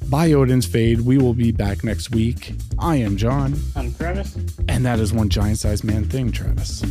[0.08, 2.54] by Odin's Fade, we will be back next week.
[2.78, 4.36] I am John, I'm Travis.
[4.68, 6.84] and that is one giant sized man thing, Travis.